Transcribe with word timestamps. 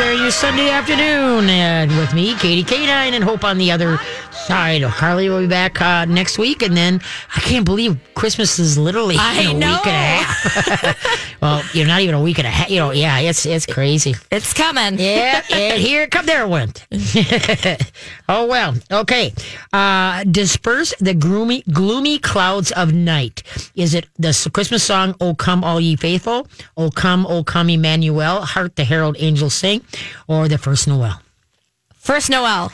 sharing 0.00 0.22
your 0.22 0.30
Sunday 0.30 0.70
afternoon 0.70 1.50
and 1.50 1.90
with 1.98 2.14
me, 2.14 2.34
Katie 2.36 2.64
K9, 2.64 2.88
and 3.12 3.22
Hope 3.22 3.44
on 3.44 3.58
the 3.58 3.70
other 3.70 3.98
side. 4.30 4.82
Carly 4.82 5.28
will 5.28 5.40
be 5.40 5.46
back 5.46 5.80
uh, 5.82 6.06
next 6.06 6.38
week, 6.38 6.62
and 6.62 6.74
then 6.74 7.02
I 7.36 7.40
can't 7.40 7.66
believe 7.66 7.98
Christmas 8.14 8.58
is 8.58 8.78
literally 8.78 9.16
I 9.18 9.40
in 9.40 9.56
a 9.56 9.58
know. 9.58 9.72
week 9.76 9.86
and 9.86 9.96
a 9.96 10.24
half. 10.24 11.36
well, 11.42 11.62
you're 11.72 11.86
not 11.86 12.00
even 12.00 12.14
a 12.14 12.22
week 12.22 12.38
and 12.38 12.46
a 12.46 12.50
half. 12.50 12.70
You 12.70 12.78
know, 12.78 12.90
yeah, 12.92 13.18
it's 13.18 13.46
it's 13.46 13.66
crazy. 13.66 14.14
It's 14.30 14.52
coming. 14.52 14.98
Yeah, 14.98 15.42
and 15.52 15.80
here 15.80 16.06
come. 16.06 16.26
There 16.26 16.44
it 16.44 16.48
went. 16.48 16.86
oh 18.28 18.46
well. 18.46 18.74
Okay. 18.90 19.32
Uh, 19.72 20.24
disperse 20.24 20.94
the 21.00 21.14
gloomy 21.14 21.62
gloomy 21.72 22.18
clouds 22.18 22.72
of 22.72 22.92
night. 22.92 23.42
Is 23.74 23.94
it 23.94 24.06
the 24.18 24.50
Christmas 24.52 24.82
song 24.82 25.14
"O 25.20 25.34
Come 25.34 25.64
All 25.64 25.80
Ye 25.80 25.96
Faithful"? 25.96 26.46
"O 26.76 26.90
Come, 26.90 27.26
O 27.26 27.44
Come, 27.44 27.70
Emmanuel"? 27.70 28.42
Hark 28.42 28.74
the 28.74 28.84
herald 28.84 29.16
angels 29.18 29.54
sing, 29.54 29.82
or 30.28 30.48
the 30.48 30.58
first 30.58 30.88
Noel? 30.88 31.20
First 31.94 32.30
Noel. 32.30 32.72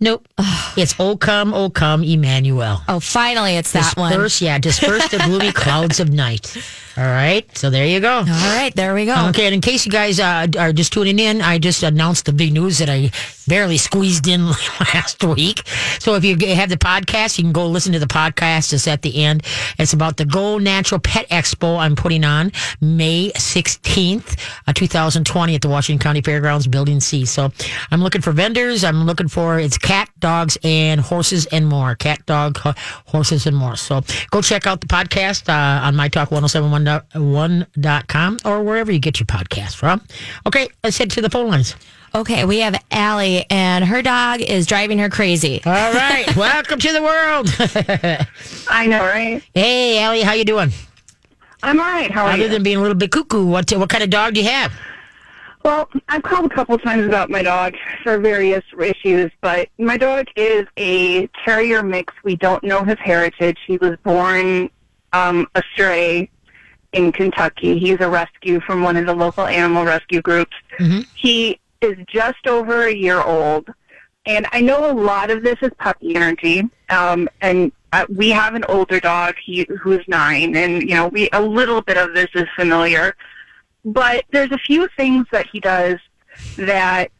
Nope. 0.00 0.28
it's 0.76 0.94
"O 0.98 1.16
Come, 1.16 1.54
O 1.54 1.70
Come, 1.70 2.02
Emmanuel." 2.02 2.82
Oh, 2.88 3.00
finally, 3.00 3.56
it's 3.56 3.72
that 3.72 3.96
one. 3.96 4.12
Disperse, 4.12 4.42
yeah, 4.42 4.58
disperse 4.58 5.08
the 5.08 5.18
gloomy 5.18 5.52
clouds 5.64 6.00
of 6.00 6.10
night. 6.12 6.56
All 6.96 7.04
right. 7.04 7.44
So 7.56 7.68
there 7.68 7.86
you 7.86 8.00
go. 8.00 8.18
All 8.18 8.24
right, 8.24 8.72
there 8.74 8.94
we 8.94 9.04
go. 9.04 9.28
Okay, 9.28 9.44
and 9.44 9.54
in 9.54 9.60
case 9.60 9.84
you 9.84 9.92
guys 9.92 10.18
uh, 10.18 10.46
are 10.58 10.72
just 10.72 10.94
tuning 10.94 11.18
in, 11.18 11.42
I 11.42 11.58
just 11.58 11.82
announced 11.82 12.24
the 12.24 12.32
big 12.32 12.54
news 12.54 12.78
that 12.78 12.88
I 12.88 13.10
barely 13.46 13.76
squeezed 13.76 14.26
in 14.26 14.46
last 14.80 15.22
week. 15.22 15.66
So 15.98 16.14
if 16.14 16.24
you 16.24 16.36
have 16.54 16.70
the 16.70 16.78
podcast, 16.78 17.36
you 17.36 17.44
can 17.44 17.52
go 17.52 17.66
listen 17.66 17.92
to 17.92 17.98
the 17.98 18.06
podcast. 18.06 18.72
It's 18.72 18.88
at 18.88 19.02
the 19.02 19.24
end. 19.24 19.42
It's 19.78 19.92
about 19.92 20.16
the 20.16 20.24
Go 20.24 20.56
Natural 20.58 20.98
Pet 20.98 21.28
Expo 21.28 21.78
I'm 21.78 21.96
putting 21.96 22.24
on 22.24 22.50
May 22.80 23.30
16th, 23.30 24.38
uh, 24.66 24.72
2020 24.72 25.54
at 25.54 25.60
the 25.60 25.68
Washington 25.68 26.02
County 26.02 26.22
Fairgrounds, 26.22 26.66
Building 26.66 27.00
C. 27.00 27.26
So 27.26 27.52
I'm 27.90 28.02
looking 28.02 28.22
for 28.22 28.32
vendors. 28.32 28.84
I'm 28.84 29.04
looking 29.04 29.28
for, 29.28 29.58
it's 29.58 29.76
cat, 29.76 30.08
dogs, 30.18 30.56
and 30.64 31.00
horses 31.00 31.46
and 31.46 31.66
more. 31.68 31.94
Cat, 31.94 32.24
dog, 32.24 32.56
horses, 33.06 33.46
and 33.46 33.56
more. 33.56 33.76
So 33.76 34.00
go 34.30 34.40
check 34.40 34.66
out 34.66 34.80
the 34.80 34.86
podcast 34.86 35.48
uh, 35.48 35.86
on 35.86 35.94
mytalk1071.com 36.86 38.38
or 38.44 38.62
wherever 38.62 38.90
you 38.92 38.98
get 38.98 39.20
your 39.20 39.26
podcast 39.26 39.76
from. 39.76 40.02
Okay, 40.46 40.68
let's 40.82 40.98
head 40.98 41.10
to 41.12 41.20
the 41.20 41.30
phone 41.30 41.50
lines. 41.50 41.76
Okay, 42.14 42.44
we 42.44 42.60
have 42.60 42.82
Allie, 42.90 43.44
and 43.50 43.84
her 43.84 44.00
dog 44.00 44.40
is 44.40 44.66
driving 44.66 44.98
her 44.98 45.10
crazy. 45.10 45.60
All 45.66 45.92
right, 45.92 46.34
welcome 46.36 46.78
to 46.78 46.92
the 46.92 47.02
world. 47.02 47.48
I 48.70 48.86
know, 48.86 49.00
right? 49.00 49.42
hey, 49.54 50.00
Allie, 50.00 50.22
how 50.22 50.32
you 50.32 50.44
doing? 50.44 50.70
I'm 51.62 51.78
all 51.80 51.86
right. 51.86 52.10
How 52.10 52.24
are 52.24 52.28
Other 52.28 52.38
you? 52.38 52.44
Other 52.44 52.54
than 52.54 52.62
being 52.62 52.76
a 52.78 52.80
little 52.80 52.94
bit 52.94 53.10
cuckoo, 53.10 53.44
what 53.44 53.70
what 53.72 53.90
kind 53.90 54.04
of 54.04 54.10
dog 54.10 54.34
do 54.34 54.40
you 54.40 54.48
have? 54.48 54.72
well, 55.66 55.90
I've 56.08 56.22
called 56.22 56.46
a 56.46 56.54
couple 56.54 56.78
times 56.78 57.04
about 57.06 57.28
my 57.28 57.42
dog 57.42 57.74
for 58.04 58.18
various 58.18 58.62
issues, 58.80 59.32
but 59.40 59.68
my 59.78 59.96
dog 59.96 60.26
is 60.36 60.64
a 60.78 61.26
terrier 61.44 61.82
mix. 61.82 62.14
We 62.22 62.36
don't 62.36 62.62
know 62.62 62.84
his 62.84 62.96
heritage. 63.00 63.58
He 63.66 63.76
was 63.78 63.96
born 64.04 64.70
um, 65.12 65.48
a 65.56 65.62
stray 65.72 66.30
in 66.92 67.12
Kentucky. 67.12 67.78
He's 67.78 68.00
a 68.00 68.08
rescue 68.08 68.60
from 68.60 68.82
one 68.82 68.96
of 68.96 69.06
the 69.06 69.14
local 69.14 69.46
animal 69.46 69.84
rescue 69.84 70.22
groups. 70.22 70.56
He 71.14 71.60
is 71.80 71.96
just 72.08 72.46
over 72.46 72.86
a 72.86 72.94
year 72.94 73.20
old. 73.20 73.68
And 74.24 74.46
I 74.52 74.60
know 74.60 74.90
a 74.90 74.94
lot 74.94 75.30
of 75.30 75.42
this 75.44 75.56
is 75.62 75.70
puppy 75.78 76.16
energy. 76.16 76.64
Um, 76.88 77.28
and 77.40 77.70
uh, 77.92 78.06
we 78.08 78.30
have 78.30 78.54
an 78.54 78.64
older 78.64 78.98
dog 78.98 79.36
he, 79.44 79.66
who's 79.80 80.04
nine, 80.08 80.56
and 80.56 80.82
you 80.82 80.94
know, 80.94 81.08
we 81.08 81.28
a 81.32 81.40
little 81.40 81.80
bit 81.80 81.96
of 81.96 82.14
this 82.14 82.28
is 82.34 82.46
familiar. 82.56 83.14
But 83.84 84.24
there's 84.32 84.50
a 84.50 84.58
few 84.58 84.88
things 84.96 85.26
that 85.30 85.46
he 85.50 85.60
does 85.60 85.98
that 86.56 87.10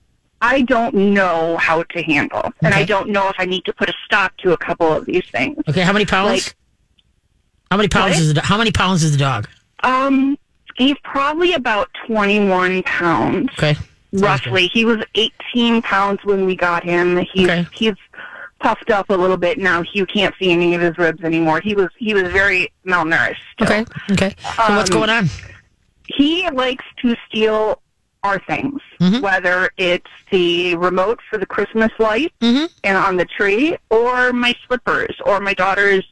I 0.43 0.63
don't 0.63 0.95
know 0.95 1.57
how 1.57 1.85
to 1.85 2.03
handle, 2.03 2.53
and 2.63 2.75
I 2.75 2.85
don't 2.85 3.11
know 3.11 3.29
if 3.29 3.37
I 3.39 3.45
need 3.45 3.65
to 3.67 3.73
put 3.73 3.89
a 3.89 3.95
stop 4.05 4.37
to 4.39 4.53
a 4.53 4.57
couple 4.59 4.93
of 4.93 5.07
these 5.07 5.25
things. 5.31 5.57
Okay, 5.69 5.83
how 5.83 5.93
many 5.93 6.05
pounds? 6.05 6.49
Like- 6.49 6.57
how 7.71 7.77
many 7.77 7.89
pounds 7.89 8.15
What? 8.15 8.21
is 8.21 8.35
the 8.35 8.41
how 8.43 8.57
many 8.59 8.71
pounds 8.71 9.03
is 9.03 9.13
the 9.13 9.19
dog? 9.19 9.49
Um, 9.87 10.37
he's 10.77 10.97
probably 11.05 11.55
about 11.55 11.89
21 12.07 12.83
pounds. 12.83 13.49
Okay. 13.55 13.77
roughly. 14.13 14.69
He 14.73 14.85
was 14.87 14.99
18 15.15 15.83
pounds 15.83 16.21
when 16.25 16.47
we 16.47 16.57
got 16.57 16.83
him. 16.85 17.19
He's 17.33 17.49
Okay. 17.49 17.67
he's 17.73 17.95
puffed 18.61 18.91
up 18.91 19.11
a 19.11 19.15
little 19.15 19.37
bit 19.37 19.59
now. 19.59 19.83
You 19.93 20.07
can't 20.07 20.35
see 20.39 20.51
any 20.53 20.75
of 20.75 20.81
his 20.81 20.97
ribs 20.97 21.23
anymore. 21.23 21.61
He 21.61 21.75
was 21.75 21.89
he 21.99 22.15
was 22.15 22.23
very 22.33 22.73
malnourished. 22.87 23.37
Okay. 23.61 23.85
Okay. 24.13 24.35
So 24.57 24.75
what's 24.77 24.91
Um, 24.91 24.97
going 24.99 25.11
on? 25.11 25.29
He 26.07 26.49
likes 26.51 26.85
to 27.03 27.15
steal 27.29 27.83
our 28.23 28.39
things, 28.39 28.81
Mhm. 29.01 29.21
whether 29.21 29.71
it's 29.77 30.11
the 30.31 30.77
remote 30.77 31.21
for 31.29 31.37
the 31.37 31.47
Christmas 31.47 31.91
light 31.99 32.33
Mhm. 32.41 32.71
and 32.85 32.97
on 32.97 33.17
the 33.19 33.27
tree, 33.27 33.77
or 33.91 34.33
my 34.33 34.55
slippers, 34.67 35.15
or 35.27 35.41
my 35.41 35.53
daughter's 35.53 36.05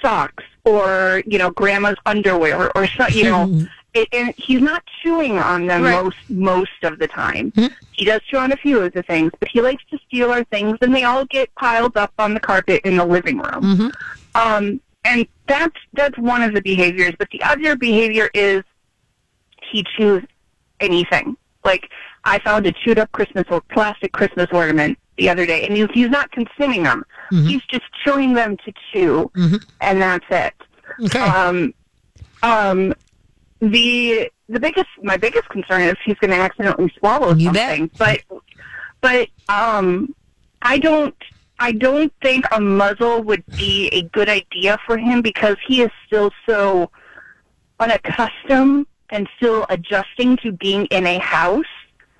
socks, 0.00 0.44
or 0.64 1.22
you 1.26 1.38
know 1.38 1.50
grandma's 1.50 1.96
underwear, 2.06 2.70
or 2.76 2.86
so, 2.86 3.06
you 3.08 3.24
know. 3.24 3.66
It, 3.96 4.08
and 4.12 4.34
he's 4.36 4.60
not 4.60 4.82
chewing 5.04 5.38
on 5.38 5.68
them 5.68 5.84
Right. 5.84 6.02
most 6.02 6.16
most 6.28 6.82
of 6.82 6.98
the 6.98 7.06
time. 7.06 7.52
Mhm. 7.52 7.72
He 7.92 8.04
does 8.04 8.20
chew 8.28 8.38
on 8.38 8.50
a 8.50 8.56
few 8.56 8.80
of 8.80 8.92
the 8.92 9.04
things, 9.04 9.30
but 9.38 9.48
he 9.48 9.60
likes 9.60 9.84
to 9.92 9.98
steal 10.08 10.32
our 10.32 10.42
things, 10.42 10.78
and 10.80 10.92
they 10.92 11.04
all 11.04 11.24
get 11.26 11.54
piled 11.54 11.96
up 11.96 12.12
on 12.18 12.34
the 12.34 12.40
carpet 12.40 12.80
in 12.84 12.96
the 12.96 13.04
living 13.04 13.38
room. 13.38 13.62
Mhm. 13.62 13.92
Um, 14.34 14.80
and 15.04 15.28
that's 15.46 15.76
that's 15.92 16.18
one 16.18 16.42
of 16.42 16.54
the 16.54 16.60
behaviors. 16.60 17.14
But 17.16 17.28
the 17.30 17.40
other 17.44 17.76
behavior 17.76 18.30
is 18.34 18.64
he 19.70 19.84
chews 19.96 20.24
anything. 20.80 21.36
Like 21.64 21.88
I 22.24 22.40
found 22.40 22.66
a 22.66 22.72
chewed 22.72 22.98
up 22.98 23.12
Christmas 23.12 23.44
or 23.48 23.60
plastic 23.60 24.10
Christmas 24.10 24.48
ornament 24.50 24.98
the 25.16 25.28
other 25.28 25.46
day, 25.46 25.66
and 25.66 25.76
he's, 25.76 25.86
he's 25.94 26.08
not 26.10 26.30
consuming 26.32 26.82
them. 26.82 27.04
Mhm. 27.32 27.46
He's 27.48 27.62
just 27.70 27.84
chewing 28.04 28.34
them 28.34 28.56
to 28.64 28.72
chew, 28.92 29.30
Mhm. 29.36 29.64
and 29.80 30.02
that's 30.02 30.24
it. 30.30 30.54
Okay. 31.04 31.18
Um, 31.20 31.72
um, 32.42 32.92
the 33.60 34.30
the 34.48 34.60
biggest 34.60 34.88
my 35.02 35.16
biggest 35.16 35.48
concern 35.48 35.82
is 35.82 35.94
he's 36.04 36.16
going 36.18 36.30
to 36.30 36.36
accidentally 36.36 36.92
swallow 36.98 37.34
You 37.34 37.50
bet. 37.52 37.78
something. 37.78 37.90
But 37.96 38.20
but 39.00 39.28
um, 39.48 40.14
I 40.62 40.78
don't 40.78 41.14
I 41.58 41.72
don't 41.72 42.12
think 42.20 42.44
a 42.52 42.60
muzzle 42.60 43.22
would 43.22 43.44
be 43.56 43.88
a 43.92 44.02
good 44.02 44.28
idea 44.28 44.78
for 44.84 44.98
him 44.98 45.22
because 45.22 45.56
he 45.66 45.80
is 45.82 45.90
still 46.06 46.30
so 46.46 46.90
unaccustomed 47.80 48.86
and 49.10 49.28
still 49.36 49.66
adjusting 49.70 50.36
to 50.38 50.52
being 50.52 50.86
in 50.86 51.06
a 51.06 51.18
house. 51.18 51.64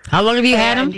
How 0.09 0.23
long 0.23 0.37
have 0.37 0.45
you 0.45 0.57
had 0.57 0.79
him? 0.79 0.95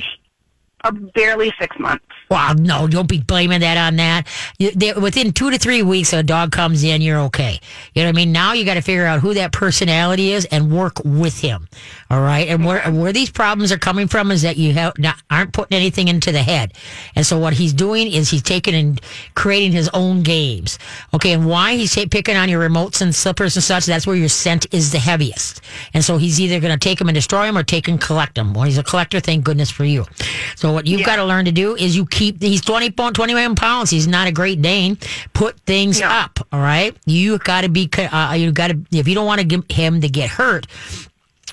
Barely 0.92 1.52
six 1.58 1.78
months. 1.78 2.04
Wow, 2.28 2.54
no, 2.58 2.88
don't 2.88 3.08
be 3.08 3.20
blaming 3.20 3.60
that 3.60 3.76
on 3.76 3.97
that. 3.97 4.26
You, 4.58 4.72
they, 4.72 4.92
within 4.92 5.32
two 5.32 5.50
to 5.50 5.58
three 5.58 5.82
weeks, 5.82 6.12
a 6.12 6.22
dog 6.22 6.50
comes 6.50 6.82
in, 6.82 7.00
you're 7.00 7.20
okay. 7.20 7.60
You 7.94 8.02
know 8.02 8.08
what 8.08 8.16
I 8.16 8.16
mean? 8.16 8.32
Now 8.32 8.52
you 8.52 8.64
got 8.64 8.74
to 8.74 8.80
figure 8.80 9.06
out 9.06 9.20
who 9.20 9.34
that 9.34 9.52
personality 9.52 10.32
is 10.32 10.44
and 10.47 10.72
work 10.72 11.00
with 11.04 11.41
him. 11.41 11.69
All 12.10 12.20
right, 12.20 12.48
and 12.48 12.64
where 12.64 12.88
where 12.92 13.12
these 13.12 13.30
problems 13.30 13.72
are 13.72 13.78
coming 13.78 14.06
from 14.06 14.30
is 14.30 14.42
that 14.42 14.56
you 14.56 14.72
have 14.74 14.97
not, 14.97 15.16
aren't 15.28 15.52
putting 15.52 15.76
anything 15.76 16.06
into 16.06 16.30
the 16.30 16.42
head, 16.42 16.72
and 17.16 17.26
so 17.26 17.36
what 17.38 17.54
he's 17.54 17.72
doing 17.72 18.12
is 18.12 18.30
he's 18.30 18.42
taking 18.42 18.74
and 18.74 19.00
creating 19.34 19.72
his 19.72 19.88
own 19.92 20.22
games. 20.22 20.78
Okay, 21.14 21.32
and 21.32 21.48
why 21.48 21.74
he's 21.74 21.94
picking 21.94 22.36
on 22.36 22.48
your 22.48 22.68
remotes 22.68 23.00
and 23.00 23.12
slippers 23.12 23.56
and 23.56 23.64
such? 23.64 23.86
That's 23.86 24.06
where 24.06 24.14
your 24.14 24.28
scent 24.28 24.72
is 24.72 24.92
the 24.92 25.00
heaviest, 25.00 25.60
and 25.94 26.04
so 26.04 26.16
he's 26.16 26.41
either 26.41 26.60
going 26.60 26.72
to 26.72 26.78
take 26.78 26.98
them 26.98 27.08
and 27.08 27.14
destroy 27.14 27.47
them 27.47 27.58
or 27.58 27.64
take 27.64 27.88
and 27.88 28.00
collect 28.00 28.36
them. 28.36 28.54
Well, 28.54 28.64
he's 28.64 28.78
a 28.78 28.84
collector. 28.84 29.18
Thank 29.18 29.44
goodness 29.44 29.70
for 29.70 29.84
you. 29.84 30.06
So 30.54 30.75
what 30.76 30.87
you've 30.87 31.04
got 31.06 31.16
to 31.16 31.25
learn 31.25 31.47
to 31.47 31.53
do 31.53 31.75
is 31.75 31.97
you 31.97 32.04
keep. 32.06 32.41
He's 32.42 32.60
20, 32.60 32.91
pound- 32.91 33.14
21 33.16 33.54
pounds. 33.56 33.91
He's 33.91 34.06
not 34.06 34.28
a 34.28 34.32
Great 34.32 34.60
Dane. 34.62 34.98
Put 35.32 35.59
things 35.60 35.98
Yeah. 36.00 36.14
up. 36.25 36.47
All 36.53 36.60
right. 36.60 36.94
You 37.06 37.38
got 37.38 37.62
to 37.62 37.69
be. 37.69 37.88
Uh, 37.98 38.34
you 38.38 38.53
got 38.53 38.69
to. 38.69 38.78
If 38.92 39.09
you 39.09 39.15
don't 39.15 39.26
want 39.26 39.41
to 39.41 39.47
him 39.72 40.00
to 40.03 40.09
get 40.09 40.28
hurt 40.31 40.66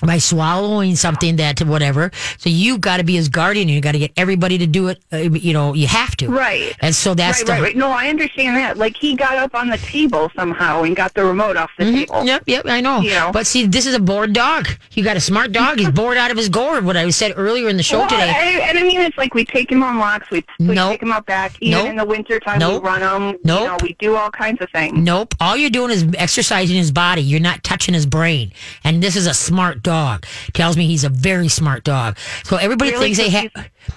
by 0.06 0.18
swallowing 0.18 0.96
something 0.96 1.36
that 1.36 1.60
whatever. 1.62 2.10
So 2.38 2.50
you've 2.50 2.80
got 2.80 2.98
to 2.98 3.04
be 3.04 3.14
his 3.14 3.28
guardian. 3.28 3.68
You 3.68 3.80
got 3.80 3.92
to 3.92 3.98
get 3.98 4.12
everybody 4.16 4.58
to 4.58 4.66
do 4.66 4.88
it. 4.88 5.02
Uh, 5.12 5.16
you 5.18 5.52
know, 5.52 5.72
you 5.74 5.86
have 5.86 6.16
to. 6.16 6.28
Right. 6.28 6.74
And 6.80 6.94
so 6.94 7.14
that's 7.14 7.40
right, 7.40 7.46
the. 7.46 7.52
right, 7.52 7.62
right. 7.62 7.76
No, 7.76 7.88
I 7.90 8.08
understand 8.08 8.56
that. 8.56 8.76
Like 8.76 8.96
he 8.96 9.14
got 9.16 9.36
up 9.38 9.54
on 9.54 9.68
the 9.68 9.78
table 9.78 10.30
somehow 10.36 10.82
and 10.82 10.94
got 10.96 11.14
the 11.14 11.24
remote 11.24 11.56
off 11.56 11.70
the 11.78 11.84
table. 11.84 12.24
Yep, 12.24 12.44
yep, 12.46 12.66
I 12.66 12.80
know. 12.80 13.00
You 13.00 13.10
know. 13.10 13.30
But 13.32 13.46
see, 13.46 13.66
this 13.66 13.86
is 13.86 13.94
a 13.94 14.00
bored 14.00 14.32
dog. 14.32 14.68
You 14.92 15.04
got 15.04 15.16
a 15.16 15.20
smart 15.20 15.52
dog. 15.52 15.78
He's 15.78 15.90
bored 15.90 16.16
out 16.16 16.30
of 16.30 16.36
his 16.36 16.48
gourd. 16.48 16.84
What 16.84 16.96
I 16.96 17.08
said 17.10 17.32
earlier 17.36 17.68
in 17.68 17.76
the 17.76 17.82
show 17.82 17.98
Well, 18.00 18.08
today. 18.08 18.30
I, 18.30 18.68
and 18.68 18.78
I 18.78 18.82
mean, 18.82 19.00
it's 19.00 19.16
like 19.18 19.34
we 19.34 19.44
take 19.44 19.70
him 19.70 19.82
on 19.82 19.98
walks. 19.98 20.30
We, 20.30 20.44
we 20.58 20.74
Nope. 20.74 20.92
take 20.92 21.02
him 21.02 21.12
out 21.12 21.26
back. 21.26 21.52
Even 21.60 21.78
Nope. 21.78 21.88
in 21.90 21.96
the 21.96 22.04
wintertime, 22.04 22.58
Nope. 22.58 22.82
we 22.82 22.88
run 22.88 23.00
him. 23.00 23.38
Nope. 23.44 23.60
You 23.60 23.66
know, 23.68 23.76
we 23.82 23.96
do 23.98 24.16
all 24.16 24.30
kinds 24.30 24.60
of 24.60 24.68
things. 24.70 24.98
Nope. 24.98 25.34
All 25.40 25.56
you're 25.56 25.70
doing 25.70 25.90
is 25.90 26.04
exercising 26.18 26.76
his 26.76 26.90
body. 26.90 27.22
You're 27.22 27.40
not 27.40 27.62
touching 27.64 27.94
his 27.94 28.06
brain. 28.06 28.52
And 28.84 29.02
this 29.02 29.16
is 29.16 29.26
a 29.26 29.34
smart 29.34 29.82
dog. 29.82 29.93
Dog. 29.94 30.26
Tells 30.52 30.76
me 30.76 30.86
he's 30.86 31.04
a 31.04 31.08
very 31.08 31.48
smart 31.48 31.84
dog. 31.84 32.18
So 32.44 32.56
everybody 32.56 32.90
Really? 32.90 33.14
thinks 33.14 33.18
they 33.18 33.30
have. 33.30 33.50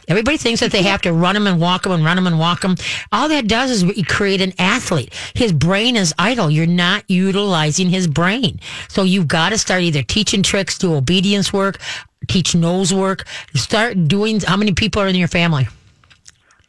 Everybody 0.07 0.37
thinks 0.37 0.59
that 0.59 0.71
they 0.71 0.83
have 0.83 1.01
to 1.01 1.11
run 1.13 1.35
him 1.35 1.47
and 1.47 1.59
walk 1.59 1.85
him 1.85 1.91
and 1.93 2.03
run 2.05 2.17
him 2.17 2.27
and 2.27 2.37
walk 2.37 2.63
him. 2.63 2.75
All 3.11 3.27
that 3.29 3.47
does 3.47 3.71
is 3.71 3.81
create 4.07 4.41
an 4.41 4.53
athlete. 4.59 5.13
His 5.33 5.51
brain 5.51 5.95
is 5.95 6.13
idle. 6.19 6.49
You're 6.51 6.67
not 6.85 7.03
utilizing 7.07 7.89
his 7.89 8.05
brain. 8.07 8.59
So 8.89 9.03
you've 9.03 9.27
got 9.27 9.49
to 9.49 9.57
start 9.57 9.81
either 9.81 10.03
teaching 10.03 10.43
tricks, 10.43 10.77
do 10.77 10.93
obedience 10.93 11.51
work, 11.53 11.79
teach 12.27 12.53
nose 12.53 12.93
work, 12.93 13.25
start 13.55 14.07
doing. 14.07 14.41
How 14.41 14.57
many 14.57 14.73
people 14.73 15.01
are 15.01 15.07
in 15.07 15.15
your 15.15 15.29
family? 15.29 15.67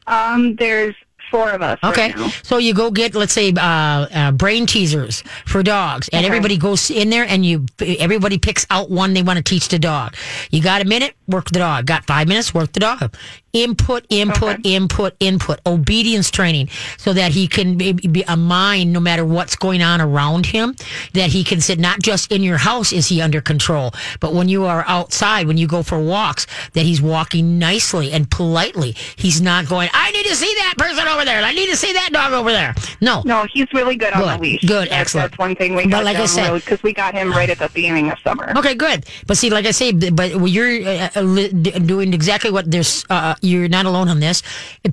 Um, 0.06 0.54
there's 0.56 0.94
four 1.30 1.50
of 1.50 1.62
us. 1.62 1.78
Okay, 1.82 2.12
Right 2.12 2.40
so 2.42 2.58
you 2.58 2.74
go 2.74 2.90
get 2.90 3.14
let's 3.14 3.32
say 3.32 3.52
uh, 3.56 3.60
uh, 3.60 4.32
brain 4.32 4.66
teasers 4.66 5.22
for 5.46 5.62
dogs, 5.62 6.08
and 6.12 6.20
Okay. 6.20 6.26
everybody 6.26 6.56
goes 6.56 6.90
in 6.90 7.10
there, 7.10 7.24
and 7.28 7.44
you 7.44 7.66
everybody 7.80 8.38
picks 8.38 8.66
out 8.70 8.90
one 8.90 9.14
they 9.14 9.22
want 9.22 9.36
to 9.36 9.42
teach 9.42 9.68
the 9.68 9.78
dog. 9.78 10.14
You 10.50 10.62
got 10.62 10.82
a 10.82 10.84
minute, 10.84 11.14
work 11.26 11.50
the 11.50 11.58
dog. 11.58 11.86
Got 11.86 12.06
five 12.06 12.28
minutes, 12.28 12.52
work 12.54 12.72
the 12.72 12.80
dog. 12.80 13.14
Input, 13.54 14.04
input, 14.10 14.58
input, 14.64 15.14
input. 15.20 15.58
Obedience 15.64 16.30
training, 16.30 16.68
so 16.98 17.12
that 17.14 17.32
he 17.32 17.48
can 17.48 17.76
be, 17.78 17.92
be 17.92 18.22
a 18.28 18.36
mind 18.36 18.92
no 18.92 19.00
matter 19.00 19.24
what's 19.24 19.56
going 19.56 19.80
on 19.82 20.00
around 20.00 20.46
him. 20.46 20.76
That 21.14 21.30
he 21.30 21.42
can 21.44 21.60
sit 21.60 21.78
not 21.78 22.00
just 22.02 22.30
in 22.30 22.42
your 22.42 22.58
house 22.58 22.92
is 22.92 23.08
he 23.08 23.22
under 23.22 23.40
control, 23.40 23.92
but 24.20 24.34
when 24.34 24.48
you 24.48 24.66
are 24.66 24.84
outside, 24.86 25.46
when 25.46 25.56
you 25.56 25.66
go 25.66 25.82
for 25.82 25.98
walks, 25.98 26.46
that 26.74 26.82
he's 26.84 27.00
walking 27.00 27.58
nicely 27.58 28.12
and 28.12 28.30
politely. 28.30 28.94
He's 29.16 29.40
not 29.40 29.66
going. 29.66 29.88
I 29.94 30.10
need 30.12 30.26
to 30.26 30.36
see 30.36 30.52
that 30.58 30.74
person 30.76 31.08
over 31.08 31.24
there. 31.24 31.42
I 31.42 31.52
need 31.54 31.70
to 31.70 31.76
see 31.76 31.92
that 31.94 32.10
dog 32.12 32.32
over 32.34 32.52
there. 32.52 32.74
No, 33.00 33.22
No, 33.24 33.46
he's 33.52 33.72
really 33.72 33.96
good 33.96 34.12
on 34.12 34.22
Good. 34.22 34.38
the 34.38 34.42
leash. 34.42 34.60
Good. 34.62 34.88
That's, 34.90 35.00
Excellent. 35.00 35.30
That's 35.32 35.38
one 35.38 35.54
thing 35.56 35.74
we 35.74 35.84
But 35.84 35.90
got 35.90 36.04
like 36.04 36.16
I 36.18 36.26
said- 36.26 36.52
because 36.52 36.82
we 36.82 36.92
got 36.92 37.14
him 37.14 37.30
right 37.30 37.48
at 37.48 37.58
the 37.58 37.68
beginning 37.70 38.10
of 38.10 38.18
summer. 38.20 38.52
Okay, 38.56 38.74
good. 38.74 39.06
But 39.26 39.38
see, 39.38 39.48
like 39.50 39.64
I 39.64 39.70
say, 39.70 39.92
but 39.92 40.32
you're 40.50 40.86
uh, 40.86 41.08
uh, 41.14 41.48
doing 41.48 42.12
exactly 42.12 42.50
what 42.50 42.70
there's. 42.70 43.04
Uh, 43.08 43.34
you're 43.42 43.68
not 43.68 43.86
alone 43.86 44.08
on 44.08 44.20
this. 44.20 44.42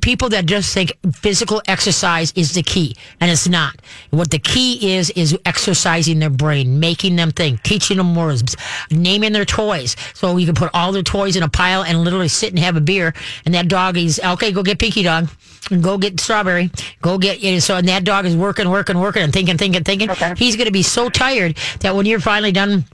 People 0.01 0.29
that 0.29 0.45
just 0.45 0.73
think 0.73 0.93
physical 1.13 1.61
exercise 1.67 2.31
is 2.35 2.53
the 2.53 2.63
key, 2.63 2.95
and 3.19 3.31
it's 3.31 3.47
not. 3.47 3.75
What 4.11 4.31
the 4.31 4.39
key 4.39 4.93
is 4.95 5.09
is 5.11 5.37
exercising 5.45 6.19
their 6.19 6.29
brain, 6.29 6.79
making 6.79 7.15
them 7.15 7.31
think, 7.31 7.63
teaching 7.63 7.97
them 7.97 8.15
words, 8.15 8.55
naming 8.91 9.33
their 9.33 9.45
toys. 9.45 9.95
So 10.13 10.37
you 10.37 10.45
can 10.45 10.55
put 10.55 10.71
all 10.73 10.91
their 10.91 11.03
toys 11.03 11.35
in 11.35 11.43
a 11.43 11.49
pile 11.49 11.83
and 11.83 12.03
literally 12.03 12.27
sit 12.27 12.49
and 12.49 12.59
have 12.59 12.75
a 12.75 12.81
beer. 12.81 13.13
And 13.45 13.53
that 13.53 13.67
dog 13.67 13.97
is 13.97 14.19
okay. 14.23 14.51
Go 14.51 14.63
get 14.63 14.79
Pinky 14.79 15.03
Dog. 15.03 15.29
And 15.71 15.81
go 15.83 15.97
get 15.97 16.19
strawberry. 16.19 16.69
Go 17.01 17.17
get 17.17 17.39
you 17.39 17.53
know, 17.53 17.59
so 17.59 17.75
and 17.75 17.87
that 17.87 18.03
dog 18.03 18.25
is 18.25 18.35
working, 18.35 18.69
working, 18.69 18.99
working, 18.99 19.23
and 19.23 19.33
thinking, 19.33 19.57
thinking, 19.57 19.83
thinking. 19.83 20.11
Okay. 20.11 20.35
He's 20.37 20.55
going 20.55 20.67
to 20.67 20.71
be 20.71 20.83
so 20.83 21.09
tired 21.09 21.57
that 21.79 21.95
when 21.95 22.05
you're 22.05 22.19
finally 22.19 22.51
done 22.51 22.85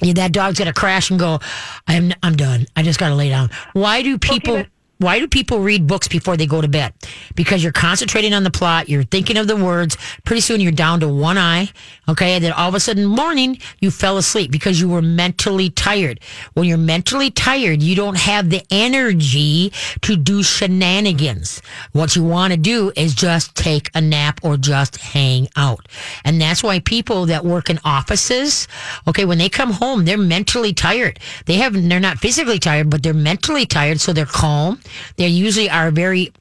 that 0.00 0.32
dog's 0.32 0.58
gonna 0.58 0.72
crash 0.72 1.10
and 1.10 1.18
go. 1.18 1.40
I'm 1.86 2.12
I'm 2.22 2.36
done. 2.36 2.66
I 2.76 2.82
just 2.82 2.98
gotta 2.98 3.14
lay 3.14 3.28
down. 3.28 3.50
Why 3.72 4.02
do 4.02 4.18
people? 4.18 4.64
Why 5.00 5.18
do 5.18 5.26
people 5.26 5.60
read 5.60 5.86
books 5.86 6.08
before 6.08 6.36
they 6.36 6.46
go 6.46 6.60
to 6.60 6.68
bed? 6.68 6.92
Because 7.34 7.62
you're 7.62 7.72
concentrating 7.72 8.34
on 8.34 8.44
the 8.44 8.50
plot. 8.50 8.90
You're 8.90 9.02
thinking 9.02 9.38
of 9.38 9.46
the 9.46 9.56
words. 9.56 9.96
Pretty 10.26 10.42
soon 10.42 10.60
you're 10.60 10.72
down 10.72 11.00
to 11.00 11.08
one 11.08 11.38
eye. 11.38 11.70
Okay, 12.06 12.34
and 12.34 12.44
then 12.44 12.52
all 12.52 12.68
of 12.68 12.74
a 12.74 12.80
sudden 12.80 13.06
morning 13.06 13.58
you 13.80 13.90
fell 13.90 14.18
asleep 14.18 14.50
because 14.50 14.78
you 14.78 14.90
were 14.90 15.00
mentally 15.00 15.70
tired. 15.70 16.20
When 16.52 16.66
you're 16.66 16.76
mentally 16.76 17.30
tired, 17.30 17.82
you 17.82 17.96
don't 17.96 18.18
have 18.18 18.50
the 18.50 18.62
energy 18.70 19.72
to 20.02 20.16
do 20.16 20.42
shenanigans. 20.42 21.62
What 21.92 22.14
you 22.14 22.22
want 22.22 22.52
to 22.52 22.58
do 22.58 22.92
is 22.94 23.14
just 23.14 23.54
take 23.54 23.90
a 23.94 24.02
nap 24.02 24.40
or 24.42 24.58
just 24.58 24.98
hang 24.98 25.48
out. 25.56 25.88
And 26.26 26.38
that's 26.38 26.62
why 26.62 26.78
people 26.80 27.24
that 27.26 27.42
work 27.42 27.70
in 27.70 27.80
offices, 27.84 28.68
okay, 29.08 29.24
when 29.24 29.38
they 29.38 29.48
come 29.48 29.70
home, 29.70 30.04
they're 30.04 30.18
mentally 30.18 30.74
tired. 30.74 31.18
They 31.46 31.54
have 31.54 31.72
they're 31.72 32.00
not 32.00 32.18
physically 32.18 32.58
tired, 32.58 32.90
but 32.90 33.02
they're 33.02 33.14
mentally 33.14 33.64
tired, 33.64 33.98
so 33.98 34.12
they're 34.12 34.26
calm. 34.26 34.78
They 35.16 35.28
usually 35.28 35.70
are 35.70 35.90
very 35.90 36.32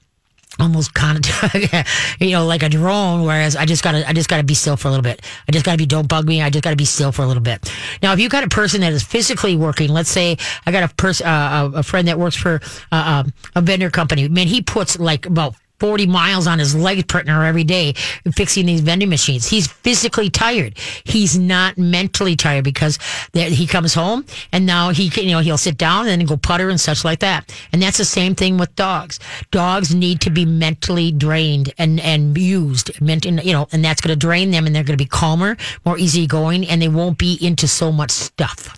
almost 0.60 0.94
kind 0.94 1.18
of 1.18 1.54
you 2.20 2.32
know 2.32 2.46
like 2.46 2.64
a 2.64 2.70
drone 2.70 3.24
whereas 3.24 3.56
i 3.56 3.66
just 3.66 3.82
gotta 3.82 4.08
i 4.10 4.12
just 4.12 4.28
gotta 4.28 4.44
be 4.44 4.54
still 4.54 4.76
for 4.76 4.88
a 4.90 4.92
little 4.92 5.04
bit. 5.04 5.22
I 5.48 5.52
just 5.52 5.64
gotta 5.64 5.78
be 5.78 5.86
don't 5.86 6.08
bug 6.08 6.28
me. 6.28 6.42
I 6.42 6.50
just 6.50 6.64
gotta 6.64 6.76
be 6.76 6.86
still 6.86 7.12
for 7.12 7.22
a 7.22 7.28
little 7.28 7.44
bit. 7.44 7.72
Now 8.02 8.14
if 8.14 8.20
you 8.20 8.28
got 8.28 8.44
a 8.44 8.50
person 8.50 8.82
that 8.82 8.92
is 8.92 9.04
physically 9.04 9.56
working 9.56 9.90
let's 9.90 10.10
say 10.10 10.38
i 10.66 10.72
got 10.72 10.84
a 10.84 10.94
person 10.96 11.28
uh, 11.28 11.72
a 11.76 11.84
friend 11.84 12.08
that 12.08 12.20
works 12.20 12.36
for 12.36 12.60
uh, 12.92 13.24
um, 13.26 13.34
a 13.56 13.62
vendor 13.62 13.90
company 13.90 14.28
man 14.28 14.48
he 14.48 14.62
puts 14.62 15.00
like 15.00 15.26
about 15.26 15.56
40 15.80 16.08
miles 16.08 16.48
on 16.48 16.60
his 16.60 16.76
leg 16.76 17.08
partner 17.08 17.44
every 17.44 17.64
day 17.64 17.94
fixing 18.34 18.66
these 18.66 18.82
vending 18.82 19.10
machines. 19.10 19.48
He's 19.48 19.68
physically 19.68 20.30
tired. 20.30 20.78
He's 21.04 21.38
not 21.38 21.78
mentally 21.78 22.36
tired 22.36 22.64
because 22.64 23.00
that 23.34 23.52
he 23.52 23.68
comes 23.68 23.94
home 23.94 24.26
and 24.52 24.66
now 24.66 24.90
he 24.90 25.10
can, 25.10 25.26
you 25.26 25.32
know, 25.32 25.40
he'll 25.40 25.58
sit 25.58 25.78
down 25.78 26.08
and 26.08 26.28
go 26.28 26.38
putter 26.38 26.70
and 26.70 26.80
such 26.80 27.04
like 27.04 27.20
that. 27.20 27.54
And 27.72 27.82
that's 27.82 27.98
the 27.98 28.06
same 28.06 28.36
thing 28.36 28.58
with 28.58 28.76
dogs. 28.76 29.20
Dogs 29.52 29.94
need 29.94 30.22
to 30.22 30.30
be 30.30 30.46
mentally 30.46 31.12
drained 31.12 31.74
and, 31.78 32.00
and 32.00 32.38
used, 32.38 33.00
meant, 33.02 33.26
you 33.26 33.54
know, 33.54 33.68
and 33.72 33.84
that's 33.84 34.02
going 34.02 34.14
to 34.14 34.20
drain 34.20 34.52
them 34.52 34.66
and 34.66 34.76
they're 34.76 34.84
going 34.84 34.98
to 34.98 35.04
be 35.04 35.10
calmer, 35.10 35.58
more 35.86 35.98
easygoing, 35.98 36.68
and 36.68 36.82
they 36.82 36.88
won't 36.88 37.18
be 37.18 37.38
into 37.42 37.68
so 37.68 37.92
much 37.92 38.12
stuff. 38.12 38.78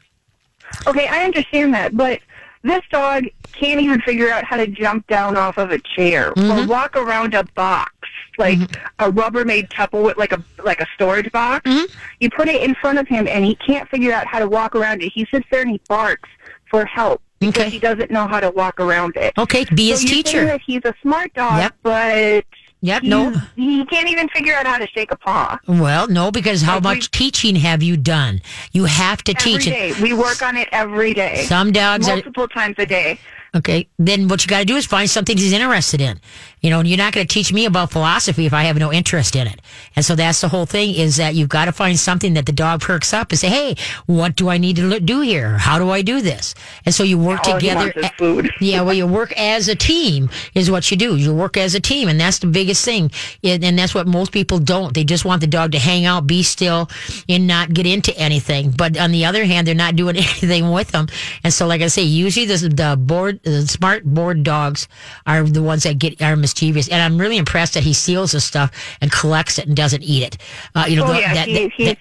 Okay, 0.88 1.08
I 1.08 1.26
understand 1.26 1.74
that, 1.74 1.96
but 1.96 2.20
this 2.64 2.82
dog 2.92 3.26
can't 3.54 3.82
even 3.82 4.00
figure 4.02 4.30
out 4.32 4.44
how 4.44 4.58
to 4.58 4.68
jump 4.68 5.08
down 5.08 5.36
off 5.38 5.58
of 5.58 5.72
a 5.72 5.80
chair 5.80 6.32
Mm-hmm. 6.34 6.52
or 6.52 6.68
walk 6.68 6.96
around 6.96 7.34
a 7.34 7.44
box, 7.56 7.92
like 8.38 8.60
a 9.00 9.12
Rubbermaid 9.12 9.70
Tupperware, 9.70 10.16
like 10.18 10.32
a 10.32 10.42
like 10.64 10.80
a 10.82 10.88
storage 10.96 11.32
box. 11.32 11.70
Mm-hmm. 11.70 11.86
You 12.20 12.30
put 12.30 12.48
it 12.48 12.62
in 12.62 12.76
front 12.76 13.00
of 13.00 13.08
him, 13.08 13.28
and 13.28 13.44
he 13.44 13.56
can't 13.56 13.90
figure 13.90 14.14
out 14.14 14.28
how 14.28 14.40
to 14.40 14.48
walk 14.48 14.76
around 14.76 15.02
it. 15.02 15.12
He 15.14 15.26
sits 15.32 15.46
there 15.52 15.62
and 15.62 15.72
he 15.72 15.82
barks 15.90 16.30
for 16.70 16.86
help 16.86 17.22
because 17.40 17.62
Okay. 17.64 17.70
he 17.72 17.80
doesn't 17.80 18.12
know 18.12 18.28
how 18.28 18.40
to 18.40 18.52
walk 18.52 18.80
around 18.80 19.16
it. 19.18 19.34
Okay, 19.38 19.66
be 19.76 19.88
so 19.94 20.00
his 20.02 20.06
teacher. 20.10 20.58
he's 20.66 20.82
a 20.86 20.94
smart 21.02 21.34
dog, 21.34 21.58
Yep. 21.60 21.76
but 21.84 22.46
Yep, 22.84 23.04
no. 23.04 23.32
he 23.56 23.86
can't 23.86 24.10
even 24.10 24.28
figure 24.30 24.56
out 24.56 24.66
how 24.66 24.78
to 24.80 24.88
shake 24.88 25.12
a 25.12 25.16
paw. 25.16 25.60
Well, 25.68 26.08
no, 26.08 26.32
because 26.32 26.64
how 26.64 26.78
Every- 26.78 26.96
much 26.96 27.12
teaching 27.12 27.56
have 27.58 27.84
you 27.84 27.96
done? 27.96 28.42
You 28.72 28.86
have 28.86 29.24
to 29.26 29.34
teach 29.36 29.68
it. 29.68 30.00
we 30.00 30.14
work 30.14 30.42
on 30.42 30.58
it 30.58 30.68
every 30.72 31.14
day, 31.14 31.44
Some 31.46 31.72
dogs 31.72 32.08
are 32.08 32.16
multiple 32.16 32.48
times 32.48 32.76
a 32.80 32.86
day. 32.88 33.20
Okay. 33.54 33.88
Then 34.00 34.30
what 34.30 34.44
you 34.44 34.48
got 34.48 34.60
to 34.60 34.66
do 34.66 34.78
is 34.78 34.86
find 34.86 35.10
something 35.10 35.38
he's 35.38 35.52
interested 35.54 36.00
in. 36.02 36.20
You 36.62 36.70
know, 36.70 36.82
you're 36.82 36.98
not 36.98 37.14
going 37.14 37.26
to 37.26 37.34
teach 37.34 37.52
me 37.52 37.66
about 37.66 37.92
philosophy 37.92 38.46
if 38.46 38.54
I 38.54 38.64
have 38.64 38.78
no 38.78 38.94
interest 38.94 39.36
in 39.36 39.48
it. 39.48 39.60
And 39.96 40.06
so 40.06 40.16
that's 40.16 40.42
the 40.42 40.48
whole 40.48 40.68
thing 40.68 40.94
is 40.94 41.18
that 41.18 41.34
you've 41.34 41.50
got 41.50 41.66
to 41.66 41.72
find 41.72 41.98
something 41.98 42.36
that 42.36 42.46
the 42.46 42.52
dog 42.52 42.82
perks 42.82 43.14
up 43.14 43.32
and 43.32 43.40
say, 43.40 43.50
Hey, 43.50 43.76
what 44.06 44.36
do 44.36 44.48
I 44.48 44.60
need 44.60 44.76
to 44.76 45.00
do 45.00 45.22
here? 45.22 45.58
How 45.58 45.80
do 45.80 45.90
I 45.90 46.04
do 46.04 46.22
this? 46.22 46.54
And 46.86 46.94
so 46.94 47.04
you 47.04 47.18
work 47.18 47.48
All 47.48 47.56
together. 47.56 47.92
yeah. 48.62 48.82
Well, 48.82 48.94
you 48.94 49.08
work 49.08 49.34
as 49.38 49.68
a 49.70 49.76
team 49.76 50.30
is 50.54 50.70
what 50.70 50.92
you 50.92 50.98
do. 50.98 51.16
You 51.16 51.34
work 51.34 51.58
as 51.58 51.74
a 51.74 51.80
team. 51.80 52.08
And 52.08 52.20
that's 52.20 52.38
the 52.40 52.48
biggest 52.48 52.86
thing. 52.86 53.12
And 53.44 53.78
that's 53.78 53.96
what 53.96 54.06
most 54.06 54.32
people 54.32 54.60
don't. 54.60 54.94
They 54.94 55.04
just 55.04 55.26
want 55.26 55.42
the 55.42 55.48
dog 55.48 55.72
to 55.72 55.80
hang 55.80 56.06
out, 56.06 56.28
be 56.28 56.44
still 56.44 56.90
and 57.28 57.48
not 57.48 57.74
get 57.74 57.88
into 57.88 58.16
anything. 58.18 58.70
But 58.70 58.98
on 58.98 59.12
the 59.12 59.26
other 59.26 59.46
hand, 59.46 59.66
they're 59.66 59.74
not 59.74 59.96
doing 59.96 60.16
anything 60.18 60.70
with 60.72 60.92
them. 60.92 61.08
And 61.44 61.52
so, 61.52 61.66
like 61.66 61.82
I 61.82 61.88
say, 61.88 62.04
usually 62.04 62.46
the, 62.46 62.70
the 62.70 62.98
board, 63.00 63.42
the 63.42 63.68
smart 63.68 64.06
board 64.06 64.44
dogs 64.44 64.88
are 65.26 65.44
the 65.44 65.64
ones 65.64 65.84
that 65.84 65.98
get, 65.98 66.22
are 66.22 66.36
mischievous. 66.52 66.88
And 66.90 67.02
I'm 67.02 67.18
really 67.20 67.38
impressed 67.38 67.74
that 67.76 67.84
he 67.84 67.94
steals 67.94 68.32
this 68.34 68.46
stuff 68.46 68.72
and 69.02 69.12
collects 69.12 69.58
it 69.58 69.68
and 69.68 69.76
doesn't 69.76 70.04
eat 70.04 70.24
it. 70.24 70.38
Uh, 70.76 70.86
you 70.88 70.96
know, 70.98 71.06
Oh 71.06 71.14
the- 71.14 71.20
yeah, 71.20 71.34
that, 71.34 71.48
he, 71.48 71.86
that- 71.86 71.98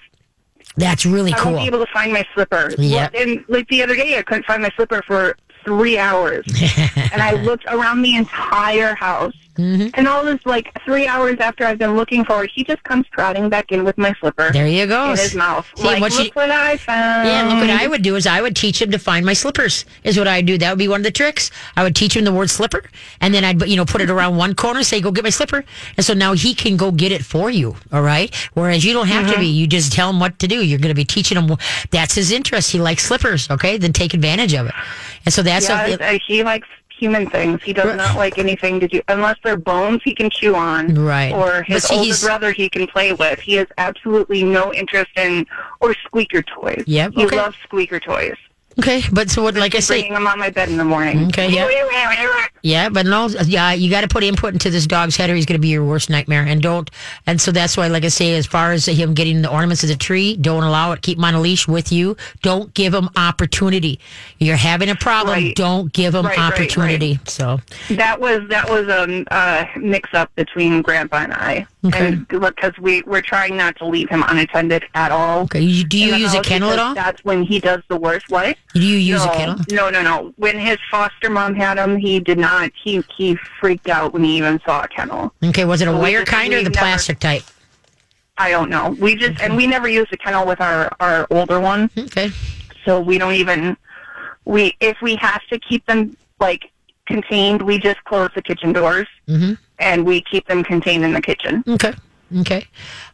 that's 0.76 1.04
really 1.04 1.33
I 1.35 1.38
cool. 1.38 1.52
won't 1.52 1.62
be 1.64 1.66
able 1.75 1.85
to 1.85 1.92
find 1.92 2.12
my 2.12 2.25
slipper. 2.35 2.73
Yeah. 2.78 3.09
Well, 3.12 3.23
And 3.23 3.45
like 3.49 3.69
the 3.69 3.83
other 3.83 3.95
day, 3.95 4.19
I 4.19 4.23
couldn't 4.23 4.47
find 4.47 4.62
my 4.62 4.71
slipper 4.76 5.02
for 5.07 5.37
three 5.64 5.99
hours, 5.99 6.47
and 7.12 7.21
I 7.21 7.33
looked 7.33 7.66
around 7.66 8.02
the 8.02 8.16
entire 8.16 8.95
house. 8.95 9.35
Mm-hmm. 9.61 9.88
And 9.95 10.09
all 10.09 10.25
this, 10.25 10.40
like 10.47 10.73
three 10.85 11.07
hours 11.07 11.38
after 11.40 11.64
I've 11.67 11.79
been 11.79 11.97
looking 11.97 12.25
for 12.25 12.45
it, 12.45 12.50
he 12.55 12.64
just 12.64 12.83
comes 12.85 13.07
trotting 13.12 13.49
back 13.49 13.71
in 13.73 13.85
with 13.85 13.99
my 13.99 14.14
slipper 14.21 14.50
There 14.52 14.67
you 14.67 14.87
go. 14.87 15.11
in 15.12 15.19
his 15.19 15.35
mouth. 15.35 15.67
See, 15.76 15.85
like, 15.85 16.00
what 16.00 16.12
look 16.12 16.25
you- 16.26 16.31
what 16.35 16.50
I 16.50 16.76
found. 16.76 17.29
Yeah, 17.29 17.49
look 17.49 17.61
what 17.61 17.71
I 17.71 17.87
would 17.87 18.02
do 18.02 18.17
is 18.17 18.26
I 18.26 18.40
would 18.40 18.57
teach 18.57 18.81
him 18.81 18.90
to 18.93 18.99
find 18.99 19.25
my 19.26 19.33
slippers. 19.35 19.85
Is 20.05 20.17
what 20.19 20.26
I 20.29 20.38
would 20.38 20.47
do. 20.47 20.59
That 20.59 20.71
would 20.71 20.79
be 20.79 20.88
one 20.88 21.00
of 21.00 21.05
the 21.05 21.11
tricks. 21.11 21.50
I 21.76 21.83
would 21.83 21.95
teach 21.97 22.17
him 22.17 22.25
the 22.25 22.33
word 22.33 22.50
slipper, 22.50 22.83
and 23.21 23.35
then 23.35 23.45
I'd 23.45 23.62
you 23.67 23.76
know 23.76 23.85
put 23.85 24.00
it 24.00 24.11
around 24.11 24.37
one 24.37 24.55
corner, 24.55 24.83
say 24.83 25.00
go 25.00 25.11
get 25.11 25.25
my 25.25 25.31
slipper, 25.31 25.64
and 25.97 26.05
so 26.07 26.14
now 26.14 26.33
he 26.33 26.55
can 26.55 26.76
go 26.76 26.90
get 26.90 27.12
it 27.12 27.25
for 27.25 27.50
you. 27.50 27.76
All 27.93 28.02
right. 28.02 28.35
Whereas 28.55 28.85
you 28.85 28.93
don't 28.93 29.09
have 29.09 29.31
to 29.33 29.38
be. 29.38 29.47
You 29.47 29.67
just 29.67 29.93
tell 29.93 30.11
him 30.11 30.21
what 30.21 30.38
to 30.40 30.49
do. 30.49 30.64
You're 30.64 30.79
going 30.79 30.88
to 30.88 30.95
be 30.95 31.05
teaching 31.05 31.37
him. 31.38 31.57
That's 31.90 32.14
his 32.14 32.33
interest. 32.33 32.71
He 32.73 32.81
likes 32.81 33.05
slippers. 33.05 33.50
Okay, 33.50 33.76
then 33.76 33.93
take 33.93 34.14
advantage 34.14 34.55
of 34.55 34.67
it. 34.67 34.75
And 35.25 35.33
so 35.35 35.43
that's 35.43 35.69
Yeah, 35.69 35.87
a, 36.00 36.14
uh, 36.14 36.19
he 36.26 36.43
likes 36.43 36.67
human 37.00 37.28
things. 37.28 37.62
He 37.62 37.73
does 37.73 37.97
not 37.97 38.16
like 38.16 38.38
anything 38.38 38.78
to 38.80 38.87
do 38.87 39.00
unless 39.09 39.38
they're 39.42 39.57
bones 39.57 40.02
he 40.04 40.14
can 40.14 40.28
chew 40.30 40.54
on, 40.54 40.95
Right. 40.95 41.33
Or 41.33 41.62
his 41.62 41.85
see, 41.85 41.97
older 41.97 42.14
brother 42.23 42.52
he 42.52 42.69
can 42.69 42.87
play 42.87 43.12
with. 43.12 43.40
He 43.40 43.54
has 43.54 43.66
absolutely 43.78 44.45
no 44.45 44.73
interest 44.73 45.11
in 45.16 45.47
or 45.80 45.95
squeaker 46.04 46.42
toys. 46.42 46.85
Yep, 46.87 47.12
he 47.14 47.26
okay. 47.26 47.37
loves 47.37 47.57
squeaker 47.64 47.99
toys. 47.99 48.37
Okay. 48.80 49.02
But 49.12 49.30
so 49.30 49.42
what? 49.42 49.54
Like 49.54 49.75
I 49.75 49.80
say, 49.80 50.00
Bringing 50.00 50.14
them 50.14 50.26
on 50.26 50.38
my 50.38 50.50
bed 50.50 50.68
in 50.68 50.76
the 50.76 50.84
morning. 50.84 51.26
Okay, 51.28 51.49
yeah. 51.50 51.68
Yeah, 52.62 52.90
but 52.90 53.06
no, 53.06 53.26
yeah, 53.46 53.72
you 53.72 53.90
got 53.90 54.02
to 54.02 54.08
put 54.08 54.22
input 54.22 54.52
into 54.52 54.68
this 54.68 54.87
dog's 54.87 55.16
head, 55.16 55.30
or 55.30 55.34
he's 55.34 55.46
going 55.46 55.58
to 55.58 55.62
be 55.62 55.68
your 55.68 55.82
worst 55.84 56.10
nightmare. 56.10 56.42
And 56.42 56.60
don't, 56.60 56.90
and 57.26 57.40
so 57.40 57.52
that's 57.52 57.75
why, 57.75 57.88
like 57.88 58.04
I 58.04 58.08
say, 58.08 58.34
as 58.37 58.44
far 58.46 58.72
as 58.72 58.84
him 58.84 59.14
getting 59.14 59.40
the 59.40 59.49
ornaments 59.50 59.82
of 59.82 59.88
the 59.88 59.96
tree, 59.96 60.37
don't 60.37 60.62
allow 60.62 60.92
it. 60.92 61.00
Keep 61.00 61.16
him 61.16 61.25
on 61.25 61.34
a 61.34 61.40
leash 61.40 61.66
with 61.66 61.90
you. 61.90 62.18
Don't 62.42 62.72
give 62.75 62.92
him 62.92 63.08
opportunity. 63.16 63.99
You're 64.40 64.56
having 64.56 64.90
a 64.90 64.94
problem. 64.94 65.37
Right. 65.42 65.56
Don't 65.56 65.90
give 65.94 66.14
him 66.14 66.26
Right, 66.26 66.37
right, 66.37 66.52
opportunity. 66.52 67.18
So, 67.26 67.60
That 67.90 68.20
was 68.20 68.42
that 68.50 68.68
was 68.68 68.87
a 68.88 69.25
uh, 69.34 69.66
mix 69.78 70.10
up 70.12 70.34
between 70.34 70.82
Grandpa 70.82 71.16
and 71.18 71.32
I, 71.32 71.66
Okay. 71.87 72.08
and 72.08 72.28
because 72.28 72.72
we 72.78 73.00
we're 73.06 73.22
trying 73.22 73.56
not 73.56 73.76
to 73.76 73.87
leave 73.87 74.10
him 74.10 74.22
unattended 74.28 74.84
at 74.94 75.10
all. 75.12 75.44
okay, 75.44 75.82
do 75.84 75.99
you 75.99 76.14
use 76.14 76.34
a 76.34 76.42
kennel 76.42 76.70
at 76.72 76.78
all? 76.78 76.94
That's 76.94 77.25
when 77.25 77.42
he 77.42 77.58
does 77.58 77.82
the 77.88 77.96
worst. 77.96 78.28
What? 78.28 78.58
Do 78.74 78.80
you 78.86 78.98
use 78.98 79.24
no, 79.24 79.32
a 79.32 79.36
kennel? 79.36 79.56
No, 79.72 79.90
no, 79.90 80.02
no. 80.02 80.32
When 80.36 80.58
his 80.58 80.78
foster 80.90 81.28
mom 81.28 81.54
had 81.54 81.76
him, 81.78 81.96
he 81.96 82.20
did 82.20 82.38
not. 82.38 82.70
He 82.82 83.02
he 83.16 83.36
freaked 83.60 83.88
out 83.88 84.12
when 84.12 84.22
he 84.24 84.36
even 84.36 84.60
saw 84.64 84.82
a 84.84 84.88
kennel. 84.88 85.32
Okay, 85.42 85.64
was 85.64 85.82
it 85.82 85.88
a 85.88 85.92
we 85.92 85.98
wire 85.98 86.20
just- 86.20 86.30
kind 86.32 86.52
or 86.52 86.58
the 86.58 86.70
never- 86.70 86.74
plastic 86.78 87.18
type? 87.18 87.42
I 88.38 88.50
don't 88.50 88.70
know. 88.70 88.90
We 89.00 89.16
just 89.16 89.40
and 89.42 89.56
we 89.56 89.66
never 89.66 89.88
used 89.88 90.12
a 90.12 90.16
kennel 90.16 90.46
with 90.46 90.60
our 90.60 90.90
our 91.00 91.26
older 91.30 91.60
one, 91.60 91.90
Okay, 91.98 92.30
so 92.84 93.00
we 93.00 93.18
don't 93.18 93.34
even. 93.34 93.76
We 94.44 94.74
if 94.80 94.96
we 95.02 95.16
have 95.16 95.42
to 95.48 95.58
keep 95.58 95.84
them 95.86 96.16
like 96.38 96.70
contained, 97.06 97.60
we 97.62 97.78
just 97.78 98.02
close 98.04 98.30
the 98.34 98.40
kitchen 98.42 98.72
doors 98.72 99.08
Mhm. 99.28 99.58
and 99.78 100.06
we 100.06 100.20
keep 100.22 100.46
them 100.46 100.62
contained 100.64 101.04
in 101.04 101.12
the 101.12 101.20
kitchen. 101.20 101.64
okay, 101.68 101.92
okay. 102.38 102.66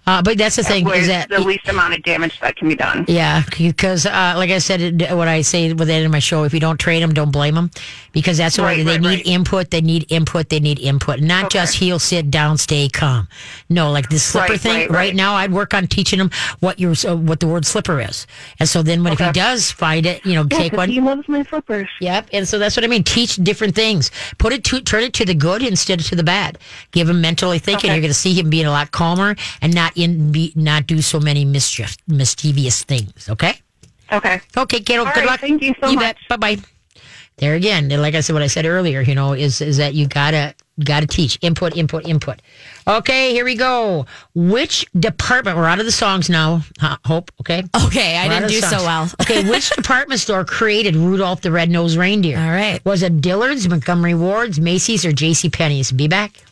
Uh, 0.07 0.23
but 0.23 0.39
that's 0.39 0.55
the 0.57 0.63
thing 0.63 0.89
is 0.91 1.09
that 1.09 1.29
the 1.29 1.41
least 1.41 1.67
amount 1.69 1.93
of 1.95 2.03
damage 2.05 2.39
that 2.41 2.55
can 2.57 2.69
be 2.69 2.77
done. 2.77 3.05
Yeah, 3.09 3.43
because 3.59 4.07
uh, 4.07 4.35
like 4.37 4.51
I 4.51 4.59
said, 4.59 5.01
what 5.13 5.27
I 5.27 5.43
say 5.43 5.73
with 5.73 5.89
that 5.89 6.03
in 6.03 6.11
my 6.13 6.21
show, 6.21 6.45
if 6.45 6.55
you 6.55 6.61
don't 6.61 6.79
train 6.79 7.01
them, 7.01 7.13
don't 7.13 7.33
blame 7.33 7.55
them, 7.57 7.71
because 8.13 8.39
that's 8.39 8.57
why 8.57 8.65
Right, 8.67 8.85
they 8.85 8.93
right, 8.93 9.01
need 9.01 9.27
input. 9.27 9.71
They 9.71 9.81
need 9.81 10.07
input. 10.11 10.49
They 10.49 10.61
need 10.61 10.79
input, 10.79 11.21
not 11.21 11.47
Okay. 11.47 11.59
just 11.59 11.75
heel, 11.77 11.99
sit 11.99 12.31
down, 12.31 12.57
stay 12.59 12.89
calm. 12.89 13.27
No, 13.69 13.91
like 13.91 14.09
this 14.09 14.23
slipper 14.23 14.57
thing. 14.57 14.89
right, 14.93 15.15
now, 15.15 15.35
I'd 15.35 15.53
work 15.53 15.75
on 15.75 15.87
teaching 15.89 16.21
him 16.21 16.31
what 16.61 16.79
your 16.79 16.95
uh, 17.07 17.17
what 17.17 17.41
the 17.41 17.49
word 17.49 17.67
slipper 17.67 18.01
is, 18.01 18.27
and 18.61 18.69
so 18.69 18.83
then 18.83 19.03
when 19.03 19.13
if 19.13 19.19
he 19.19 19.33
does 19.33 19.73
find 19.73 20.07
it, 20.07 20.25
you 20.25 20.35
know, 20.35 20.47
Yeah, 20.51 20.59
take 20.59 20.73
one. 20.75 20.89
He 20.89 21.01
loves 21.01 21.29
my 21.29 21.43
flippers. 21.43 21.89
Yep, 22.01 22.29
and 22.33 22.47
so 22.47 22.59
that's 22.61 22.77
what 22.77 22.85
I 22.85 22.87
mean. 22.87 23.03
Teach 23.03 23.37
different 23.37 23.75
things. 23.75 24.13
Put 24.39 24.53
it 24.53 24.63
to 24.65 24.81
turn 24.81 25.03
it 25.03 25.15
to 25.15 25.25
the 25.25 25.35
good 25.35 25.63
instead 25.63 25.99
of 26.01 26.07
to 26.07 26.15
the 26.15 26.23
bad. 26.23 26.59
Give 26.93 27.09
him 27.09 27.21
mentally 27.21 27.59
thinking. 27.59 27.91
Okay. 27.91 27.97
You're 27.97 28.03
going 28.03 28.11
to 28.11 28.15
see 28.15 28.35
him 28.35 28.51
being 28.51 28.67
a 28.67 28.71
lot 28.71 28.93
calmer 28.93 29.35
and 29.61 29.75
not 29.75 29.96
in 29.97 30.31
be 30.33 30.53
not 30.55 30.87
do 30.87 31.03
so 31.03 31.19
many 31.19 31.45
mischief 31.45 31.97
mischievous 32.07 32.85
things. 32.85 33.29
Okay. 33.29 33.55
Okay. 34.13 34.41
Okay, 34.57 34.81
Carol. 34.81 35.07
All 35.07 35.13
good 35.13 35.21
right, 35.21 35.27
luck. 35.31 35.41
thank 35.41 35.63
you 35.63 35.75
so 35.81 35.89
you 35.91 35.97
much. 35.97 36.17
Bye 36.29 36.37
bye. 36.37 36.57
There 37.39 37.55
again, 37.55 37.89
like 37.91 38.15
I 38.15 38.21
said, 38.21 38.33
what 38.33 38.43
I 38.43 38.47
said 38.47 38.65
earlier, 38.65 39.03
you 39.03 39.15
know, 39.15 39.35
is 39.35 39.61
is 39.61 39.77
that 39.77 39.93
you 39.95 40.07
gotta 40.07 40.55
gotta 40.83 41.07
teach 41.07 41.39
input, 41.43 41.77
input, 41.77 42.07
input. 42.09 42.41
Okay, 42.89 43.33
here 43.33 43.45
we 43.45 43.57
go. 43.57 44.07
Which 44.35 44.87
department? 44.99 45.57
We're 45.59 45.67
out 45.67 45.79
of 45.79 45.85
the 45.85 45.93
songs 45.93 46.31
now. 46.31 46.63
Huh, 46.79 46.97
Hope. 47.05 47.31
Okay. 47.41 47.63
Okay, 47.87 48.17
I 48.17 48.27
We're 48.27 48.33
out 48.35 48.39
didn't 48.41 48.53
do 48.53 48.61
songs. 48.61 48.73
so 48.81 48.87
well. 48.87 49.11
okay, 49.21 49.51
which 49.51 49.69
department 49.77 50.21
store 50.21 50.45
created 50.47 50.97
Rudolph 50.97 51.43
the 51.43 51.51
Red-Nosed 51.51 51.97
Reindeer? 51.99 52.39
All 52.39 52.49
right. 52.51 52.83
Was 52.87 53.03
it 53.03 53.21
Dillard's, 53.21 53.69
Montgomery 53.69 54.15
Ward's, 54.15 54.59
Macy's, 54.61 55.05
or 55.05 55.13
J.C. 55.13 55.51
Penney's? 55.51 55.93
Be 55.93 56.09
back. 56.09 56.43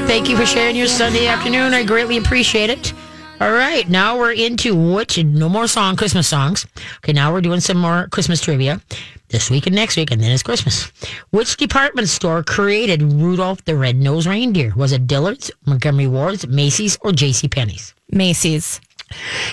Thank 0.00 0.28
you 0.28 0.36
for 0.36 0.46
sharing 0.46 0.74
your 0.74 0.86
Sunday 0.86 1.26
afternoon. 1.26 1.74
I 1.74 1.84
greatly 1.84 2.16
appreciate 2.16 2.70
it. 2.70 2.94
All 3.40 3.52
right, 3.52 3.88
now 3.88 4.16
we're 4.18 4.32
into 4.32 4.74
which 4.74 5.18
no 5.22 5.48
more 5.48 5.66
song 5.66 5.96
Christmas 5.96 6.28
songs. 6.28 6.66
Okay, 6.98 7.12
now 7.12 7.32
we're 7.32 7.40
doing 7.40 7.60
some 7.60 7.76
more 7.76 8.08
Christmas 8.10 8.40
trivia 8.40 8.80
this 9.28 9.50
week 9.50 9.66
and 9.66 9.74
next 9.74 9.96
week, 9.96 10.10
and 10.10 10.22
then 10.22 10.30
it's 10.30 10.42
Christmas. 10.42 10.92
Which 11.30 11.56
department 11.56 12.08
store 12.08 12.42
created 12.42 13.02
Rudolph 13.02 13.64
the 13.64 13.76
Red-Nosed 13.76 14.26
Reindeer? 14.26 14.72
Was 14.76 14.92
it 14.92 15.06
Dillard's, 15.06 15.50
Montgomery 15.66 16.06
Ward's, 16.06 16.46
Macy's, 16.46 16.96
or 17.02 17.12
J.C. 17.12 17.48
Penney's? 17.48 17.94
Macy's. 18.10 18.80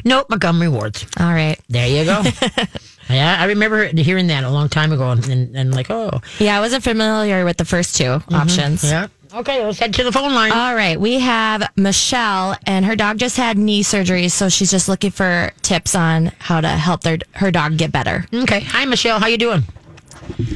Nope, 0.06 0.30
Montgomery 0.30 0.70
Ward's. 0.70 1.06
All 1.20 1.34
right. 1.34 1.60
There 1.68 1.88
you 1.88 2.06
go. 2.06 2.24
yeah, 3.10 3.38
I 3.40 3.46
remember 3.46 3.88
hearing 3.88 4.28
that 4.28 4.44
a 4.44 4.50
long 4.50 4.70
time 4.70 4.92
ago, 4.92 5.12
and, 5.12 5.28
and, 5.28 5.56
and 5.56 5.74
like, 5.76 5.90
oh, 5.90 6.22
Yeah, 6.38 6.58
I 6.58 6.60
wasn't 6.62 6.84
familiar 6.84 7.44
with 7.44 7.58
the 7.58 7.66
first 7.66 7.98
two 7.98 8.04
mm-hmm. 8.04 8.36
options. 8.36 8.84
yeah. 8.84 9.08
Okay, 9.32 9.64
let's 9.64 9.78
head 9.78 9.94
to 9.94 10.04
the 10.04 10.12
phone 10.12 10.34
line. 10.34 10.52
All 10.52 10.74
right, 10.74 11.00
we 11.00 11.20
have 11.20 11.70
Michelle, 11.76 12.58
and 12.66 12.84
her 12.86 12.96
dog 12.96 13.20
just 13.20 13.38
had 13.38 13.58
knee 13.60 13.84
surgery, 13.84 14.28
so 14.30 14.50
she's 14.50 14.72
just 14.72 14.90
looking 14.90 15.12
for 15.12 15.52
tips 15.62 15.94
on 15.94 16.32
how 16.40 16.60
to 16.62 16.68
help 16.68 17.02
their 17.02 17.20
her 17.34 17.52
dog 17.52 17.78
get 17.78 17.92
better. 17.92 18.26
okay, 18.34 18.62
hi 18.62 18.86
Michelle, 18.86 19.20
how 19.20 19.28
you 19.28 19.38
doing? 19.38 19.64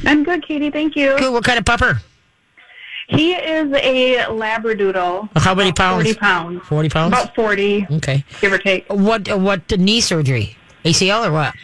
I'm 0.06 0.24
good, 0.24 0.44
Katie. 0.46 0.70
Thank 0.70 0.96
you. 0.96 1.16
Good. 1.18 1.32
What 1.32 1.44
kind 1.44 1.58
of 1.58 1.64
pupper? 1.64 2.00
He 3.08 3.32
is 3.34 3.70
a 3.72 4.24
Labradoodle. 4.30 5.28
How 5.36 5.54
many 5.54 5.72
pounds? 5.72 6.04
Forty 6.04 6.18
pounds. 6.18 6.62
Forty 6.64 6.88
pounds. 6.88 7.12
About 7.12 7.34
forty, 7.34 7.86
Okay. 7.90 8.24
give 8.40 8.52
or 8.52 8.58
take. 8.58 8.86
What 8.88 9.30
uh, 9.30 9.38
what 9.38 9.70
knee 9.78 10.00
surgery? 10.00 10.56
ACL 10.84 11.26
or 11.28 11.32
what? 11.32 11.54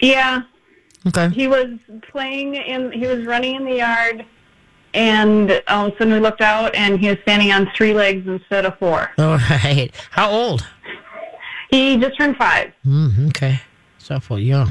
Yeah, 0.00 0.42
Okay. 1.06 1.30
he 1.30 1.48
was 1.48 1.68
playing 2.10 2.56
in. 2.56 2.92
He 2.92 3.06
was 3.06 3.24
running 3.24 3.54
in 3.56 3.64
the 3.64 3.76
yard, 3.76 4.24
and 4.96 5.62
all 5.68 5.86
of 5.86 5.94
a 5.94 5.98
sudden 5.98 6.14
we 6.14 6.20
looked 6.20 6.40
out, 6.40 6.74
and 6.74 6.98
he 6.98 7.08
was 7.08 7.18
standing 7.22 7.52
on 7.52 7.70
three 7.76 7.92
legs 7.92 8.26
instead 8.26 8.64
of 8.64 8.78
four. 8.78 9.10
All 9.18 9.36
right. 9.36 9.90
How 10.10 10.30
old? 10.30 10.66
He 11.70 11.98
just 11.98 12.16
turned 12.16 12.36
five. 12.36 12.72
Mm, 12.86 13.28
okay. 13.28 13.60
So 13.98 14.16
awful 14.16 14.38
young 14.38 14.70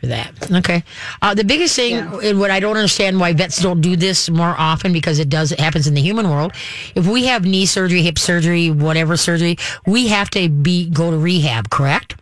for 0.00 0.06
that. 0.06 0.50
Okay. 0.52 0.84
Uh, 1.20 1.34
the 1.34 1.44
biggest 1.44 1.74
thing, 1.74 1.94
and 1.94 2.38
what 2.38 2.50
I 2.50 2.60
don't 2.60 2.76
understand 2.76 3.18
why 3.18 3.32
vets 3.32 3.60
don't 3.60 3.80
do 3.80 3.96
this 3.96 4.30
more 4.30 4.54
often 4.56 4.92
because 4.92 5.18
it 5.18 5.28
does, 5.28 5.50
it 5.50 5.58
happens 5.58 5.86
in 5.86 5.94
the 5.94 6.02
human 6.02 6.28
world. 6.30 6.52
If 6.94 7.06
we 7.06 7.26
have 7.26 7.44
knee 7.44 7.66
surgery, 7.66 8.02
hip 8.02 8.18
surgery, 8.18 8.70
whatever 8.70 9.16
surgery, 9.16 9.56
we 9.86 10.08
have 10.08 10.30
to 10.30 10.48
be, 10.48 10.88
go 10.90 11.10
to 11.10 11.16
rehab, 11.16 11.70
correct? 11.70 12.16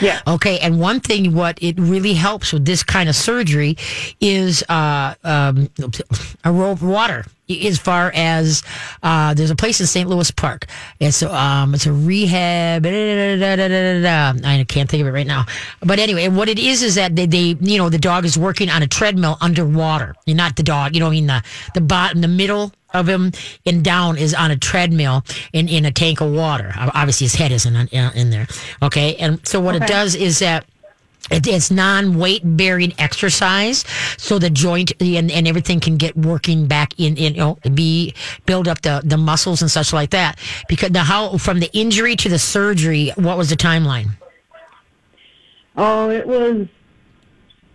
Yeah. 0.00 0.20
Okay, 0.26 0.58
and 0.58 0.80
one 0.80 1.00
thing 1.00 1.34
what 1.34 1.58
it 1.62 1.78
really 1.78 2.14
helps 2.14 2.52
with 2.52 2.64
this 2.64 2.82
kind 2.82 3.08
of 3.08 3.14
surgery 3.16 3.76
is 4.20 4.62
uh, 4.68 5.14
um, 5.24 5.70
a 6.44 6.52
water. 6.82 7.24
As 7.48 7.78
far 7.78 8.12
as 8.14 8.62
uh, 9.02 9.34
there's 9.34 9.50
a 9.50 9.56
place 9.56 9.80
in 9.80 9.86
St. 9.86 10.08
Louis 10.08 10.30
Park, 10.30 10.66
it's 11.00 11.22
um, 11.22 11.74
it's 11.74 11.86
a 11.86 11.92
rehab. 11.92 12.82
da, 12.82 13.56
da, 13.56 14.32
da. 14.32 14.48
I 14.48 14.64
can't 14.64 14.88
think 14.88 15.00
of 15.00 15.06
it 15.06 15.12
right 15.12 15.26
now, 15.26 15.46
but 15.80 15.98
anyway, 15.98 16.28
what 16.28 16.48
it 16.48 16.58
is 16.58 16.82
is 16.82 16.94
that 16.96 17.16
they, 17.16 17.26
they 17.26 17.56
you 17.60 17.78
know 17.78 17.88
the 17.88 17.98
dog 17.98 18.24
is 18.24 18.38
working 18.38 18.68
on 18.70 18.82
a 18.82 18.86
treadmill 18.86 19.38
underwater. 19.40 20.14
You're 20.26 20.36
not 20.36 20.56
the 20.56 20.62
dog, 20.62 20.94
you 20.94 21.00
know, 21.00 21.06
I 21.08 21.10
mean 21.10 21.26
the 21.26 21.42
the 21.74 21.80
bottom, 21.80 22.20
the 22.20 22.28
middle 22.28 22.72
of 22.94 23.08
him 23.08 23.32
and 23.66 23.84
down 23.84 24.16
is 24.16 24.34
on 24.34 24.50
a 24.50 24.56
treadmill 24.56 25.24
in, 25.52 25.68
in 25.68 25.84
a 25.84 25.90
tank 25.90 26.20
of 26.20 26.32
water. 26.32 26.72
Obviously, 26.76 27.26
his 27.26 27.34
head 27.34 27.52
isn't 27.52 27.92
in, 27.92 28.12
in 28.14 28.30
there. 28.30 28.46
Okay. 28.82 29.16
And 29.16 29.46
so 29.46 29.60
what 29.60 29.74
it 29.74 29.86
does 29.86 30.14
is 30.14 30.38
that 30.38 30.64
it, 31.30 31.46
it's 31.46 31.70
non-weight 31.70 32.42
bearing 32.44 32.94
exercise, 32.98 33.84
so 34.16 34.38
the 34.38 34.50
joint 34.50 34.92
and, 35.00 35.30
and 35.30 35.48
everything 35.48 35.80
can 35.80 35.96
get 35.96 36.16
working 36.16 36.66
back 36.66 36.98
in, 36.98 37.16
in 37.16 37.34
you 37.34 37.40
know, 37.40 37.58
be 37.74 38.14
build 38.46 38.68
up 38.68 38.82
the, 38.82 39.02
the 39.04 39.16
muscles 39.16 39.62
and 39.62 39.70
such 39.70 39.92
like 39.92 40.10
that. 40.10 40.38
Because 40.68 40.90
now, 40.90 41.04
how 41.04 41.38
from 41.38 41.60
the 41.60 41.70
injury 41.72 42.16
to 42.16 42.28
the 42.28 42.38
surgery, 42.38 43.12
what 43.16 43.36
was 43.36 43.50
the 43.50 43.56
timeline? 43.56 44.10
Oh, 45.76 46.10
it 46.10 46.26
was 46.26 46.66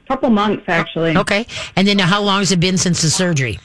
a 0.04 0.08
couple 0.08 0.30
months 0.30 0.64
actually. 0.68 1.16
Okay, 1.16 1.46
and 1.76 1.88
then 1.88 2.00
how 2.00 2.22
long 2.22 2.40
has 2.40 2.52
it 2.52 2.60
been 2.60 2.78
since 2.78 3.02
the 3.02 3.10
surgery? 3.10 3.60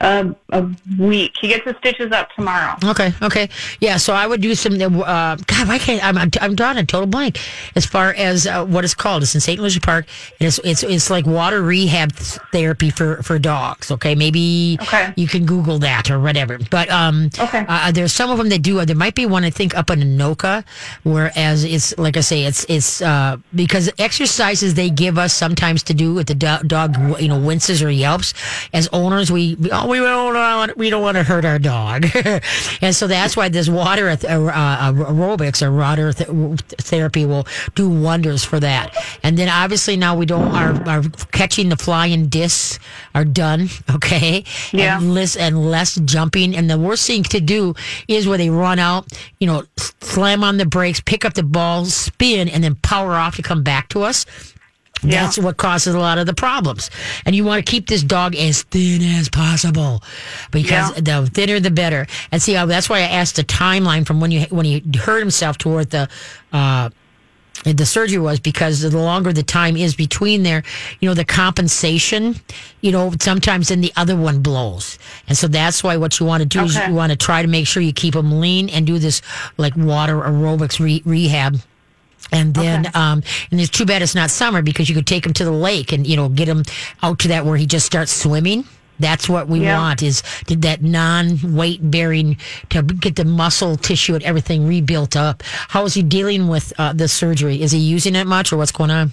Uh, 0.00 0.32
a 0.52 0.66
week. 0.98 1.34
He 1.40 1.48
gets 1.48 1.64
his 1.64 1.76
stitches 1.76 2.10
up 2.10 2.30
tomorrow. 2.34 2.74
Okay, 2.84 3.12
okay, 3.20 3.50
yeah. 3.80 3.98
So 3.98 4.14
I 4.14 4.26
would 4.26 4.40
do 4.40 4.54
some. 4.54 4.74
Uh, 4.80 5.36
God, 5.36 5.68
why 5.68 5.78
can't 5.78 6.02
I'm 6.02 6.16
I'm, 6.16 6.30
I'm 6.40 6.54
drawing 6.56 6.78
a 6.78 6.84
total 6.86 7.06
blank 7.06 7.38
as 7.76 7.84
far 7.84 8.14
as 8.14 8.46
uh, 8.46 8.64
what 8.64 8.82
it's 8.82 8.94
called. 8.94 9.22
It's 9.22 9.34
in 9.34 9.42
St. 9.42 9.60
Louis 9.60 9.78
Park, 9.78 10.06
and 10.40 10.46
it's 10.46 10.58
it's 10.64 10.82
it's 10.82 11.10
like 11.10 11.26
water 11.26 11.60
rehab 11.60 12.12
therapy 12.12 12.88
for 12.88 13.22
for 13.22 13.38
dogs. 13.38 13.90
Okay, 13.90 14.14
maybe 14.14 14.78
Okay. 14.80 15.12
you 15.16 15.28
can 15.28 15.44
Google 15.44 15.78
that 15.80 16.10
or 16.10 16.18
whatever. 16.18 16.58
But 16.70 16.88
um, 16.90 17.28
Okay. 17.38 17.64
uh, 17.68 17.92
there's 17.92 18.12
some 18.14 18.30
of 18.30 18.38
them 18.38 18.48
that 18.48 18.62
do. 18.62 18.82
There 18.86 18.96
might 18.96 19.14
be 19.14 19.26
one 19.26 19.44
I 19.44 19.50
think 19.50 19.76
up 19.76 19.90
in 19.90 20.00
Anoka, 20.00 20.64
whereas 21.02 21.64
it's 21.64 21.96
like 21.98 22.16
I 22.16 22.20
say, 22.20 22.44
it's 22.44 22.64
it's 22.68 23.02
uh, 23.02 23.36
because 23.54 23.90
exercises 23.98 24.74
they 24.74 24.88
give 24.90 25.18
us 25.18 25.34
sometimes 25.34 25.82
to 25.84 25.94
do 25.94 26.14
with 26.14 26.26
the 26.28 26.34
do- 26.34 26.66
dog, 26.66 26.96
you 27.20 27.28
know, 27.28 27.38
winces 27.38 27.82
or 27.82 27.90
yelps. 27.90 28.32
As 28.72 28.88
owners, 28.94 29.30
we 29.30 29.56
we, 29.56 29.70
oh, 29.70 29.89
we 29.90 29.98
don't 29.98 30.34
want 30.34 30.76
we 30.76 30.90
don't 30.90 31.02
want 31.02 31.16
to 31.16 31.22
hurt 31.22 31.44
our 31.44 31.58
dog, 31.58 32.06
and 32.80 32.94
so 32.94 33.06
that's 33.06 33.36
why 33.36 33.48
this 33.48 33.68
water 33.68 34.08
uh, 34.08 34.14
uh, 34.14 34.92
aerobics 34.92 35.62
or 35.62 35.72
water 35.72 36.12
th- 36.12 36.28
therapy 36.78 37.26
will 37.26 37.46
do 37.74 37.88
wonders 37.88 38.44
for 38.44 38.60
that. 38.60 38.96
And 39.22 39.36
then 39.36 39.48
obviously 39.48 39.96
now 39.96 40.16
we 40.16 40.26
don't 40.26 40.54
are, 40.54 40.88
our 40.88 41.02
catching 41.32 41.68
the 41.68 41.76
flying 41.76 42.28
discs 42.28 42.78
are 43.14 43.24
done. 43.24 43.68
Okay, 43.90 44.44
Yeah. 44.72 44.98
And 44.98 45.14
less 45.14 45.36
and 45.36 45.70
less 45.70 45.96
jumping. 45.96 46.56
And 46.56 46.70
the 46.70 46.78
worst 46.78 47.06
thing 47.06 47.22
to 47.24 47.40
do 47.40 47.74
is 48.08 48.26
where 48.26 48.38
they 48.38 48.48
run 48.48 48.78
out, 48.78 49.06
you 49.40 49.46
know, 49.46 49.64
slam 50.00 50.44
on 50.44 50.56
the 50.58 50.64
brakes, 50.64 51.00
pick 51.00 51.24
up 51.24 51.34
the 51.34 51.42
ball, 51.42 51.84
spin, 51.86 52.48
and 52.48 52.62
then 52.62 52.76
power 52.76 53.14
off 53.14 53.36
to 53.36 53.42
come 53.42 53.62
back 53.62 53.88
to 53.90 54.02
us. 54.02 54.24
Yeah. 55.02 55.22
That's 55.24 55.38
what 55.38 55.56
causes 55.56 55.94
a 55.94 55.98
lot 55.98 56.18
of 56.18 56.26
the 56.26 56.34
problems. 56.34 56.90
And 57.24 57.34
you 57.34 57.44
want 57.44 57.64
to 57.64 57.70
keep 57.70 57.86
this 57.88 58.02
dog 58.02 58.34
as 58.36 58.62
thin 58.64 59.02
as 59.02 59.28
possible 59.28 60.02
because 60.50 60.90
Yeah. 60.96 61.22
the 61.22 61.30
thinner 61.30 61.58
the 61.60 61.70
better. 61.70 62.06
And 62.32 62.42
see, 62.42 62.56
uh, 62.56 62.66
that's 62.66 62.88
why 62.88 62.98
I 62.98 63.08
asked 63.20 63.36
the 63.36 63.44
timeline 63.44 64.06
from 64.06 64.20
when 64.20 64.30
you 64.30 64.42
when 64.50 64.66
he 64.66 64.82
hurt 64.98 65.20
himself 65.20 65.56
toward 65.58 65.90
the 65.90 66.08
uh, 66.52 66.90
the 67.64 67.84
surgery 67.84 68.18
was 68.18 68.40
because 68.40 68.80
the 68.80 68.96
longer 68.96 69.34
the 69.34 69.42
time 69.42 69.76
is 69.76 69.94
between 69.94 70.44
there, 70.44 70.62
you 71.00 71.08
know, 71.08 71.14
the 71.14 71.26
compensation, 71.26 72.36
you 72.80 72.90
know, 72.90 73.12
sometimes 73.20 73.68
then 73.68 73.82
the 73.82 73.92
other 73.96 74.16
one 74.16 74.40
blows. 74.40 74.98
And 75.28 75.36
so 75.36 75.46
that's 75.46 75.82
why 75.84 75.98
what 75.98 76.18
you 76.18 76.24
want 76.26 76.42
to 76.42 76.48
do 76.48 76.64
is 76.64 76.74
you 76.76 76.94
want 76.94 77.10
to 77.12 77.16
try 77.16 77.42
to 77.42 77.48
make 77.48 77.66
sure 77.66 77.82
you 77.82 77.92
keep 77.92 78.14
them 78.14 78.40
lean 78.40 78.70
and 78.70 78.86
do 78.86 78.98
this 78.98 79.20
like 79.58 79.76
water 79.76 80.16
aerobics 80.20 80.80
re- 80.80 81.02
rehab. 81.04 81.60
And 82.32 82.54
then, 82.54 82.86
Okay. 82.86 82.98
um, 82.98 83.22
and 83.50 83.60
it's 83.60 83.70
too 83.70 83.84
bad 83.84 84.02
it's 84.02 84.14
not 84.14 84.30
summer 84.30 84.62
because 84.62 84.88
you 84.88 84.94
could 84.94 85.06
take 85.06 85.26
him 85.26 85.32
to 85.34 85.44
the 85.44 85.52
lake 85.52 85.92
and, 85.92 86.06
you 86.06 86.16
know, 86.16 86.28
get 86.28 86.48
him 86.48 86.64
out 87.02 87.18
to 87.20 87.28
that 87.28 87.44
where 87.44 87.56
he 87.56 87.66
just 87.66 87.86
starts 87.86 88.12
swimming. 88.12 88.64
That's 89.00 89.28
what 89.28 89.48
we 89.48 89.60
Yeah. 89.60 89.78
want 89.78 90.02
is 90.02 90.22
that 90.46 90.82
non-weight 90.82 91.90
bearing 91.90 92.36
to 92.68 92.82
get 92.82 93.16
the 93.16 93.24
muscle 93.24 93.76
tissue 93.76 94.14
and 94.14 94.22
everything 94.24 94.66
rebuilt 94.68 95.16
up. 95.16 95.42
How 95.68 95.84
is 95.86 95.94
he 95.94 96.02
dealing 96.02 96.48
with 96.48 96.72
uh, 96.78 96.92
the 96.92 97.08
surgery? 97.08 97.62
Is 97.62 97.72
he 97.72 97.78
using 97.78 98.14
it 98.14 98.26
much 98.26 98.52
or 98.52 98.58
what's 98.58 98.72
going 98.72 98.90
on? 98.90 99.12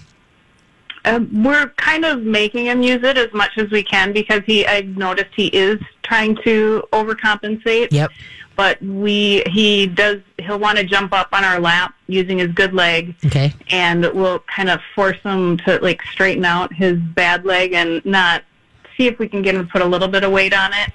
Um, 1.06 1.42
we're 1.42 1.68
kind 1.78 2.04
of 2.04 2.20
making 2.22 2.66
him 2.66 2.82
use 2.82 3.02
it 3.02 3.16
as 3.16 3.32
much 3.32 3.52
as 3.56 3.70
we 3.70 3.82
can 3.82 4.12
because 4.12 4.42
he. 4.44 4.66
I've 4.66 4.96
noticed 4.96 5.30
he 5.34 5.46
is 5.46 5.80
trying 6.02 6.36
to 6.44 6.82
overcompensate. 6.92 7.88
Yep. 7.90 8.10
But 8.58 8.82
we, 8.82 9.44
he 9.46 9.86
does. 9.86 10.20
He'll 10.38 10.58
want 10.58 10.78
to 10.78 10.84
jump 10.84 11.12
up 11.12 11.28
on 11.32 11.44
our 11.44 11.60
lap 11.60 11.94
using 12.08 12.38
his 12.38 12.50
good 12.50 12.74
leg, 12.74 13.14
Okay. 13.26 13.54
and 13.70 14.02
we'll 14.12 14.40
kind 14.40 14.68
of 14.68 14.80
force 14.96 15.16
him 15.22 15.58
to 15.58 15.78
like 15.80 16.02
straighten 16.02 16.44
out 16.44 16.72
his 16.74 16.98
bad 16.98 17.44
leg 17.44 17.72
and 17.72 18.04
not 18.04 18.42
see 18.96 19.06
if 19.06 19.20
we 19.20 19.28
can 19.28 19.42
get 19.42 19.54
him 19.54 19.64
to 19.64 19.70
put 19.70 19.80
a 19.80 19.84
little 19.84 20.08
bit 20.08 20.24
of 20.24 20.32
weight 20.32 20.52
on 20.52 20.72
it. 20.72 20.90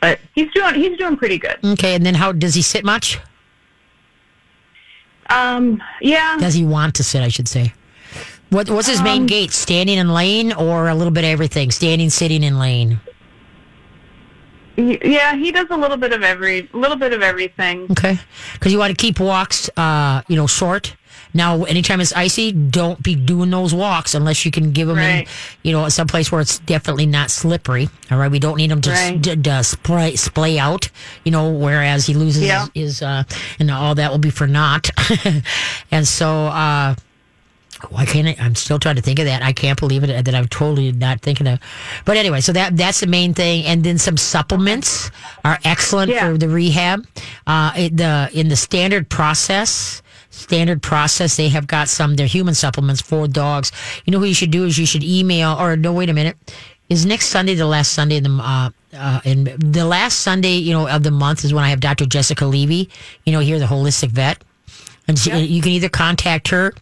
But 0.00 0.18
he's 0.34 0.50
doing. 0.52 0.74
He's 0.74 0.98
doing 0.98 1.16
pretty 1.16 1.38
good. 1.38 1.56
Okay. 1.64 1.94
And 1.94 2.04
then 2.04 2.16
how 2.16 2.32
does 2.32 2.56
he 2.56 2.62
sit 2.62 2.84
much? 2.84 3.20
Um. 5.28 5.80
Yeah. 6.00 6.36
Does 6.40 6.54
he 6.54 6.64
want 6.64 6.96
to 6.96 7.04
sit? 7.04 7.22
I 7.22 7.28
should 7.28 7.46
say. 7.46 7.72
What 8.48 8.68
What's 8.68 8.88
his 8.88 9.00
main 9.02 9.20
Um, 9.22 9.26
gait? 9.28 9.52
Standing 9.52 9.98
and 9.98 10.12
laying, 10.12 10.52
or 10.54 10.88
a 10.88 10.94
little 10.96 11.12
bit 11.12 11.22
of 11.22 11.30
everything? 11.30 11.70
Standing, 11.70 12.10
sitting, 12.10 12.42
and 12.44 12.58
laying. 12.58 12.98
Yeah. 15.02 15.36
He 15.36 15.52
does 15.52 15.66
a 15.70 15.76
little 15.76 15.96
bit 15.96 16.12
of 16.12 16.22
every. 16.22 16.68
Little 16.72 16.96
bit 16.96 17.12
of 17.12 17.22
everything. 17.22 17.86
Okay. 17.90 18.18
Because 18.54 18.72
you 18.72 18.78
want 18.78 18.90
to 18.90 18.96
keep 19.00 19.20
walks, 19.20 19.68
uh, 19.76 20.22
you 20.28 20.36
know, 20.36 20.46
short. 20.46 20.96
Now, 21.32 21.62
anytime 21.64 22.00
it's 22.00 22.12
icy, 22.12 22.50
don't 22.50 23.00
be 23.00 23.14
doing 23.14 23.50
those 23.50 23.72
walks 23.72 24.16
unless 24.16 24.44
you 24.44 24.50
can 24.50 24.72
give 24.72 24.88
them 24.88 24.98
in, 24.98 25.26
you 25.62 25.70
know, 25.70 25.88
someplace 25.88 26.32
where 26.32 26.40
it's 26.40 26.58
definitely 26.58 27.06
not 27.06 27.30
slippery. 27.30 27.88
All 28.10 28.18
right. 28.18 28.30
We 28.30 28.40
don't 28.40 28.56
need 28.56 28.70
them 28.72 28.80
to, 28.80 28.90
Right. 28.90 29.64
spray, 29.64 30.16
splay 30.16 30.58
out, 30.58 30.90
you 31.24 31.30
know, 31.30 31.50
whereas 31.50 32.06
he 32.06 32.14
loses 32.14 32.42
Yeah. 32.42 32.66
his, 32.74 33.00
uh, 33.00 33.22
and 33.60 33.70
all 33.70 33.94
that 33.94 34.10
will 34.10 34.18
be 34.18 34.30
for 34.30 34.48
naught. 34.48 34.90
and 35.92 36.06
so, 36.08 36.46
uh, 36.46 36.94
why 37.90 38.04
can't 38.04 38.28
I? 38.28 38.36
I'm 38.38 38.54
still 38.54 38.78
trying 38.78 38.96
to 38.96 39.02
think 39.02 39.18
of 39.18 39.24
that. 39.24 39.42
I 39.42 39.52
can't 39.52 39.78
believe 39.78 40.04
it 40.04 40.24
that 40.24 40.34
I'm 40.34 40.48
totally 40.48 40.92
not 40.92 41.20
thinking 41.20 41.46
of. 41.46 41.58
But 42.04 42.16
anyway, 42.16 42.40
so 42.40 42.52
that 42.52 42.76
that's 42.76 43.00
the 43.00 43.06
main 43.06 43.34
thing, 43.34 43.64
and 43.64 43.82
then 43.84 43.98
some 43.98 44.16
supplements 44.16 45.10
are 45.44 45.58
excellent 45.64 46.10
Yeah. 46.10 46.30
for 46.30 46.38
the 46.38 46.48
rehab. 46.48 47.06
Uh, 47.46 47.72
it, 47.76 47.96
the 47.96 48.28
in 48.32 48.48
the 48.48 48.56
standard 48.56 49.08
process, 49.08 50.02
standard 50.30 50.82
process, 50.82 51.36
they 51.36 51.48
have 51.48 51.66
got 51.66 51.88
some. 51.88 52.16
They're 52.16 52.26
human 52.26 52.54
supplements 52.54 53.00
for 53.00 53.26
dogs. 53.28 53.72
You 54.04 54.12
know 54.12 54.18
what 54.18 54.28
you 54.28 54.34
should 54.34 54.50
do 54.50 54.64
is 54.64 54.78
you 54.78 54.86
should 54.86 55.04
email 55.04 55.56
or 55.58 55.76
no, 55.76 55.92
wait 55.92 56.08
a 56.10 56.12
minute. 56.14 56.36
Is 56.88 57.06
next 57.06 57.26
Sunday 57.28 57.54
the 57.54 57.66
last 57.66 57.92
Sunday 57.92 58.16
in 58.16 58.24
the 58.24 58.30
uh, 58.42 58.70
uh, 58.92 59.20
in 59.24 59.44
the 59.44 59.84
last 59.84 60.20
Sunday 60.20 60.54
you 60.54 60.72
know 60.72 60.88
of 60.88 61.04
the 61.04 61.12
month 61.12 61.44
is 61.44 61.54
when 61.54 61.62
I 61.62 61.68
have 61.70 61.78
Dr. 61.80 62.04
Jessica 62.04 62.44
Levy. 62.46 62.90
You 63.24 63.32
know 63.32 63.38
here 63.40 63.58
the 63.60 63.66
holistic 63.66 64.10
vet, 64.10 64.42
and 65.06 65.16
she, 65.16 65.30
you 65.38 65.62
can 65.62 65.70
either 65.70 65.88
contact 65.88 66.48
her 66.48 66.74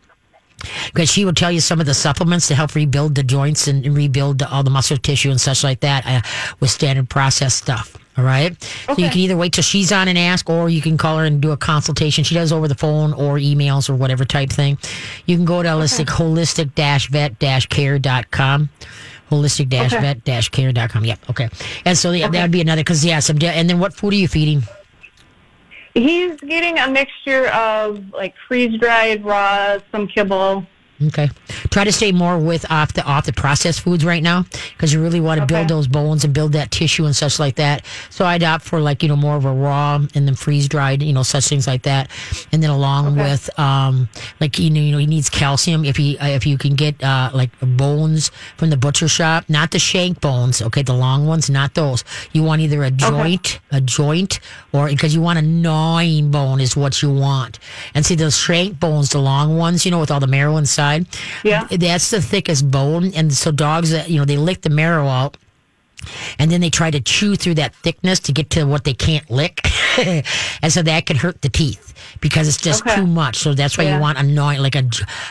because 0.86 1.10
she 1.10 1.24
will 1.24 1.32
tell 1.32 1.52
you 1.52 1.60
some 1.60 1.80
of 1.80 1.86
the 1.86 1.94
supplements 1.94 2.48
to 2.48 2.54
help 2.54 2.74
rebuild 2.74 3.14
the 3.14 3.22
joints 3.22 3.68
and 3.68 3.86
rebuild 3.96 4.42
all 4.42 4.62
the 4.62 4.70
muscle 4.70 4.96
tissue 4.96 5.30
and 5.30 5.40
such 5.40 5.64
like 5.64 5.80
that 5.80 6.06
uh, 6.06 6.20
with 6.60 6.70
standard 6.70 7.08
process 7.08 7.54
stuff. 7.54 7.96
All 8.18 8.24
right. 8.24 8.60
So 8.86 8.96
you 8.98 9.08
can 9.10 9.18
either 9.18 9.36
wait 9.36 9.52
till 9.52 9.62
she's 9.62 9.92
on 9.92 10.08
and 10.08 10.18
ask, 10.18 10.50
or 10.50 10.68
you 10.68 10.82
can 10.82 10.98
call 10.98 11.18
her 11.18 11.24
and 11.24 11.40
do 11.40 11.52
a 11.52 11.56
consultation. 11.56 12.24
She 12.24 12.34
does 12.34 12.50
over 12.50 12.66
the 12.66 12.74
phone 12.74 13.12
or 13.12 13.36
emails 13.36 13.88
or 13.88 13.94
whatever 13.94 14.24
type 14.24 14.50
thing. 14.50 14.76
You 15.26 15.36
can 15.36 15.44
go 15.44 15.62
to 15.62 15.68
holistic, 15.68 16.06
holistic 16.06 16.72
vet 17.38 17.70
care.com. 17.70 18.70
Holistic 19.30 19.68
vet 19.68 20.50
care.com. 20.50 21.04
Yep. 21.04 21.30
Okay. 21.30 21.48
And 21.84 21.96
so 21.96 22.10
yeah, 22.10 22.28
that 22.28 22.42
would 22.42 22.50
be 22.50 22.60
another, 22.60 22.80
because 22.80 23.04
yeah, 23.04 23.20
some, 23.20 23.38
and 23.40 23.70
then 23.70 23.78
what 23.78 23.94
food 23.94 24.12
are 24.12 24.16
you 24.16 24.26
feeding? 24.26 24.64
He's 25.94 26.36
getting 26.40 26.78
a 26.78 26.88
mixture 26.88 27.48
of 27.48 28.12
like 28.12 28.34
freeze 28.46 28.78
dried, 28.78 29.24
raw, 29.24 29.78
some 29.90 30.06
kibble. 30.06 30.66
Okay. 31.06 31.28
Try 31.70 31.84
to 31.84 31.92
stay 31.92 32.10
more 32.10 32.38
with 32.38 32.68
off 32.70 32.92
the 32.92 33.04
off 33.04 33.24
the 33.26 33.32
processed 33.32 33.82
foods 33.82 34.04
right 34.04 34.22
now 34.22 34.44
because 34.76 34.92
you 34.92 35.00
really 35.00 35.20
want 35.20 35.38
to 35.40 35.46
build 35.46 35.68
those 35.68 35.86
bones 35.86 36.24
and 36.24 36.34
build 36.34 36.52
that 36.54 36.72
tissue 36.72 37.04
and 37.04 37.14
such 37.14 37.38
like 37.38 37.54
that. 37.54 37.84
So 38.10 38.24
I'd 38.24 38.42
opt 38.42 38.64
for 38.64 38.80
like 38.80 39.02
you 39.04 39.08
know 39.08 39.14
more 39.14 39.36
of 39.36 39.44
a 39.44 39.52
raw 39.52 39.94
and 39.96 40.26
then 40.26 40.34
freeze 40.34 40.66
dried, 40.68 41.00
you 41.04 41.12
know, 41.12 41.22
such 41.22 41.46
things 41.46 41.68
like 41.68 41.82
that. 41.82 42.10
And 42.50 42.62
then 42.62 42.70
along 42.70 42.98
Okay. 43.18 43.30
with 43.30 43.58
um 43.60 44.08
like 44.40 44.58
you 44.58 44.70
know 44.70 44.80
you 44.80 44.90
know 44.90 44.98
he 44.98 45.06
needs 45.06 45.30
calcium 45.30 45.84
if 45.84 45.96
he 45.96 46.18
uh, 46.18 46.26
if 46.28 46.44
you 46.46 46.58
can 46.58 46.74
get 46.74 47.00
uh 47.04 47.30
like 47.32 47.50
bones 47.60 48.32
from 48.56 48.70
the 48.70 48.76
butcher 48.76 49.06
shop, 49.06 49.44
not 49.48 49.70
the 49.70 49.78
shank 49.78 50.20
bones, 50.20 50.60
okay, 50.62 50.82
the 50.82 50.94
long 50.94 51.28
ones, 51.28 51.48
not 51.48 51.74
those. 51.74 52.02
You 52.32 52.42
want 52.42 52.60
either 52.60 52.82
a 52.82 52.90
joint, 52.90 53.60
a 53.70 53.80
joint, 53.80 54.40
or 54.72 54.88
because 54.88 55.14
you 55.14 55.20
want 55.20 55.38
a 55.38 55.42
gnawing 55.42 56.32
bone 56.32 56.60
is 56.60 56.76
what 56.76 57.02
you 57.02 57.12
want. 57.12 57.60
And 57.94 58.04
see 58.04 58.16
those 58.16 58.36
shank 58.36 58.80
bones, 58.80 59.10
the 59.10 59.20
long 59.20 59.56
ones, 59.56 59.84
you 59.84 59.92
know, 59.92 60.00
with 60.00 60.10
all 60.10 60.18
the 60.18 60.26
marrow 60.26 60.56
inside. 60.56 60.87
Yeah. 61.44 61.66
That's 61.70 62.10
the 62.10 62.20
thickest 62.20 62.70
bone. 62.70 63.12
And 63.14 63.32
so 63.32 63.50
dogs 63.50 63.90
that, 63.90 64.10
you 64.10 64.18
know, 64.18 64.24
they 64.24 64.36
lick 64.36 64.62
the 64.62 64.70
marrow 64.70 65.06
out 65.06 65.36
and 66.38 66.50
then 66.50 66.60
they 66.60 66.70
try 66.70 66.90
to 66.90 67.00
chew 67.00 67.36
through 67.36 67.54
that 67.54 67.74
thickness 67.76 68.20
to 68.20 68.32
get 68.32 68.50
to 68.50 68.64
what 68.64 68.84
they 68.84 68.94
can't 68.94 69.28
lick. 69.30 69.60
and 70.62 70.72
so 70.72 70.82
that 70.82 71.06
can 71.06 71.16
hurt 71.16 71.42
the 71.42 71.48
teeth 71.48 71.84
because 72.20 72.48
it's 72.48 72.56
just 72.56 72.82
Okay. 72.86 72.94
too 72.96 73.06
much. 73.06 73.36
So 73.36 73.54
that's 73.54 73.76
why 73.78 73.84
you 73.84 73.98
want 73.98 74.18
a 74.18 74.22
gnawing, 74.22 74.60
like 74.60 74.74
a, 74.74 74.84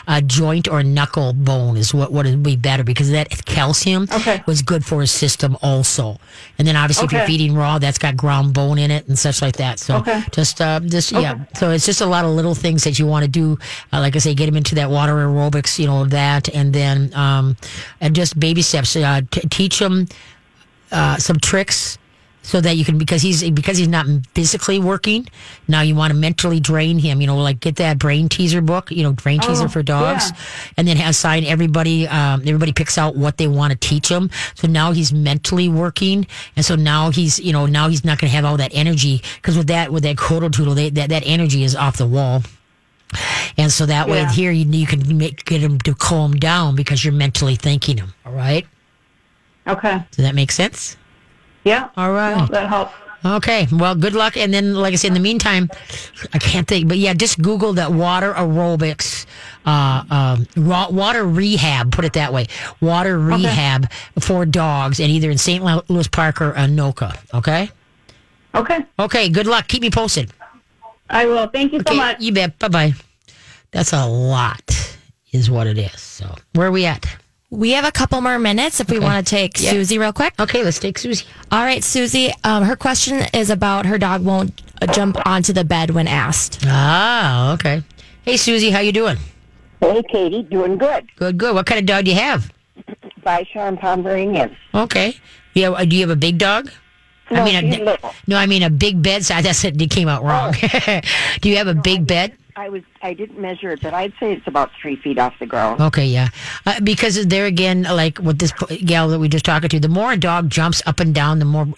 a 0.06 0.22
joint 0.22 0.68
or 0.68 0.82
knuckle 0.82 1.32
bone 1.32 1.76
is 1.76 1.92
what, 1.92 2.12
what 2.12 2.24
would 2.26 2.42
be 2.42 2.56
better 2.56 2.84
because 2.84 3.10
that 3.10 3.44
calcium 3.46 4.06
Okay. 4.12 4.42
was 4.46 4.62
good 4.62 4.84
for 4.84 5.00
his 5.00 5.10
system 5.10 5.56
also. 5.62 6.18
And 6.58 6.66
then 6.66 6.76
obviously 6.76 7.06
if 7.06 7.12
you're 7.12 7.22
feeding 7.22 7.54
raw, 7.54 7.78
that's 7.78 7.98
got 7.98 8.16
ground 8.16 8.54
bone 8.54 8.78
in 8.78 8.90
it 8.90 9.06
and 9.08 9.18
such 9.18 9.42
like 9.42 9.56
that. 9.56 9.78
So 9.78 9.96
Okay. 9.96 10.22
just, 10.32 10.60
uh, 10.60 10.80
just, 10.80 11.12
yeah. 11.12 11.34
So 11.54 11.70
it's 11.70 11.84
just 11.86 12.00
a 12.00 12.06
lot 12.06 12.24
of 12.24 12.30
little 12.32 12.54
things 12.54 12.84
that 12.84 12.98
you 12.98 13.06
want 13.06 13.24
to 13.24 13.30
do. 13.30 13.58
Uh, 13.92 14.00
like 14.00 14.16
I 14.16 14.18
say, 14.20 14.34
get 14.34 14.48
him 14.48 14.56
into 14.56 14.74
that 14.76 14.90
water 14.90 15.14
aerobics, 15.14 15.78
you 15.78 15.86
know, 15.86 16.04
that, 16.06 16.48
and 16.54 16.72
then, 16.72 17.12
um, 17.14 17.56
and 18.00 18.14
just 18.14 18.38
baby 18.38 18.62
steps, 18.62 18.94
uh, 18.96 19.20
t- 19.30 19.42
teach 19.48 19.78
him, 19.80 20.06
uh, 20.92 21.16
some 21.18 21.38
tricks 21.38 21.98
so 22.48 22.62
that 22.62 22.76
you 22.78 22.84
can 22.84 22.96
because 22.96 23.20
he's 23.20 23.48
because 23.50 23.76
he's 23.76 23.88
not 23.88 24.06
physically 24.34 24.78
working 24.80 25.28
now 25.68 25.82
you 25.82 25.94
want 25.94 26.10
to 26.10 26.18
mentally 26.18 26.58
drain 26.58 26.98
him 26.98 27.20
you 27.20 27.26
know 27.26 27.36
like 27.36 27.60
get 27.60 27.76
that 27.76 27.98
brain 27.98 28.26
teaser 28.28 28.62
book 28.62 28.90
you 28.90 29.02
know 29.02 29.12
brain 29.12 29.38
teaser 29.40 29.66
Oh, 29.66 29.68
for 29.68 29.82
dogs 29.82 30.30
yeah. 30.30 30.36
and 30.78 30.88
then 30.88 30.96
assign 30.96 31.44
everybody 31.44 32.08
um, 32.08 32.40
everybody 32.40 32.72
picks 32.72 32.96
out 32.96 33.16
what 33.16 33.36
they 33.36 33.46
want 33.46 33.72
to 33.72 33.78
teach 33.78 34.08
him 34.08 34.30
so 34.54 34.66
now 34.66 34.92
he's 34.92 35.12
mentally 35.12 35.68
working 35.68 36.26
and 36.56 36.64
so 36.64 36.74
now 36.74 37.10
he's 37.10 37.38
you 37.38 37.52
know 37.52 37.66
now 37.66 37.88
he's 37.88 38.02
not 38.04 38.18
going 38.18 38.30
to 38.30 38.34
have 38.36 38.46
all 38.46 38.56
that 38.56 38.70
energy 38.74 39.20
because 39.36 39.56
with 39.58 39.66
that 39.66 39.92
with 39.92 40.02
that 40.04 40.16
cododoodle 40.16 40.74
they, 40.74 40.88
that 40.88 41.10
that 41.10 41.22
energy 41.26 41.62
is 41.64 41.76
off 41.76 41.98
the 41.98 42.06
wall 42.06 42.42
and 43.58 43.70
so 43.70 43.84
that 43.86 44.08
way 44.08 44.20
Yeah. 44.20 44.32
here 44.32 44.52
you, 44.52 44.64
you 44.64 44.86
can 44.86 45.16
make, 45.18 45.44
get 45.44 45.60
him 45.60 45.78
to 45.80 45.94
calm 45.94 46.32
down 46.36 46.76
because 46.76 47.04
you're 47.04 47.12
mentally 47.14 47.56
thinking 47.56 47.98
him 47.98 48.14
all 48.24 48.32
right 48.32 48.66
Okay. 49.66 50.02
does 50.12 50.24
that 50.24 50.34
make 50.34 50.50
sense 50.50 50.96
Yeah. 51.64 51.88
all 51.96 52.12
right 52.12 52.36
No, 52.36 52.46
that 52.46 52.68
helps. 52.68 52.92
Okay. 53.24 53.66
Well, 53.72 53.94
good 53.94 54.14
luck. 54.14 54.36
And 54.36 54.54
then, 54.54 54.74
like 54.74 54.92
I 54.92 54.96
said, 54.96 55.08
in 55.08 55.14
the 55.14 55.20
meantime, 55.20 55.68
I 56.32 56.38
can't 56.38 56.68
think, 56.68 56.88
but 56.88 56.98
yeah, 56.98 57.14
just 57.14 57.42
Google 57.42 57.72
that 57.74 57.90
water 57.92 58.32
aerobics, 58.32 59.26
uh, 59.66 60.04
um, 60.10 60.46
raw, 60.56 60.88
water 60.88 61.24
rehab, 61.24 61.90
put 61.92 62.04
it 62.04 62.12
that 62.12 62.32
way. 62.32 62.46
Water 62.80 63.18
rehab 63.18 63.90
for 64.20 64.46
dogs 64.46 65.00
and 65.00 65.10
either 65.10 65.30
in 65.30 65.38
St. 65.38 65.64
Louis 65.90 66.08
Park 66.08 66.40
or 66.40 66.52
Anoka. 66.52 67.18
Okay. 67.34 67.70
Okay. 68.54 68.84
Okay. 68.98 69.28
Good 69.28 69.46
luck. 69.46 69.66
Keep 69.68 69.82
me 69.82 69.90
posted. 69.90 70.32
I 71.10 71.26
will. 71.26 71.48
Thank 71.48 71.72
you 71.72 71.82
so 71.86 71.94
much. 71.94 72.20
You 72.20 72.32
bet. 72.32 72.58
Bye 72.58 72.68
bye. 72.68 72.92
That's 73.70 73.92
a 73.92 74.06
lot, 74.06 74.96
is 75.32 75.50
what 75.50 75.66
it 75.66 75.76
is. 75.76 76.00
So, 76.00 76.34
where 76.54 76.68
are 76.68 76.70
we 76.70 76.86
at? 76.86 77.04
We 77.50 77.70
have 77.72 77.86
a 77.86 77.92
couple 77.92 78.20
more 78.20 78.38
minutes 78.38 78.78
if 78.78 78.90
we 78.90 78.98
want 78.98 79.26
to 79.26 79.30
take 79.30 79.58
Yeah. 79.60 79.70
Susie 79.70 79.98
real 79.98 80.12
quick. 80.12 80.34
Okay. 80.38 80.62
Let's 80.62 80.78
take 80.78 80.98
Susie. 80.98 81.24
All 81.50 81.64
right, 81.64 81.82
Susie. 81.82 82.30
Um, 82.44 82.64
her 82.64 82.76
question 82.76 83.24
is 83.32 83.48
about 83.48 83.86
her 83.86 83.96
dog 83.96 84.22
won't 84.22 84.60
uh, 84.82 84.86
jump 84.86 85.16
onto 85.26 85.52
the 85.54 85.64
bed 85.64 85.90
when 85.90 86.06
asked. 86.06 86.60
Ah, 86.66 87.54
okay. 87.54 87.82
Hey, 88.22 88.36
Susie, 88.36 88.70
how 88.70 88.80
you 88.80 88.92
doing? 88.92 89.16
Hey, 89.80 90.02
Katie, 90.10 90.42
doing 90.42 90.76
good. 90.76 91.08
Good, 91.16 91.38
good. 91.38 91.54
What 91.54 91.64
kind 91.64 91.78
of 91.80 91.86
dog 91.86 92.04
do 92.04 92.10
you 92.10 92.18
have? 92.18 92.52
Bichon 93.24 93.80
Pomeranian. 93.80 94.54
Okay. 94.74 95.16
Yeah. 95.54 95.82
Do 95.84 95.96
you 95.96 96.02
have 96.02 96.10
a 96.10 96.16
big 96.16 96.36
dog? 96.36 96.70
No, 97.30 97.40
I 97.42 97.44
mean, 97.44 97.72
she's 97.72 97.80
a, 97.80 97.84
little. 97.84 98.14
no, 98.26 98.36
I 98.36 98.46
mean 98.46 98.62
a 98.62 98.70
big 98.70 99.02
bed 99.02 99.24
size. 99.24 99.44
That's 99.44 99.64
it. 99.64 99.80
It 99.80 99.90
came 99.90 100.08
out 100.08 100.22
wrong. 100.22 100.52
do 101.40 101.48
you 101.48 101.56
have 101.56 101.66
a 101.68 101.74
big 101.74 102.06
bed? 102.06 102.34
I 102.58 102.68
was 102.70 102.82
I 103.02 103.14
didn't 103.14 103.38
measure 103.38 103.70
it, 103.70 103.80
but 103.80 103.94
I'd 103.94 104.12
say 104.18 104.32
it's 104.32 104.48
about 104.48 104.72
three 104.82 104.96
feet 104.96 105.16
off 105.16 105.32
the 105.38 105.46
ground. 105.46 105.80
Okay, 105.80 106.06
yeah. 106.06 106.30
Uh, 106.66 106.80
because 106.80 107.24
there 107.28 107.46
again, 107.46 107.84
like 107.84 108.18
with 108.18 108.40
this 108.40 108.52
gal 108.84 109.08
that 109.10 109.20
we 109.20 109.28
just 109.28 109.44
talking 109.44 109.68
to, 109.68 109.78
the 109.78 109.88
more 109.88 110.12
a 110.12 110.16
dog 110.16 110.50
jumps 110.50 110.82
up 110.84 110.98
and 110.98 111.14
down, 111.14 111.38
the 111.38 111.44
more 111.44 111.68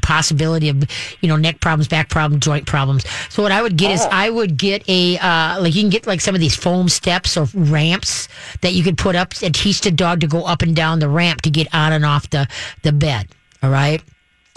possibility 0.00 0.70
of 0.70 0.84
you 1.20 1.28
know 1.28 1.36
neck 1.36 1.60
problems, 1.60 1.86
back 1.86 2.08
problems, 2.08 2.42
joint 2.42 2.66
problems. 2.66 3.04
So 3.28 3.42
what 3.42 3.52
I 3.52 3.60
would 3.60 3.76
get 3.76 3.90
is 3.90 4.00
I 4.10 4.30
would 4.30 4.56
get 4.56 4.88
a 4.88 5.18
uh, 5.18 5.60
like 5.60 5.74
you 5.74 5.82
can 5.82 5.90
get 5.90 6.06
like 6.06 6.22
some 6.22 6.34
of 6.34 6.40
these 6.40 6.56
foam 6.56 6.88
steps 6.88 7.36
or 7.36 7.46
ramps 7.52 8.26
that 8.62 8.72
you 8.72 8.82
could 8.82 8.96
put 8.96 9.16
up 9.16 9.34
and 9.42 9.54
teach 9.54 9.82
the 9.82 9.90
dog 9.90 10.20
to 10.20 10.26
go 10.26 10.44
up 10.44 10.62
and 10.62 10.74
down 10.74 10.98
the 10.98 11.10
ramp 11.10 11.42
to 11.42 11.50
get 11.50 11.68
on 11.74 11.92
and 11.92 12.06
off 12.06 12.30
the 12.30 12.48
the 12.82 12.92
bed. 12.92 13.28
All 13.62 13.68
right. 13.68 14.02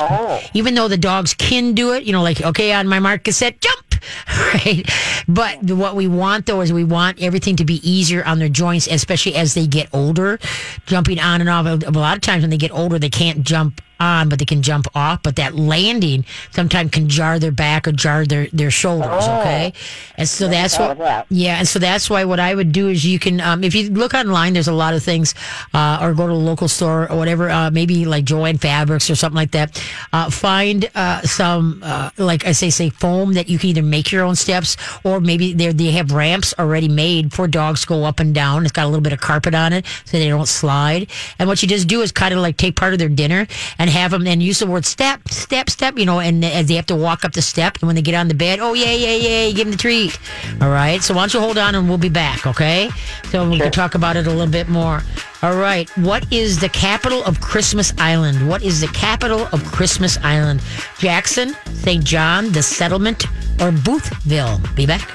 Oh, 0.02 0.41
Even 0.54 0.76
though 0.76 0.88
the 0.88 0.95
dogs 0.98 1.34
can 1.34 1.74
do 1.74 1.91
it, 1.91 2.04
you 2.06 2.13
know, 2.13 2.24
like 2.24 2.41
okay, 2.41 2.72
on 2.72 2.88
my 2.88 3.00
mark, 3.00 3.26
cassette, 3.26 3.60
jump, 3.60 3.88
right? 4.54 4.84
But 5.28 5.64
what 5.64 5.96
we 5.96 6.08
want 6.08 6.46
though 6.46 6.62
is 6.62 6.72
we 6.74 6.84
want 6.84 7.22
everything 7.22 7.56
to 7.58 7.66
be 7.66 7.76
easier 7.90 8.24
on 8.26 8.40
their 8.40 8.50
joints, 8.50 8.88
especially 8.88 9.36
as 9.36 9.54
they 9.54 9.68
get 9.68 9.90
older. 9.94 10.40
Jumping 10.86 11.20
on 11.20 11.42
and 11.42 11.50
off. 11.50 11.66
A 11.66 11.92
lot 11.92 12.16
of 12.16 12.22
times 12.22 12.44
when 12.44 12.50
they 12.50 12.58
get 12.58 12.72
older, 12.72 13.00
they 13.00 13.10
can't 13.10 13.44
jump 13.44 13.82
on, 14.00 14.30
but 14.30 14.40
they 14.40 14.46
can 14.46 14.62
jump 14.62 14.88
off. 14.96 15.24
But 15.24 15.36
that 15.38 15.56
landing 15.56 16.26
sometimes 16.52 16.92
can 16.92 17.10
jar 17.10 17.40
their 17.40 17.52
back 17.52 17.88
or 17.88 17.92
jar 17.92 18.26
their 18.26 18.48
their 18.54 18.72
shoulders. 18.72 19.24
Okay, 19.24 19.74
and 20.16 20.28
so 20.28 20.48
that's 20.48 20.78
what. 20.78 20.98
that. 20.98 21.26
Yeah, 21.30 21.58
and 21.58 21.68
so 21.68 21.80
that's 21.80 22.10
why 22.10 22.26
what 22.26 22.40
I 22.40 22.54
would 22.54 22.72
do 22.72 22.90
is 22.90 23.06
you 23.06 23.20
can, 23.20 23.42
um, 23.42 23.64
if 23.64 23.76
you 23.76 23.90
look 23.90 24.14
online, 24.14 24.54
there's 24.54 24.68
a 24.68 24.74
lot 24.74 24.94
of 24.94 25.04
things, 25.04 25.36
uh, 25.74 26.00
or 26.02 26.14
go 26.14 26.28
to 26.28 26.34
a 26.34 26.36
local 26.36 26.68
store 26.68 27.12
or 27.12 27.18
whatever, 27.18 27.50
uh, 27.50 27.72
maybe 27.72 28.06
like 28.06 28.26
Jo-Ann 28.26 28.58
Fabrics 28.58 29.10
or 29.10 29.16
something 29.16 29.36
like 29.36 29.52
that. 29.52 29.82
Uh, 30.14 30.30
find 30.30 30.90
uh, 30.96 31.22
some, 31.22 31.82
uh, 31.84 32.10
like 32.18 32.46
I 32.46 32.52
say, 32.52 32.70
say 32.70 32.90
foam 32.90 33.34
that 33.34 33.50
you 33.50 33.58
can 33.60 33.70
either 33.70 33.84
make 33.84 34.12
your 34.12 34.24
own 34.24 34.36
steps 34.36 34.78
or 35.04 35.20
maybe 35.20 35.54
they 35.54 35.72
they 35.72 35.92
have 35.92 36.12
ramps 36.12 36.54
already 36.60 36.88
made 36.88 37.34
for 37.34 37.48
dogs 37.48 37.82
to 37.82 37.88
go 37.88 38.04
up 38.04 38.20
and 38.20 38.34
down. 38.34 38.64
It's 38.64 38.72
got 38.72 38.86
a 38.86 38.88
little 38.90 39.02
bit 39.02 39.14
of 39.14 39.20
carpet 39.20 39.56
on 39.56 39.74
it 39.74 39.86
so 40.06 40.18
they 40.18 40.30
don't 40.30 40.48
slide. 40.48 41.10
And 41.38 41.48
what 41.48 41.62
you 41.62 41.68
just 41.68 41.88
do 41.88 42.02
is 42.02 42.12
kind 42.12 42.34
of 42.34 42.40
like 42.40 42.58
take 42.58 42.76
part 42.76 42.94
of 42.94 43.00
their 43.00 43.10
dinner 43.10 43.48
and 43.78 43.88
have 43.89 44.12
them 44.12 44.25
and 44.28 44.41
use 44.41 44.60
the 44.60 44.67
word 44.67 44.86
step, 44.86 45.28
step, 45.30 45.69
step, 45.69 45.97
you 45.97 46.06
know, 46.06 46.19
and 46.19 46.43
as 46.43 46.67
they 46.67 46.75
have 46.75 46.86
to 46.88 46.95
walk 46.95 47.25
up 47.25 47.34
the 47.34 47.41
step 47.41 47.78
and 47.82 47.88
when 47.88 47.95
they 47.95 48.02
get 48.02 48.15
on 48.15 48.28
the 48.28 48.34
bed, 48.34 48.60
oh, 48.60 48.73
yeah, 48.73 48.91
yeah, 48.93 49.15
yeah, 49.15 49.52
give 49.52 49.65
them 49.65 49.71
the 49.71 49.78
treat. 49.78 50.19
All 50.62 50.69
right. 50.69 51.02
So 51.02 51.13
why 51.13 51.21
don't 51.21 51.34
you 51.34 51.39
hold 51.39 51.58
on 51.58 51.75
and 51.75 51.88
we'll 51.88 51.97
be 51.97 52.10
back, 52.10 52.45
okay? 52.47 52.89
So 53.25 53.49
we 53.49 53.60
can 53.60 53.71
talk 53.71 53.95
about 53.95 54.15
it 54.15 54.28
a 54.28 54.30
little 54.30 54.52
bit 54.52 54.69
more. 54.69 55.02
All 55.41 55.56
right. 55.56 55.89
What 55.97 56.32
is 56.34 56.60
the 56.60 56.69
capital 56.69 57.23
of 57.23 57.39
Christmas 57.39 57.93
Island? 57.97 58.47
What 58.47 58.62
is 58.63 58.82
the 58.82 58.88
capital 58.88 59.47
of 59.54 59.63
Christmas 59.71 60.17
Island? 60.17 60.62
Jackson, 60.97 61.56
St. 61.73 62.04
John, 62.04 62.52
the 62.52 62.62
settlement, 62.62 63.25
or 63.62 63.71
Boothville? 63.71 64.75
Be 64.75 64.86
back. 64.86 65.10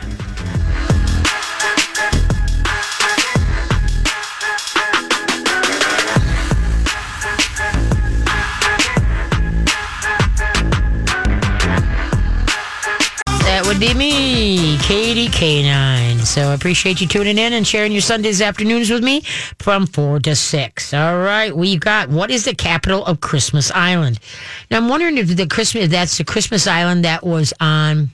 That 13.65 13.71
would 13.71 13.81
be 13.81 13.95
me, 13.95 14.77
Katie 14.83 15.29
K9. 15.29 16.21
So 16.21 16.51
I 16.51 16.53
appreciate 16.53 17.01
you 17.01 17.07
tuning 17.07 17.39
in 17.39 17.55
and 17.55 17.67
sharing 17.67 17.93
your 17.93 18.03
Sundays 18.03 18.43
afternoons 18.43 18.91
with 18.91 19.03
me 19.03 19.23
from 19.59 19.87
4 19.87 20.21
to 20.21 20.37
6. 20.37 20.93
All 20.93 21.17
right, 21.17 21.57
we 21.57 21.79
got 21.79 22.11
what 22.11 22.31
is 22.31 22.45
the 22.45 22.55
capital 22.55 23.07
of 23.07 23.23
Christmas 23.23 23.71
Island? 23.71 24.21
Now 24.71 24.77
I'm 24.77 24.91
wondering 24.91 25.17
if 25.17 25.35
the 25.35 25.47
Christmas 25.47 25.85
if 25.85 25.91
that's 25.91 26.19
the 26.19 26.25
Christmas 26.25 26.67
Island 26.67 27.07
that 27.07 27.25
was 27.25 27.55
on 27.59 28.11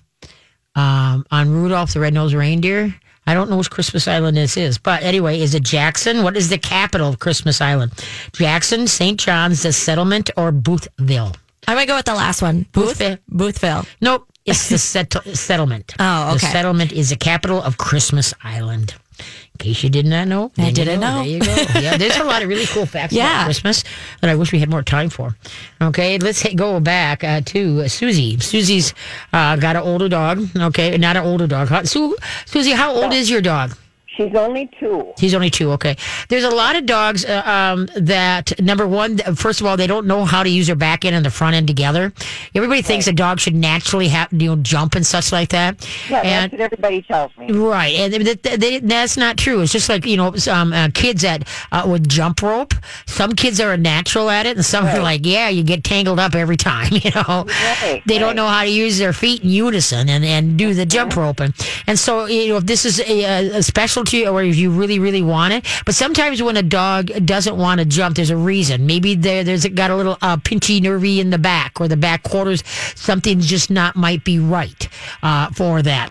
um, 0.77 1.27
on 1.33 1.51
Rudolph 1.51 1.95
the 1.95 2.01
Red-Nosed 2.01 2.35
Reindeer. 2.35 2.95
I 3.27 3.35
don't 3.35 3.51
know 3.51 3.57
which 3.57 3.71
Christmas 3.71 4.07
Island 4.07 4.37
this 4.37 4.57
is, 4.57 4.79
but 4.79 5.03
anyway, 5.03 5.41
is 5.41 5.57
it 5.57 5.65
Jackson? 5.65 6.23
What 6.23 6.37
is 6.37 6.49
the 6.49 6.59
capital 6.59 7.09
of 7.09 7.19
Christmas 7.19 7.61
Island? 7.61 7.91
Jackson, 8.33 8.87
St. 8.87 9.19
John's, 9.19 9.65
the 9.65 9.73
settlement, 9.73 10.31
or 10.37 10.53
Boothville? 10.53 11.35
I 11.67 11.75
might 11.75 11.89
go 11.89 11.97
with 11.97 12.07
the 12.07 12.15
last 12.15 12.41
one. 12.41 12.67
Booth, 12.73 12.99
Boothville. 12.99 13.19
Boothville. 13.31 13.87
Nope, 14.01 14.30
it's 14.47 14.69
the 14.69 14.79
settle- 14.79 15.35
settlement. 15.35 15.95
Oh, 15.99 16.29
okay. 16.35 16.47
The 16.47 16.53
settlement 16.53 16.93
is 16.93 17.11
the 17.11 17.17
capital 17.17 17.63
of 17.63 17.77
Christmas 17.79 18.33
Island. 18.43 18.95
In 19.19 19.59
case 19.59 19.83
you 19.85 19.91
did 19.91 20.07
not 20.07 20.29
know, 20.29 20.51
I 20.57 20.71
didn't 20.71 21.01
know. 21.01 21.17
There 21.23 21.27
you 21.27 21.41
go. 21.41 21.55
Yeah, 21.81 21.99
there's 21.99 22.17
a 22.17 22.25
lot 22.25 22.43
of 22.43 22.49
really 22.49 22.65
cool 22.65 22.87
facts 22.87 23.13
about 23.15 23.45
Christmas 23.45 23.85
that 24.23 24.31
I 24.31 24.35
wish 24.35 24.51
we 24.51 24.59
had 24.61 24.71
more 24.71 24.83
time 24.83 25.11
for. 25.11 25.37
Okay, 25.83 26.17
let's 26.17 26.41
hit, 26.41 26.57
go 26.57 26.81
back 26.81 27.23
uh, 27.23 27.43
to 27.47 27.83
uh, 27.83 27.89
Susie. 27.89 28.41
Susie's 28.41 28.95
uh, 29.35 29.57
got 29.57 29.77
an 29.77 29.83
older 29.83 30.09
dog. 30.09 30.49
Okay, 30.57 30.97
not 30.97 31.19
an 31.19 31.25
older 31.27 31.47
dog. 31.47 31.69
Su- 31.87 32.17
Susie, 32.47 32.71
how 32.71 32.95
old 32.95 33.13
is 33.13 33.29
your 33.29 33.43
dog? 33.43 33.77
She's 34.21 34.35
only 34.35 34.71
two. 34.79 35.13
He's 35.19 35.35
only 35.35 35.51
two. 35.51 35.73
Okay. 35.73 35.97
There's 36.29 36.45
a 36.45 36.51
lot 36.51 36.77
of 36.77 36.87
dogs 36.87 37.25
uh, 37.25 37.43
um, 37.45 37.89
that 37.97 38.61
number 38.61 38.87
one, 38.87 39.19
first 39.35 39.61
of 39.61 39.67
all, 39.67 39.77
they 39.77 39.87
don't 39.87 40.07
know 40.07 40.25
how 40.25 40.43
to 40.43 40.49
use 40.49 40.67
their 40.67 40.77
back 40.77 41.05
end 41.05 41.17
and 41.17 41.25
the 41.25 41.31
front 41.31 41.55
end 41.57 41.67
together. 41.67 42.13
Everybody 42.55 42.83
thinks 42.83 43.07
a 43.07 43.13
dog 43.13 43.41
should 43.41 43.55
naturally 43.55 44.09
have 44.09 44.33
you 44.33 44.55
know 44.55 44.57
jump 44.57 44.95
and 44.95 45.07
such 45.07 45.33
like 45.33 45.51
that. 45.51 45.87
Yeah, 46.09 46.21
and 46.23 46.53
that's 46.53 46.53
what 46.53 46.61
everybody 46.61 47.03
tells 47.03 47.37
me. 47.37 47.53
Right, 47.53 47.95
and 47.95 48.13
th- 48.13 48.43
th- 48.43 48.61
th- 48.61 48.83
that's 48.83 49.17
not 49.17 49.37
true. 49.37 49.61
It's 49.63 49.73
just 49.73 49.89
like 49.89 50.05
you 50.07 50.17
know, 50.17 50.35
some 50.37 50.73
uh, 50.73 50.89
kids 50.93 51.23
that 51.23 51.49
uh, 51.73 51.87
with 51.91 52.09
jump 52.09 52.43
rope. 52.43 52.75
Some 53.07 53.33
kids 53.33 53.61
are 53.61 53.77
natural 53.77 54.31
at 54.31 54.47
it, 54.47 54.57
and 54.57 54.65
some 54.65 54.85
are 54.85 55.01
like, 55.01 55.25
yeah, 55.25 55.49
you 55.49 55.63
get 55.63 55.85
tangled 55.85 56.19
up 56.19 56.35
every 56.35 56.57
time. 56.57 56.91
You 57.01 57.11
know, 57.15 57.47
Right, 57.47 58.03
they 58.05 58.19
don't 58.19 58.37
know 58.37 58.47
how 58.47 58.63
to 58.63 58.69
use 58.69 58.99
their 58.99 59.15
feet 59.15 59.43
in 59.43 59.49
unison 59.49 60.09
and, 60.11 60.23
and 60.23 60.59
do 60.59 60.75
the 60.75 60.85
jump 60.85 61.17
roping. 61.17 61.55
And 61.87 61.99
so, 61.99 62.27
you 62.27 62.49
know, 62.49 62.57
if 62.59 62.67
this 62.67 62.85
is 62.85 63.01
a, 63.01 63.57
a 63.57 63.63
specialty 63.63 64.10
or 64.15 64.43
if 64.43 64.57
you 64.57 64.71
really, 64.71 64.99
really 64.99 65.23
want 65.23 65.53
it, 65.55 65.67
but 65.87 65.95
sometimes 65.95 66.43
when 66.43 66.57
a 66.57 66.63
dog 66.63 67.11
doesn't 67.25 67.57
want 67.57 67.81
to 67.81 67.85
jump, 67.87 68.17
there's 68.17 68.31
a 68.31 68.37
reason. 68.37 68.87
Maybe 68.87 69.15
there, 69.15 69.45
there's 69.45 69.67
got 69.67 69.91
a 69.91 69.97
little 69.97 70.19
uh, 70.23 70.37
pinchy 70.37 70.83
nervy 70.83 71.21
in 71.21 71.31
the 71.31 71.39
back 71.39 71.81
or 71.81 71.89
the 71.89 71.97
back 71.97 72.23
quarters. 72.23 72.63
Something's 72.95 73.47
just 73.47 73.71
not 73.71 73.97
might 73.97 74.25
be 74.25 74.39
right 74.39 74.89
uh, 75.23 75.51
for 75.51 75.83
that. 75.83 76.11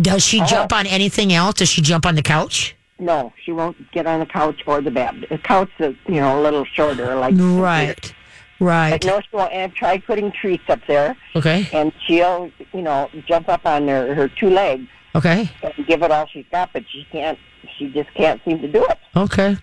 Does 0.00 0.24
she 0.24 0.42
jump 0.44 0.72
on 0.72 0.86
anything 0.86 1.32
else? 1.32 1.54
Does 1.56 1.68
she 1.68 1.82
jump 1.82 2.06
on 2.06 2.14
the 2.14 2.22
couch? 2.22 2.74
No, 3.00 3.32
she 3.44 3.52
won't 3.52 3.76
get 3.92 4.06
on 4.06 4.20
the 4.20 4.26
couch 4.26 4.62
or 4.66 4.80
the 4.80 4.90
bed. 4.90 5.26
The 5.30 5.38
couch 5.38 5.70
is, 5.78 5.94
you 6.06 6.16
know, 6.16 6.40
a 6.40 6.42
little 6.42 6.64
shorter, 6.64 7.14
like 7.14 7.34
Right. 7.36 8.14
Right. 8.60 8.90
But 8.90 9.04
no, 9.04 9.20
she 9.20 9.28
won't. 9.36 9.52
And 9.52 9.62
I've 9.62 9.74
tried 9.74 10.04
putting 10.04 10.32
treats 10.32 10.64
up 10.68 10.80
there, 10.88 11.16
Okay. 11.36 11.68
and 11.72 11.92
she'll, 12.06 12.50
you 12.72 12.82
know, 12.82 13.08
jump 13.26 13.48
up 13.48 13.64
on 13.64 13.86
her 13.86 14.14
her 14.14 14.28
two 14.28 14.50
legs 14.50 14.88
Okay. 15.18 15.50
and 15.62 15.86
give 15.86 16.02
it 16.02 16.10
all 16.10 16.26
she's 16.26 16.46
got, 16.50 16.72
but 16.72 16.84
she 16.88 17.06
can't. 17.10 17.38
She 17.76 17.88
just 17.90 18.12
can't 18.14 18.40
seem 18.44 18.60
to 18.60 18.68
do 18.68 18.84
it. 18.84 18.98
Okay. 19.16 19.56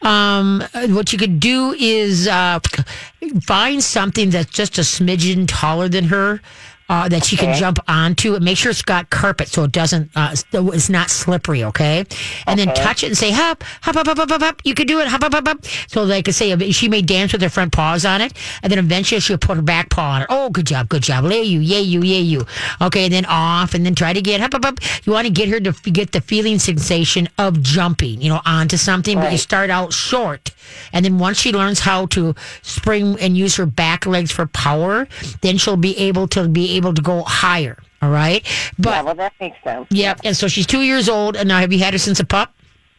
Um, 0.00 0.64
what 0.88 1.12
you 1.12 1.18
could 1.18 1.38
do 1.38 1.74
is 1.78 2.26
uh, 2.26 2.60
find 3.42 3.84
something 3.84 4.30
that's 4.30 4.50
just 4.50 4.78
a 4.78 4.80
smidgen 4.80 5.44
taller 5.46 5.88
than 5.88 6.04
her. 6.04 6.40
Uh, 6.92 7.08
that 7.08 7.24
she 7.24 7.38
can 7.38 7.56
jump 7.56 7.78
onto. 7.88 8.34
And 8.34 8.44
make 8.44 8.58
sure 8.58 8.70
it's 8.70 8.82
got 8.82 9.08
carpet 9.08 9.48
so 9.48 9.64
it 9.64 9.72
doesn't 9.72 10.10
uh, 10.14 10.36
it's 10.52 10.90
not 10.90 11.08
slippery 11.08 11.64
okay? 11.64 12.04
And 12.46 12.60
then 12.60 12.68
touch 12.74 13.02
it 13.02 13.06
and 13.06 13.16
say 13.16 13.30
hop 13.30 13.64
hop 13.80 13.94
hop 13.94 14.06
hop 14.08 14.18
hop 14.18 14.28
hop, 14.28 14.42
hop. 14.42 14.60
you 14.62 14.74
can 14.74 14.86
do 14.86 15.00
it 15.00 15.08
hop 15.08 15.22
hop 15.22 15.32
hop 15.32 15.48
hop. 15.48 15.64
So 15.86 16.04
they 16.04 16.22
could 16.22 16.34
say 16.34 16.54
she 16.70 16.90
may 16.90 17.00
dance 17.00 17.32
with 17.32 17.40
her 17.40 17.48
front 17.48 17.72
paws 17.72 18.04
on 18.04 18.20
it 18.20 18.34
and 18.62 18.70
then 18.70 18.78
eventually 18.78 19.22
she'll 19.22 19.38
put 19.38 19.56
her 19.56 19.62
back 19.62 19.88
paw 19.88 20.16
on 20.16 20.22
it 20.22 20.26
oh 20.28 20.50
good 20.50 20.66
job 20.66 20.90
good 20.90 21.02
job. 21.02 21.24
Lay 21.24 21.44
you 21.44 21.60
yay 21.60 21.80
you 21.80 22.02
yay 22.02 22.20
you. 22.20 22.44
Okay 22.82 23.04
and 23.04 23.14
then 23.14 23.24
off 23.24 23.72
and 23.72 23.86
then 23.86 23.94
try 23.94 24.12
to 24.12 24.20
get 24.20 24.42
hop 24.42 24.52
hop 24.52 24.62
hop. 24.66 24.78
You 25.04 25.12
want 25.12 25.26
to 25.26 25.32
get 25.32 25.48
her 25.48 25.60
to 25.60 25.70
f- 25.70 25.82
get 25.84 26.12
the 26.12 26.20
feeling 26.20 26.58
sensation 26.58 27.26
of 27.38 27.62
jumping 27.62 28.20
you 28.20 28.28
know 28.28 28.42
onto 28.44 28.76
something 28.76 29.16
but 29.16 29.32
you 29.32 29.38
start 29.38 29.70
out 29.70 29.94
short. 29.94 30.50
And 30.92 31.06
then 31.06 31.18
once 31.18 31.38
she 31.38 31.52
learns 31.52 31.80
how 31.80 32.04
to 32.08 32.34
spring 32.60 33.16
and 33.18 33.34
use 33.34 33.56
her 33.56 33.64
back 33.64 34.04
legs 34.04 34.30
for 34.30 34.44
power 34.46 35.08
then 35.40 35.56
she'll 35.56 35.78
be 35.78 35.96
able 35.96 36.28
to 36.28 36.48
be 36.48 36.76
able 36.76 36.81
to 36.90 37.02
go 37.02 37.22
higher 37.22 37.76
all 38.00 38.10
right 38.10 38.44
yeah, 38.78 39.02
well, 39.02 39.14
that 39.14 39.32
makes 39.40 39.56
sense. 39.62 39.86
yeah 39.90 40.14
and 40.24 40.36
so 40.36 40.48
she's 40.48 40.66
two 40.66 40.80
years 40.82 41.08
old 41.08 41.36
and 41.36 41.46
now 41.48 41.58
have 41.60 41.72
you 41.72 41.78
had 41.78 41.92
her 41.94 41.98
since 41.98 42.18
a 42.18 42.24
pup 42.24 42.52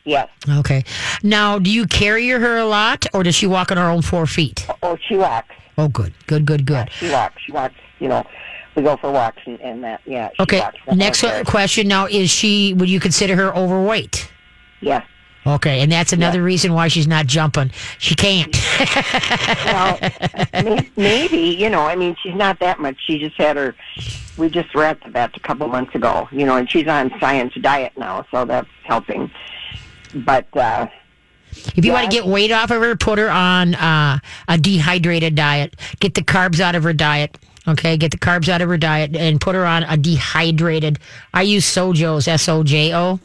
Yes. 0.05 0.29
okay 0.49 0.83
now 1.23 1.57
do 1.59 1.69
you 1.71 1.85
carry 1.87 2.27
her 2.29 2.57
a 2.57 2.65
lot 2.65 3.05
or 3.13 3.23
does 3.23 3.35
she 3.35 3.47
walk 3.47 3.71
on 3.71 3.77
her 3.77 3.89
own 3.89 4.01
four 4.01 4.25
feet 4.27 4.65
Oh, 4.83 4.97
she 5.07 5.15
walks. 5.17 5.55
oh 5.77 5.87
good 5.87 6.13
good 6.27 6.45
good 6.45 6.65
good 6.65 6.89
She 6.91 7.09
walks. 7.09 7.41
She 7.45 7.51
walks. 7.51 7.73
You 7.99 8.09
know, 8.09 8.25
we 8.75 8.83
go 8.83 8.97
for 8.97 9.11
walks 9.11 9.39
and, 9.45 9.59
and 9.61 9.83
that. 9.83 10.01
Yeah. 10.05 10.29
Okay 10.39 10.61
next 10.93 11.23
question 11.45 11.87
now 11.87 12.05
is 12.07 12.29
she 12.29 12.73
would 12.73 12.89
you 12.89 12.99
consider 12.99 13.35
her 13.35 13.55
overweight 13.55 14.29
Yes. 14.81 15.05
Okay 15.45 15.81
and 15.81 15.91
that's 15.91 16.13
another 16.13 16.41
reason 16.41 16.73
why 16.73 16.87
she's 16.87 17.07
not 17.07 17.25
jumping 17.25 17.71
she 17.97 18.15
can't 18.15 18.55
Well, 19.65 19.99
maybe 20.97 21.37
you 21.37 21.69
know. 21.69 21.81
I 21.81 21.95
mean, 21.95 22.15
she's 22.21 22.35
not 22.35 22.59
that 22.59 22.79
much. 22.79 22.97
She 23.05 23.19
just 23.19 23.35
had 23.35 23.57
her. 23.57 23.75
We 24.37 24.49
just 24.49 24.73
the 24.73 24.97
vet 25.09 25.35
a 25.35 25.39
couple 25.39 25.67
months 25.67 25.93
ago. 25.95 26.27
You 26.31 26.45
know, 26.45 26.57
and 26.57 26.69
she's 26.69 26.87
on 26.87 27.11
science 27.19 27.53
diet 27.61 27.93
now, 27.97 28.25
so 28.31 28.45
that's 28.45 28.67
helping. 28.83 29.29
but 30.13 30.45
uh, 30.57 30.87
If 31.75 31.85
you 31.85 31.91
want 31.91 32.09
to 32.09 32.15
get 32.15 32.25
weight 32.25 32.51
off 32.51 32.71
of 32.71 32.81
her, 32.81 32.95
put 32.95 33.19
her 33.19 33.29
on 33.29 33.75
uh, 33.75 34.19
a 34.47 34.57
dehydrated 34.57 35.35
diet. 35.35 35.75
Get 35.99 36.15
the 36.15 36.21
carbs 36.23 36.59
out 36.59 36.75
of 36.75 36.83
her 36.83 36.93
diet. 36.93 37.37
Okay, 37.67 37.95
get 37.95 38.11
the 38.11 38.17
carbs 38.17 38.49
out 38.49 38.61
of 38.61 38.67
her 38.69 38.77
diet 38.77 39.15
and 39.15 39.39
put 39.39 39.55
her 39.55 39.65
on 39.65 39.83
a 39.83 39.95
dehydrated. 39.95 40.99
I 41.33 41.43
use 41.43 41.65
Sojo's 41.65 42.27
S 42.27 42.49
O 42.49 42.63
J 42.63 42.93
O. 42.93 43.19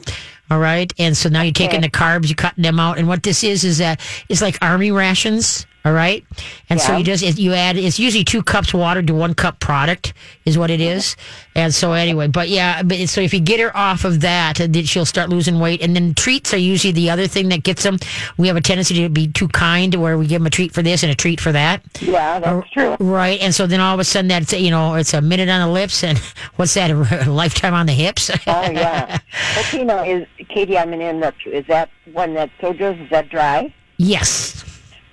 All 0.50 0.58
right, 0.58 0.90
and 0.98 1.14
so 1.14 1.28
now 1.28 1.42
you're 1.42 1.52
taking 1.52 1.82
the 1.82 1.90
carbs, 1.90 2.28
you're 2.28 2.34
cutting 2.36 2.62
them 2.62 2.80
out, 2.80 2.98
and 2.98 3.06
what 3.06 3.22
this 3.22 3.44
is 3.44 3.64
is 3.64 3.78
that 3.78 4.00
it's 4.30 4.40
like 4.40 4.56
army 4.62 4.90
rations. 4.90 5.66
All 5.84 5.92
right, 5.92 6.24
and 6.68 6.80
so 6.80 6.96
you 6.96 7.04
just 7.04 7.38
you 7.38 7.54
add 7.54 7.76
it's 7.76 7.98
usually 7.98 8.24
two 8.24 8.42
cups 8.42 8.74
water 8.74 9.00
to 9.00 9.14
one 9.14 9.32
cup 9.32 9.60
product 9.60 10.12
is 10.44 10.58
what 10.58 10.70
it 10.70 10.80
is, 10.80 11.16
and 11.54 11.72
so 11.72 11.92
anyway, 11.92 12.26
but 12.26 12.48
yeah, 12.48 12.82
but 12.82 13.08
so 13.08 13.20
if 13.20 13.32
you 13.32 13.40
get 13.40 13.60
her 13.60 13.74
off 13.76 14.04
of 14.04 14.20
that, 14.20 14.60
uh, 14.60 14.66
then 14.68 14.84
she'll 14.84 15.06
start 15.06 15.30
losing 15.30 15.60
weight, 15.60 15.80
and 15.80 15.94
then 15.94 16.14
treats 16.14 16.52
are 16.52 16.58
usually 16.58 16.92
the 16.92 17.08
other 17.08 17.26
thing 17.26 17.48
that 17.50 17.62
gets 17.62 17.84
them. 17.84 17.98
We 18.36 18.48
have 18.48 18.56
a 18.56 18.60
tendency 18.60 18.94
to 18.96 19.08
be 19.08 19.28
too 19.28 19.48
kind, 19.48 19.94
where 19.94 20.18
we 20.18 20.26
give 20.26 20.40
them 20.40 20.46
a 20.46 20.50
treat 20.50 20.74
for 20.74 20.82
this 20.82 21.02
and 21.04 21.12
a 21.12 21.14
treat 21.14 21.40
for 21.40 21.52
that. 21.52 21.80
yeah, 22.00 22.40
that's 22.40 22.68
true. 22.70 22.96
Right, 22.98 23.40
and 23.40 23.54
so 23.54 23.66
then 23.66 23.80
all 23.80 23.94
of 23.94 24.00
a 24.00 24.04
sudden 24.04 24.28
that's 24.28 24.52
you 24.52 24.70
know 24.70 24.96
it's 24.96 25.14
a 25.14 25.22
minute 25.22 25.48
on 25.48 25.66
the 25.66 25.72
lips 25.72 26.02
and 26.02 26.18
what's 26.56 26.74
that 26.74 26.90
a 26.90 27.30
lifetime 27.30 27.72
on 27.72 27.86
the 27.86 27.92
hips? 27.92 28.30
Oh 28.30 28.70
yeah. 28.70 29.18
okay, 29.58 29.84
now 29.84 30.02
is 30.02 30.26
Katie? 30.48 30.76
I'm 30.76 30.90
gonna 30.90 31.04
interrupt 31.04 31.46
you. 31.46 31.52
Is 31.52 31.66
that 31.68 31.88
one 32.12 32.34
that 32.34 32.50
Sojo's? 32.60 32.98
Is 33.00 33.10
that 33.10 33.28
dry? 33.30 33.72
yes, 33.96 34.64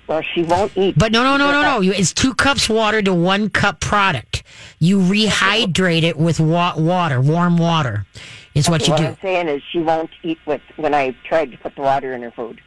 Well, 0.08 0.22
she 0.22 0.42
won't 0.42 0.76
eat. 0.76 0.96
but 0.96 1.10
no, 1.12 1.24
no, 1.24 1.36
no, 1.36 1.50
no, 1.50 1.62
no. 1.62 1.80
You, 1.80 1.92
it's 1.92 2.12
two 2.12 2.32
cups 2.34 2.68
water 2.68 3.02
to 3.02 3.12
one 3.12 3.50
cup 3.50 3.80
product. 3.80 4.42
You 4.78 4.98
rehydrate 5.00 6.02
it 6.04 6.16
with 6.16 6.38
wa- 6.38 6.74
water, 6.76 7.20
warm 7.20 7.56
water. 7.58 8.06
Is 8.54 8.70
what 8.70 8.86
you 8.86 8.92
what 8.92 9.00
do. 9.00 9.06
I'm 9.08 9.18
saying 9.20 9.48
is 9.48 9.62
she 9.70 9.80
won't 9.80 10.10
eat 10.22 10.38
with 10.46 10.62
when 10.76 10.94
I 10.94 11.14
tried 11.24 11.50
to 11.50 11.58
put 11.58 11.74
the 11.74 11.82
water 11.82 12.12
in 12.14 12.22
her 12.22 12.30
food. 12.30 12.60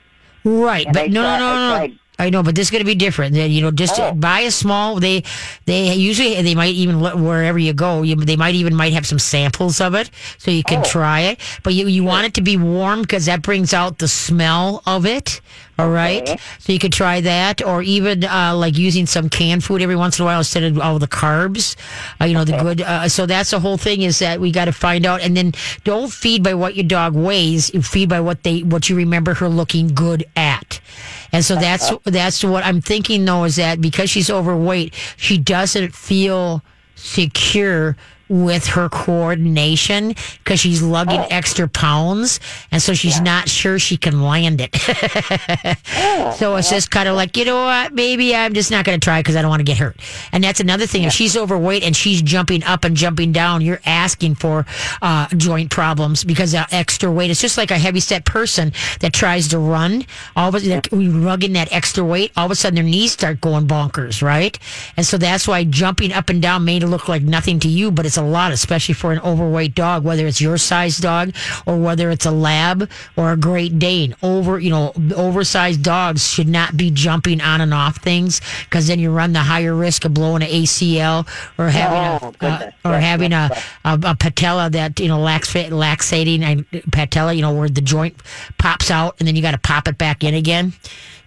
Right, 0.44 0.86
And 0.86 0.94
but 0.94 1.04
I 1.04 1.08
no, 1.08 1.22
tried- 1.22 1.40
no, 1.40 1.56
no, 1.56 1.74
I 1.76 1.88
no. 1.88 1.94
I 2.20 2.30
know, 2.30 2.44
but 2.44 2.54
this 2.56 2.68
is 2.68 2.72
going 2.72 2.82
to 2.82 2.86
be 2.86 2.96
different. 2.96 3.34
Then 3.34 3.50
you 3.52 3.62
know, 3.62 3.72
just 3.72 4.00
Oh. 4.00 4.14
buy 4.14 4.42
a 4.42 4.52
small. 4.52 5.00
They, 5.00 5.24
they 5.66 5.94
usually 5.96 6.40
they 6.42 6.54
might 6.56 6.76
even 6.76 7.00
wherever 7.00 7.58
you 7.58 7.74
go, 7.74 8.04
you, 8.04 8.16
they 8.16 8.36
might 8.36 8.56
even 8.56 8.76
might 8.76 8.94
have 8.94 9.06
some 9.08 9.20
samples 9.20 9.80
of 9.82 9.96
it, 9.96 10.12
so 10.38 10.52
you 10.52 10.64
can 10.64 10.80
Oh. 10.80 10.84
try 10.84 11.22
it. 11.22 11.40
But 11.64 11.74
you 11.74 11.88
you 11.88 12.04
want 12.04 12.26
it 12.28 12.34
to 12.36 12.42
be 12.42 12.58
warm 12.58 13.02
because 13.02 13.26
that 13.26 13.42
brings 13.42 13.74
out 13.74 13.98
the 14.00 14.08
smell 14.08 14.84
of 14.86 15.06
it. 15.06 15.42
All 15.80 15.90
right, 15.90 16.22
Okay. 16.24 16.38
so 16.60 16.74
you 16.74 16.78
could 16.80 16.92
try 16.92 17.22
that, 17.22 17.62
or 17.64 17.82
even 17.82 18.26
uh, 18.26 18.54
like 18.54 18.78
using 18.78 19.06
some 19.06 19.30
canned 19.30 19.64
food 19.64 19.82
every 19.82 19.96
once 19.96 20.20
in 20.20 20.24
a 20.24 20.26
while 20.26 20.40
instead 20.40 20.64
of 20.64 20.78
all 20.78 21.00
the 21.00 21.08
carbs. 21.08 21.78
Uh, 22.20 22.26
you 22.26 22.34
know, 22.34 22.44
the 22.44 22.58
good. 22.58 22.82
Uh, 22.82 23.08
so 23.08 23.26
that's 23.26 23.52
the 23.52 23.62
whole 23.62 23.78
thing 23.78 24.02
is 24.02 24.20
that 24.20 24.42
we 24.42 24.52
got 24.52 24.66
to 24.66 24.74
find 24.74 25.06
out, 25.06 25.22
and 25.22 25.38
then 25.38 25.54
don't 25.86 26.12
feed 26.12 26.44
by 26.44 26.54
what 26.54 26.76
your 26.76 26.84
dog 26.86 27.16
weighs. 27.16 27.72
Feed 27.88 28.10
by 28.10 28.20
what 28.20 28.44
they 28.44 28.60
what 28.60 28.90
you 28.90 28.96
remember 28.98 29.36
her 29.36 29.48
looking 29.48 29.88
good 29.96 30.26
at. 30.36 30.82
And 31.32 31.44
so 31.44 31.56
that's 31.56 31.92
that's 32.06 32.44
what 32.44 32.66
I'm 32.66 32.82
thinking 32.82 33.26
though 33.26 33.44
is 33.44 33.56
that 33.58 33.82
because 33.82 34.10
she's 34.10 34.30
overweight, 34.30 34.94
she 35.18 35.38
doesn't 35.38 35.96
feel 35.96 36.64
secure 36.96 37.96
with 38.30 38.66
her 38.68 38.88
coordination 38.90 40.10
because 40.44 40.60
she's 40.60 40.82
lugging 40.82 41.20
extra 41.32 41.68
pounds 41.68 42.40
and 42.72 42.82
so 42.82 42.94
she's 42.94 43.20
not 43.20 43.50
sure 43.50 43.80
she 43.80 43.98
can 43.98 44.22
land 44.22 44.62
it. 44.62 44.76
so 46.38 46.56
it's 46.56 46.70
just 46.70 46.92
kind 46.92 47.10
of 47.10 47.16
like, 47.16 47.36
you 47.36 47.46
know 47.46 47.64
what, 47.64 47.94
maybe 47.94 48.36
I'm 48.36 48.54
just 48.54 48.72
not 48.72 48.86
going 48.86 49.00
to 49.00 49.04
try 49.04 49.20
because 49.20 49.36
I 49.36 49.42
don't 49.42 49.50
want 49.50 49.62
to 49.62 49.66
get 49.66 49.78
hurt. 49.78 49.98
And 50.32 50.44
that's 50.44 50.60
another 50.60 50.86
thing. 50.86 51.04
If 51.04 51.14
she's 51.14 51.36
overweight 51.36 51.84
and 51.84 51.96
she's 51.96 52.22
jumping 52.22 52.64
up 52.64 52.84
and 52.84 52.96
jumping 52.96 53.32
down, 53.32 53.62
you're 53.62 53.82
asking 53.86 54.36
for 54.36 54.66
uh, 55.02 55.28
joint 55.30 55.72
problems 55.72 56.24
because 56.24 56.54
of 56.54 56.66
extra 56.72 57.12
weight. 57.12 57.32
It's 57.32 57.42
just 57.42 57.58
like 57.58 57.72
a 57.72 57.78
heavy 57.78 58.00
set 58.00 58.26
person 58.26 58.72
that 59.00 59.14
tries 59.14 59.48
to 59.50 59.60
run. 59.60 60.06
All 60.36 60.50
of 60.50 60.56
a 60.56 60.60
sudden, 60.60 60.82
we 60.92 61.08
rugging 61.08 61.54
that 61.54 61.72
extra 61.74 62.04
weight. 62.04 62.32
All 62.38 62.46
of 62.46 62.52
a 62.52 62.56
sudden, 62.56 62.76
their 62.76 62.84
knees 62.84 63.14
start 63.14 63.42
going 63.42 63.68
bonkers, 63.68 64.22
right? 64.22 64.58
And 64.96 65.06
so 65.06 65.18
that's 65.18 65.48
why 65.48 65.64
jumping 65.64 66.14
up 66.14 66.30
and 66.30 66.42
down 66.42 66.66
may 66.66 66.80
look 66.80 67.08
like 67.08 67.24
nothing 67.24 67.60
to 67.62 67.68
you, 67.68 67.92
but 67.92 68.06
it's 68.06 68.19
a 68.20 68.24
lot, 68.24 68.52
especially 68.52 68.94
for 68.94 69.12
an 69.12 69.20
overweight 69.22 69.74
dog, 69.74 70.04
whether 70.04 70.28
it's 70.28 70.40
your 70.42 70.58
size 70.58 70.98
dog 70.98 71.34
or 71.66 71.78
whether 71.78 72.12
it's 72.12 72.26
a 72.28 72.32
lab 72.32 72.90
or 73.18 73.32
a 73.32 73.38
Great 73.38 73.80
Dane. 73.80 74.16
Over, 74.22 74.60
you 74.60 74.70
know, 74.70 74.94
oversized 75.16 75.82
dogs 75.84 76.28
should 76.28 76.48
not 76.48 76.78
be 76.78 76.92
jumping 76.92 77.42
on 77.42 77.62
and 77.62 77.74
off 77.74 77.98
things 77.98 78.42
because 78.66 78.88
then 78.88 79.00
you 79.00 79.12
run 79.12 79.34
the 79.34 79.40
higher 79.40 79.74
risk 79.76 80.06
of 80.06 80.14
blowing 80.14 80.44
an 80.44 80.50
ACL 80.50 81.28
or 81.58 81.70
having 81.70 81.98
Oh, 82.00 82.34
a 82.42 82.46
uh, 82.46 82.72
or 82.86 82.92
Yes, 82.92 83.04
having 83.04 83.32
yes, 83.32 83.52
a, 83.52 83.56
yes. 83.56 83.66
a 83.86 84.10
a 84.12 84.16
patella 84.16 84.70
that 84.70 85.00
you 85.00 85.08
know 85.08 85.20
lax, 85.20 85.54
luxating 85.54 86.42
and 86.42 86.66
patella, 86.92 87.34
you 87.34 87.42
know, 87.42 87.54
where 87.54 87.70
the 87.70 87.82
joint 87.82 88.16
pops 88.58 88.92
out 88.92 89.16
and 89.20 89.28
then 89.28 89.36
you 89.36 89.42
got 89.42 89.52
to 89.52 89.58
pop 89.58 89.88
it 89.88 89.98
back 89.98 90.24
in 90.24 90.34
again. 90.34 90.74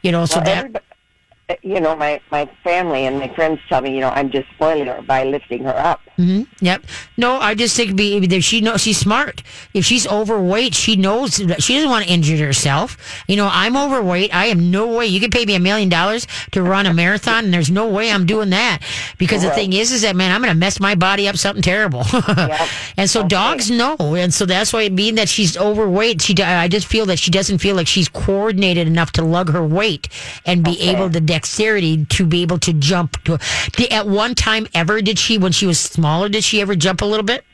You 0.03 0.13
know, 0.13 0.27
so 0.27 0.41
Well, 0.41 0.45
that 0.73 0.83
you 1.63 1.81
know, 1.81 1.95
my 1.97 2.21
my 2.31 2.49
family 2.65 3.07
and 3.07 3.19
my 3.19 3.33
friends 3.35 3.61
tell 3.69 3.81
me, 3.81 3.95
you 3.95 4.01
know, 4.01 4.11
I'm 4.11 4.31
just 4.31 4.49
spoiling 4.55 4.87
her 4.87 5.03
by 5.03 5.25
lifting 5.25 5.65
her 5.65 5.77
up. 5.77 6.01
hmm 6.17 6.43
Yep. 6.61 6.85
No, 7.17 7.41
I 7.41 7.55
just 7.55 7.77
think 7.77 7.97
be, 7.97 8.25
that 8.27 8.43
she 8.43 8.61
knows 8.61 8.81
she's 8.83 8.99
smart. 8.99 9.43
If 9.75 9.85
she's 9.85 10.07
overweight, 10.07 10.75
she 10.75 10.95
knows 10.97 11.37
that 11.39 11.63
she 11.63 11.75
doesn't 11.75 11.91
want 11.91 12.07
to 12.07 12.11
injure 12.13 12.37
herself. 12.45 12.97
You 13.27 13.37
know, 13.37 13.49
I'm 13.51 13.77
overweight. 13.77 14.33
I 14.35 14.47
have 14.47 14.59
no 14.61 14.87
way. 14.97 15.07
You 15.07 15.21
can 15.21 15.31
pay 15.31 15.45
me 15.45 15.55
a 15.57 15.61
million 15.61 15.89
dollars 15.89 16.27
to 16.53 16.63
run 16.63 16.87
a 16.87 16.95
marathon, 16.95 17.45
and 17.47 17.53
there's 17.55 17.71
no 17.71 17.89
way 17.89 18.11
I'm 18.11 18.27
doing 18.27 18.51
that 18.51 18.81
because 19.19 19.43
the 19.43 19.51
thing 19.51 19.73
is, 19.73 19.91
is 19.93 20.03
that 20.03 20.15
man, 20.15 20.31
I'm 20.33 20.41
going 20.41 20.53
to 20.53 20.59
mess 20.59 20.79
my 20.79 20.95
body 20.95 21.27
up 21.29 21.37
something 21.37 21.63
terrible. 21.63 22.05
and 22.97 23.09
so 23.11 23.21
Okay. 23.21 23.29
dogs 23.29 23.71
know, 23.71 23.97
and 24.15 24.33
so 24.33 24.47
that's 24.47 24.73
why 24.73 24.89
being 24.89 25.17
that 25.17 25.29
she's 25.29 25.57
overweight, 25.57 26.23
she 26.23 26.35
I 26.43 26.69
just 26.69 26.87
feel 26.87 27.07
that 27.07 27.19
she 27.19 27.31
doesn't 27.31 27.59
feel 27.59 27.75
like 27.77 27.87
she's 27.87 28.09
coordinated 28.09 28.87
enough 28.87 29.13
to 29.13 29.23
lug 29.25 29.51
her 29.51 29.65
weight 29.67 30.09
and 30.45 30.63
be 30.65 30.73
Okay. 30.73 30.91
able 30.91 31.09
the 31.09 31.21
dexterity 31.43 32.07
to 32.07 32.25
be 32.25 32.43
able 32.43 32.59
to 32.59 32.73
jump. 32.73 33.23
To, 33.25 33.39
at 33.91 34.07
one 34.07 34.35
time 34.35 34.67
ever, 34.75 35.03
did 35.03 35.19
she 35.19 35.39
when 35.39 35.53
she 35.53 35.67
was 35.67 35.79
smaller? 35.79 36.29
Did 36.29 36.45
she 36.45 36.61
ever 36.61 36.77
jump 36.77 37.03
a 37.03 37.05
little 37.05 37.25
bit? 37.25 37.45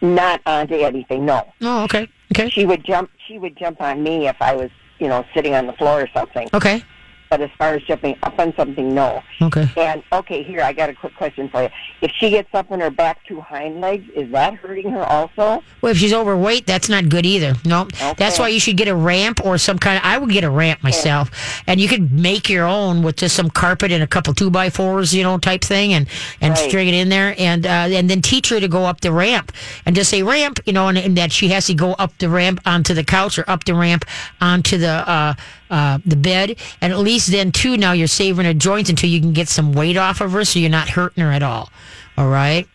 Not 0.00 0.40
onto 0.46 0.74
anything, 0.74 1.26
no. 1.26 1.52
Oh, 1.60 1.82
okay, 1.84 2.08
okay, 2.32 2.48
She 2.50 2.64
would 2.64 2.84
jump. 2.84 3.10
She 3.26 3.38
would 3.38 3.56
jump 3.58 3.80
on 3.80 4.02
me 4.02 4.28
if 4.28 4.36
I 4.40 4.54
was, 4.54 4.70
you 5.00 5.08
know, 5.08 5.24
sitting 5.34 5.54
on 5.54 5.66
the 5.66 5.72
floor 5.72 6.02
or 6.02 6.08
something. 6.14 6.48
okay, 6.54 6.84
But 7.30 7.42
as 7.42 7.50
far 7.58 7.74
as 7.74 7.82
jumping 7.82 8.16
up 8.22 8.38
on 8.38 8.54
something, 8.56 8.94
no. 8.94 9.22
okay. 9.42 9.68
And 9.76 10.02
okay, 10.12 10.42
here 10.42 10.62
I 10.62 10.72
got 10.72 10.88
a 10.88 10.94
quick 10.94 11.14
question 11.14 11.48
for 11.50 11.62
you. 11.62 11.68
If 12.00 12.10
she 12.18 12.30
gets 12.30 12.48
up 12.54 12.70
on 12.70 12.80
her 12.80 12.90
back 12.90 13.18
two 13.26 13.40
hind 13.40 13.80
legs, 13.82 14.08
is 14.16 14.30
that 14.32 14.54
hurting 14.54 14.90
her 14.92 15.04
also? 15.04 15.62
Well, 15.82 15.92
if 15.92 15.98
she's 15.98 16.14
overweight, 16.14 16.66
that's 16.66 16.88
not 16.88 17.08
good 17.10 17.26
either. 17.26 17.54
No, 17.66 17.84
that's 18.16 18.36
Okay. 18.36 18.42
why 18.42 18.48
you 18.48 18.58
should 18.60 18.76
get 18.78 18.88
a 18.88 18.94
ramp 18.94 19.44
or 19.44 19.58
some 19.58 19.78
kind 19.78 19.98
of. 19.98 20.04
I 20.04 20.16
would 20.16 20.30
get 20.30 20.42
a 20.42 20.48
ramp 20.50 20.82
myself, 20.82 21.30
and 21.66 21.78
you 21.80 21.86
could 21.88 22.10
make 22.12 22.48
your 22.48 22.66
own 22.66 23.02
with 23.02 23.16
just 23.16 23.36
some 23.36 23.50
carpet 23.50 23.92
and 23.92 24.02
a 24.02 24.06
couple 24.06 24.32
two 24.32 24.50
by 24.50 24.70
fours, 24.70 25.12
you 25.14 25.22
know, 25.22 25.36
type 25.38 25.60
thing, 25.62 25.92
and 25.92 26.08
and 26.40 26.54
Right. 26.54 26.68
string 26.68 26.88
it 26.88 26.94
in 26.94 27.10
there, 27.10 27.34
and 27.38 27.66
uh, 27.66 27.88
and 27.90 28.08
then 28.08 28.22
teach 28.22 28.48
her 28.48 28.58
to 28.58 28.68
go 28.68 28.84
up 28.86 29.02
the 29.02 29.12
ramp 29.12 29.52
and 29.84 29.94
just 29.94 30.08
say 30.10 30.22
ramp, 30.22 30.60
you 30.64 30.72
know, 30.72 30.88
and, 30.88 30.96
and 30.96 31.16
that 31.18 31.30
she 31.32 31.48
has 31.48 31.66
to 31.66 31.74
go 31.74 31.92
up 31.92 32.16
the 32.18 32.28
ramp 32.30 32.60
onto 32.64 32.94
the 32.94 33.04
couch 33.04 33.38
or 33.38 33.44
up 33.50 33.64
the 33.64 33.74
ramp 33.74 34.06
onto 34.40 34.78
the. 34.78 34.88
Uh, 35.08 35.34
uh, 35.70 35.98
the 36.04 36.16
bed, 36.16 36.56
and 36.80 36.92
at 36.92 36.98
least 36.98 37.30
then 37.30 37.52
too. 37.52 37.76
Now 37.76 37.92
you're 37.92 38.06
saving 38.06 38.46
her 38.46 38.54
joints 38.54 38.90
until 38.90 39.10
you 39.10 39.20
can 39.20 39.32
get 39.32 39.48
some 39.48 39.72
weight 39.72 39.96
off 39.96 40.20
of 40.20 40.32
her, 40.32 40.44
so 40.44 40.58
you're 40.58 40.70
not 40.70 40.88
hurting 40.88 41.22
her 41.22 41.30
at 41.30 41.42
all. 41.42 41.70
All 42.16 42.28
right. 42.28 42.66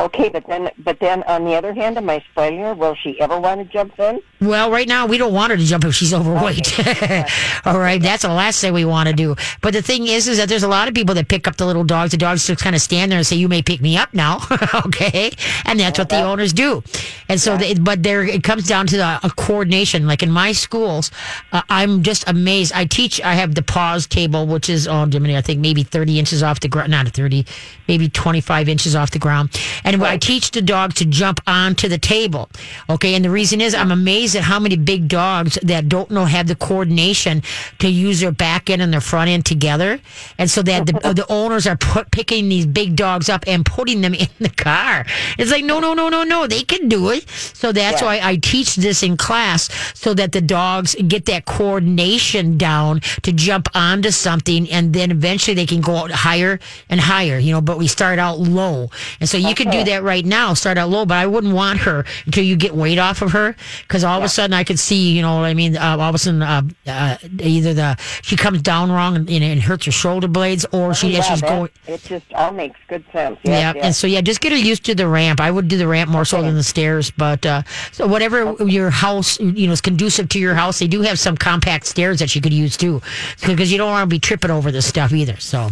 Okay, 0.00 0.30
but 0.30 0.46
then, 0.46 0.70
but 0.78 0.98
then 0.98 1.22
on 1.24 1.44
the 1.44 1.54
other 1.54 1.74
hand, 1.74 1.98
am 1.98 2.08
I 2.08 2.24
spoiling 2.30 2.60
her? 2.60 2.72
Will 2.72 2.94
she 2.94 3.20
ever 3.20 3.38
want 3.38 3.60
to 3.60 3.70
jump 3.70 3.98
in? 3.98 4.20
Well, 4.40 4.70
right 4.70 4.88
now 4.88 5.04
we 5.04 5.18
don't 5.18 5.34
want 5.34 5.50
her 5.50 5.58
to 5.58 5.62
jump 5.62 5.84
if 5.84 5.94
she's 5.94 6.14
overweight. 6.14 6.78
All 7.66 7.78
right, 7.78 8.00
that's 8.00 8.22
the 8.22 8.32
last 8.32 8.62
thing 8.62 8.72
we 8.72 8.86
want 8.86 9.10
to 9.10 9.14
do. 9.14 9.36
But 9.60 9.74
the 9.74 9.82
thing 9.82 10.06
is, 10.06 10.26
is 10.26 10.38
that 10.38 10.48
there's 10.48 10.62
a 10.62 10.68
lot 10.68 10.88
of 10.88 10.94
people 10.94 11.14
that 11.16 11.28
pick 11.28 11.46
up 11.46 11.56
the 11.56 11.66
little 11.66 11.84
dogs. 11.84 12.12
The 12.12 12.16
dogs 12.16 12.46
just 12.46 12.62
kind 12.62 12.74
of 12.74 12.80
stand 12.80 13.12
there 13.12 13.18
and 13.18 13.26
say, 13.26 13.36
"You 13.36 13.48
may 13.48 13.60
pick 13.60 13.82
me 13.82 13.98
up 13.98 14.14
now," 14.14 14.40
okay, 14.86 15.32
and 15.66 15.78
that's 15.78 15.98
what 15.98 16.08
the 16.08 16.22
owners 16.22 16.54
do. 16.54 16.82
And 17.28 17.38
so, 17.38 17.58
they, 17.58 17.74
but 17.74 18.02
there 18.02 18.24
it 18.24 18.42
comes 18.42 18.66
down 18.66 18.86
to 18.86 18.96
the, 18.96 19.20
a 19.22 19.30
coordination. 19.36 20.06
Like 20.06 20.22
in 20.22 20.30
my 20.30 20.52
schools, 20.52 21.10
uh, 21.52 21.60
I'm 21.68 22.02
just 22.02 22.26
amazed. 22.26 22.72
I 22.72 22.86
teach. 22.86 23.20
I 23.20 23.34
have 23.34 23.54
the 23.54 23.62
pause 23.62 24.06
table, 24.06 24.46
which 24.46 24.70
is 24.70 24.88
oh, 24.88 25.04
Jiminy, 25.04 25.36
I 25.36 25.42
think 25.42 25.60
maybe 25.60 25.82
30 25.82 26.18
inches 26.18 26.42
off 26.42 26.60
the 26.60 26.68
ground, 26.68 26.92
not 26.92 27.06
30, 27.08 27.44
maybe 27.88 28.08
25 28.08 28.70
inches 28.70 28.96
off 28.96 29.10
the 29.10 29.18
ground. 29.18 29.60
And 29.84 29.89
I 29.98 30.16
teach 30.16 30.50
the 30.50 30.62
dog 30.62 30.94
to 30.94 31.04
jump 31.04 31.40
onto 31.46 31.88
the 31.88 31.98
table. 31.98 32.48
Okay. 32.88 33.14
And 33.14 33.24
the 33.24 33.30
reason 33.30 33.60
is 33.60 33.74
I'm 33.74 33.90
amazed 33.90 34.36
at 34.36 34.42
how 34.42 34.58
many 34.58 34.76
big 34.76 35.08
dogs 35.08 35.58
that 35.62 35.88
don't 35.88 36.10
know 36.10 36.24
have 36.24 36.46
the 36.46 36.54
coordination 36.56 37.42
to 37.78 37.88
use 37.88 38.20
their 38.20 38.32
back 38.32 38.70
end 38.70 38.82
and 38.82 38.92
their 38.92 39.00
front 39.00 39.30
end 39.30 39.46
together. 39.46 40.00
And 40.38 40.50
so 40.50 40.62
that 40.62 40.86
the, 40.86 40.92
the 40.92 41.26
owners 41.30 41.66
are 41.66 41.76
put, 41.76 42.10
picking 42.10 42.48
these 42.48 42.66
big 42.66 42.96
dogs 42.96 43.28
up 43.28 43.44
and 43.46 43.64
putting 43.64 44.00
them 44.00 44.14
in 44.14 44.28
the 44.38 44.50
car. 44.50 45.04
It's 45.38 45.50
like, 45.50 45.64
no, 45.64 45.80
no, 45.80 45.94
no, 45.94 46.08
no, 46.08 46.22
no. 46.24 46.46
They 46.46 46.62
can 46.62 46.88
do 46.88 47.10
it. 47.10 47.28
So 47.28 47.72
that's 47.72 48.00
Yeah. 48.00 48.06
why 48.06 48.20
I 48.22 48.36
teach 48.36 48.76
this 48.76 49.02
in 49.02 49.16
class 49.16 49.68
so 49.94 50.14
that 50.14 50.32
the 50.32 50.40
dogs 50.40 50.94
get 51.08 51.26
that 51.26 51.44
coordination 51.46 52.56
down 52.58 53.00
to 53.22 53.32
jump 53.32 53.68
onto 53.74 54.10
something 54.10 54.70
and 54.70 54.92
then 54.92 55.10
eventually 55.10 55.54
they 55.54 55.66
can 55.66 55.80
go 55.80 55.96
out 55.96 56.10
higher 56.10 56.58
and 56.88 57.00
higher, 57.00 57.38
you 57.38 57.52
know, 57.52 57.60
but 57.60 57.78
we 57.78 57.86
start 57.86 58.18
out 58.18 58.38
low. 58.38 58.88
And 59.20 59.28
so 59.28 59.36
you 59.36 59.54
can 59.54 59.70
do 59.70 59.79
do 59.84 59.90
that 59.90 60.02
right 60.02 60.24
now. 60.24 60.54
Start 60.54 60.78
out 60.78 60.88
low, 60.90 61.04
but 61.06 61.16
I 61.16 61.26
wouldn't 61.26 61.54
want 61.54 61.80
her 61.80 62.04
until 62.26 62.44
you 62.44 62.56
get 62.56 62.74
weight 62.74 62.98
off 62.98 63.22
of 63.22 63.32
her 63.32 63.54
because 63.82 64.04
all 64.04 64.18
of 64.18 64.24
a 64.24 64.28
sudden 64.28 64.54
I 64.54 64.64
could 64.64 64.78
see, 64.78 65.12
you 65.12 65.22
know 65.22 65.36
what 65.36 65.44
I 65.44 65.54
mean? 65.54 65.76
Uh, 65.76 65.96
all 65.98 66.08
of 66.08 66.14
a 66.14 66.18
sudden, 66.18 66.42
uh, 66.42 66.62
uh, 66.86 67.16
either 67.40 67.74
the 67.74 67.96
she 68.22 68.36
comes 68.36 68.62
down 68.62 68.90
wrong 68.90 69.16
and, 69.16 69.28
and, 69.30 69.44
and 69.44 69.60
hurts 69.62 69.86
her 69.86 69.92
shoulder 69.92 70.28
blades, 70.28 70.66
or 70.72 70.94
she 70.94 71.08
yeah, 71.10 71.22
she's 71.22 71.40
going. 71.42 71.70
It 71.86 72.02
just 72.02 72.32
all 72.34 72.52
makes 72.52 72.78
good 72.88 73.04
sense. 73.12 73.38
Yeah, 73.42 73.52
Yes, 73.52 73.74
yes. 73.76 73.84
and 73.84 73.94
so 73.94 74.06
yeah, 74.06 74.20
just 74.20 74.40
get 74.40 74.52
her 74.52 74.58
used 74.58 74.84
to 74.84 74.94
the 74.94 75.08
ramp. 75.08 75.40
I 75.40 75.50
would 75.50 75.68
do 75.68 75.76
the 75.76 75.88
ramp 75.88 76.10
more 76.10 76.24
so 76.24 76.42
than 76.42 76.54
the 76.54 76.62
stairs, 76.62 77.10
but 77.10 77.44
uh, 77.46 77.62
so 77.92 78.06
whatever 78.06 78.54
your 78.64 78.90
house 78.90 79.38
you 79.40 79.66
know 79.66 79.72
is 79.72 79.80
conducive 79.80 80.28
to 80.30 80.38
your 80.38 80.54
house, 80.54 80.78
they 80.78 80.86
do 80.86 81.02
have 81.02 81.18
some 81.18 81.36
compact 81.36 81.86
stairs 81.86 82.18
that 82.20 82.34
you 82.34 82.40
could 82.40 82.52
use 82.52 82.76
too, 82.76 83.00
because 83.46 83.70
you 83.72 83.78
don't 83.78 83.90
want 83.90 84.08
to 84.08 84.14
be 84.14 84.18
tripping 84.18 84.50
over 84.50 84.70
this 84.70 84.86
stuff 84.86 85.12
either. 85.12 85.36
So. 85.38 85.70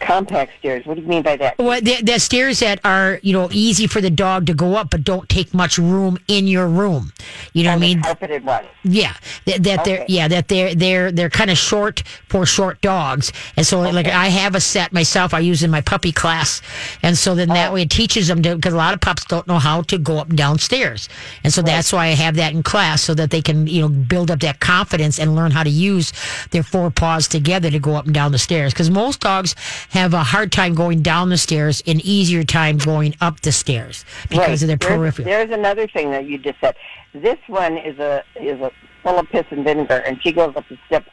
Compact 0.00 0.52
stairs. 0.58 0.86
What 0.86 0.96
do 0.96 1.02
you 1.02 1.08
mean 1.08 1.22
by 1.22 1.36
that? 1.36 1.58
Well, 1.58 1.80
the, 1.80 2.02
the 2.02 2.18
stairs 2.18 2.60
that 2.60 2.80
are 2.84 3.20
you 3.22 3.32
know 3.32 3.48
easy 3.52 3.86
for 3.86 4.00
the 4.00 4.10
dog 4.10 4.46
to 4.46 4.54
go 4.54 4.74
up, 4.74 4.90
but 4.90 5.04
don't 5.04 5.28
take 5.28 5.52
much 5.54 5.78
room 5.78 6.18
in 6.26 6.46
your 6.46 6.66
room. 6.66 7.12
You 7.52 7.64
know 7.64 7.70
what 7.70 7.76
I 7.76 7.80
mean? 7.80 8.02
Carpeted 8.02 8.44
ones. 8.44 8.66
Yeah, 8.82 9.14
that, 9.46 9.62
that 9.64 9.84
they're 9.84 10.04
yeah 10.08 10.26
that 10.28 10.48
they're 10.48 10.74
they're 10.74 11.12
they're 11.12 11.30
kind 11.30 11.50
of 11.50 11.58
short 11.58 12.02
for 12.28 12.46
short 12.46 12.80
dogs, 12.80 13.32
and 13.56 13.66
so 13.66 13.80
like 13.80 14.06
I 14.06 14.28
have 14.28 14.54
a 14.54 14.60
set 14.60 14.92
myself. 14.92 15.34
I 15.34 15.40
use 15.40 15.62
in 15.62 15.70
my 15.70 15.82
puppy 15.82 16.12
class, 16.12 16.62
and 17.02 17.16
so 17.16 17.34
then 17.34 17.50
Oh. 17.50 17.54
that 17.54 17.72
way 17.72 17.82
it 17.82 17.90
teaches 17.90 18.28
them 18.28 18.42
to 18.42 18.56
because 18.56 18.72
a 18.72 18.76
lot 18.78 18.94
of 18.94 19.00
pups 19.00 19.24
don't 19.26 19.46
know 19.46 19.58
how 19.58 19.82
to 19.82 19.98
go 19.98 20.18
up 20.18 20.28
and 20.30 20.38
down 20.38 20.58
stairs, 20.58 21.08
and 21.44 21.52
so 21.52 21.60
that's 21.62 21.92
why 21.92 22.06
I 22.06 22.14
have 22.14 22.36
that 22.36 22.52
in 22.54 22.62
class 22.62 23.02
so 23.02 23.12
that 23.14 23.30
they 23.30 23.42
can 23.42 23.66
you 23.66 23.82
know 23.82 23.88
build 23.88 24.30
up 24.30 24.40
that 24.40 24.60
confidence 24.60 25.18
and 25.18 25.36
learn 25.36 25.50
how 25.50 25.62
to 25.62 25.70
use 25.70 26.12
their 26.52 26.62
four 26.62 26.90
paws 26.90 27.28
together 27.28 27.70
to 27.70 27.78
go 27.78 27.94
up 27.96 28.06
and 28.06 28.14
down 28.14 28.32
the 28.32 28.38
stairs. 28.38 28.72
Because 28.72 28.88
most 28.90 29.20
dogs 29.20 29.54
have 29.90 30.14
a 30.14 30.22
hard 30.22 30.52
time 30.52 30.74
going 30.74 31.02
down 31.02 31.28
the 31.28 31.36
stairs, 31.36 31.82
and 31.86 32.00
easier 32.02 32.44
time 32.44 32.78
going 32.78 33.14
up 33.20 33.40
the 33.40 33.52
stairs 33.52 34.04
because 34.28 34.62
of 34.62 34.68
their 34.68 34.76
there's, 34.76 34.98
peripheral. 34.98 35.26
There's 35.26 35.50
another 35.50 35.86
thing 35.88 36.10
that 36.12 36.26
you 36.26 36.38
just 36.38 36.60
said. 36.60 36.76
This 37.12 37.38
one 37.48 37.76
is 37.76 37.98
a 37.98 38.22
is 38.40 38.60
a 38.60 38.70
full 39.02 39.18
of 39.18 39.28
piss 39.28 39.46
and 39.50 39.64
vinegar, 39.64 39.96
and 40.06 40.22
she 40.22 40.32
goes 40.32 40.54
up 40.56 40.64
the 40.68 40.78
steps 40.86 41.08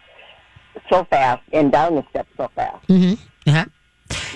so 0.90 1.04
fast 1.06 1.42
and 1.54 1.72
down 1.72 1.96
the 1.96 2.06
steps 2.10 2.30
so 2.38 2.50
fast. 2.56 2.86
Yeah. 3.46 3.66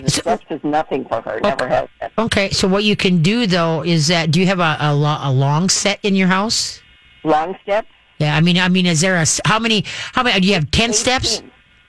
The 0.04 0.10
steps 0.10 0.46
is 0.50 0.60
nothing 0.64 1.06
for 1.06 1.22
her. 1.22 1.40
Never 1.42 1.68
has 1.68 1.88
been. 2.00 2.10
Okay, 2.18 2.50
so 2.50 2.68
what 2.68 2.84
you 2.84 2.96
can 2.96 3.22
do 3.22 3.46
though 3.48 3.84
is 3.84 4.08
that 4.08 4.32
do 4.32 4.40
you 4.40 4.48
have 4.48 4.60
a 4.60 4.78
a, 4.80 4.94
lo- 4.94 5.20
a 5.22 5.32
long 5.32 5.70
set 5.70 6.00
in 6.04 6.16
your 6.16 6.28
house? 6.28 6.82
Long 7.24 7.56
steps. 7.64 7.88
Yeah, 8.18 8.36
I 8.36 8.42
mean, 8.42 8.58
I 8.58 8.68
mean, 8.70 8.86
is 8.86 9.02
there 9.02 9.16
a 9.16 9.26
how 9.46 9.60
many? 9.60 9.84
How 10.14 10.24
many? 10.24 10.40
Do 10.40 10.48
you 10.48 10.56
have 10.56 10.70
ten 10.72 10.94
steps? 10.94 11.42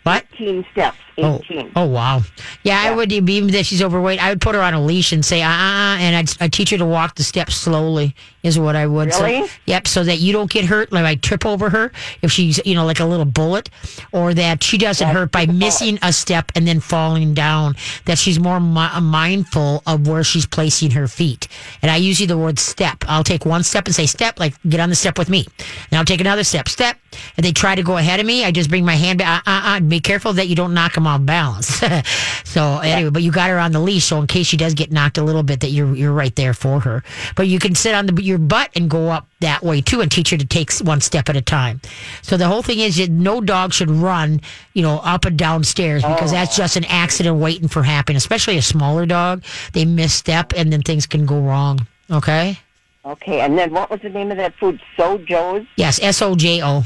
What? 0.04 0.24
18 0.34 0.64
steps. 0.72 0.96
Oh, 1.18 1.40
18. 1.44 1.72
oh 1.76 1.86
wow. 1.86 2.22
Yeah, 2.62 2.80
I 2.80 2.94
would 2.94 3.12
even 3.12 3.52
that 3.52 3.66
she's 3.66 3.82
overweight. 3.82 4.22
I 4.22 4.30
would 4.30 4.40
put 4.40 4.54
her 4.54 4.62
on 4.62 4.74
a 4.74 4.82
leash 4.82 5.12
and 5.12 5.24
say, 5.24 5.42
ah, 5.44 5.94
uh, 5.94 5.98
and 5.98 6.16
I'd, 6.16 6.42
I'd 6.42 6.52
teach 6.52 6.70
her 6.70 6.78
to 6.78 6.86
walk 6.86 7.16
the 7.16 7.22
steps 7.22 7.54
slowly. 7.54 8.14
Is 8.42 8.58
what 8.58 8.74
I 8.74 8.88
would. 8.88 9.08
Really? 9.14 9.46
So, 9.46 9.52
yep. 9.66 9.86
So 9.86 10.02
that 10.02 10.18
you 10.18 10.32
don't 10.32 10.50
get 10.50 10.64
hurt. 10.64 10.90
Like 10.90 11.04
I 11.04 11.14
trip 11.14 11.46
over 11.46 11.70
her 11.70 11.92
if 12.22 12.32
she's 12.32 12.60
you 12.64 12.74
know 12.74 12.84
like 12.84 12.98
a 12.98 13.04
little 13.04 13.24
bullet, 13.24 13.70
or 14.10 14.34
that 14.34 14.64
she 14.64 14.78
doesn't 14.78 15.06
hurt 15.08 15.30
by 15.30 15.46
missing 15.46 15.98
a 16.02 16.12
step 16.12 16.50
and 16.56 16.66
then 16.66 16.80
falling 16.80 17.34
down. 17.34 17.76
That 18.06 18.18
she's 18.18 18.40
more 18.40 18.58
mi- 18.58 19.00
mindful 19.00 19.84
of 19.86 20.08
where 20.08 20.24
she's 20.24 20.44
placing 20.46 20.90
her 20.92 21.06
feet. 21.06 21.46
And 21.82 21.90
I 21.90 21.96
use 21.96 22.18
the 22.18 22.36
word 22.38 22.58
step. 22.58 23.04
I'll 23.06 23.24
take 23.24 23.46
one 23.46 23.62
step 23.62 23.86
and 23.86 23.94
say 23.94 24.06
step, 24.06 24.40
like 24.40 24.54
get 24.68 24.80
on 24.80 24.88
the 24.88 24.96
step 24.96 25.18
with 25.18 25.28
me. 25.28 25.46
And 25.90 25.98
I'll 25.98 26.04
take 26.04 26.20
another 26.20 26.44
step, 26.44 26.68
step. 26.68 26.96
And 27.36 27.44
they 27.44 27.52
try 27.52 27.74
to 27.74 27.82
go 27.82 27.96
ahead 27.96 28.20
of 28.20 28.26
me. 28.26 28.44
I 28.44 28.50
just 28.50 28.70
bring 28.70 28.84
my 28.84 28.94
hand 28.94 29.18
back. 29.18 29.42
Uh, 29.46 29.50
uh, 29.50 29.62
uh, 29.76 29.80
be 29.80 30.00
careful 30.00 30.32
that 30.34 30.48
you 30.48 30.56
don't 30.56 30.74
knock 30.74 30.94
them 30.94 31.01
off 31.06 31.24
balance. 31.24 31.82
so 32.44 32.78
anyway, 32.78 33.10
but 33.10 33.22
you 33.22 33.32
got 33.32 33.50
her 33.50 33.58
on 33.58 33.72
the 33.72 33.80
leash, 33.80 34.04
so 34.04 34.18
in 34.20 34.26
case 34.26 34.46
she 34.46 34.56
does 34.56 34.74
get 34.74 34.90
knocked 34.92 35.18
a 35.18 35.22
little 35.22 35.42
bit, 35.42 35.60
that 35.60 35.70
you're 35.70 35.94
you're 35.94 36.12
right 36.12 36.34
there 36.36 36.54
for 36.54 36.80
her. 36.80 37.02
But 37.36 37.48
you 37.48 37.58
can 37.58 37.74
sit 37.74 37.94
on 37.94 38.06
the, 38.06 38.22
your 38.22 38.38
butt 38.38 38.70
and 38.76 38.90
go 38.90 39.08
up 39.08 39.28
that 39.40 39.62
way 39.62 39.80
too, 39.80 40.00
and 40.00 40.10
teach 40.10 40.30
her 40.30 40.36
to 40.36 40.46
take 40.46 40.72
one 40.78 41.00
step 41.00 41.28
at 41.28 41.36
a 41.36 41.42
time. 41.42 41.80
So 42.22 42.36
the 42.36 42.46
whole 42.46 42.62
thing 42.62 42.78
is 42.78 42.96
that 42.96 43.10
no 43.10 43.40
dog 43.40 43.72
should 43.72 43.90
run, 43.90 44.40
you 44.72 44.82
know, 44.82 45.00
up 45.04 45.24
and 45.24 45.38
down 45.38 45.64
stairs 45.64 46.02
because 46.02 46.30
that's 46.32 46.56
just 46.56 46.76
an 46.76 46.84
accident 46.84 47.38
waiting 47.38 47.68
for 47.68 47.82
happening. 47.82 48.16
Especially 48.16 48.56
a 48.56 48.62
smaller 48.62 49.06
dog, 49.06 49.44
they 49.72 49.84
misstep 49.84 50.52
and 50.56 50.72
then 50.72 50.82
things 50.82 51.06
can 51.06 51.26
go 51.26 51.40
wrong. 51.40 51.86
Okay. 52.10 52.58
Okay, 53.04 53.40
and 53.40 53.58
then 53.58 53.72
what 53.72 53.90
was 53.90 54.00
the 54.00 54.08
name 54.08 54.30
of 54.30 54.36
that 54.36 54.54
food? 54.54 54.80
Sojo's, 54.96 55.66
Yes, 55.76 56.00
S 56.00 56.22
O 56.22 56.36
J 56.36 56.62
O. 56.62 56.84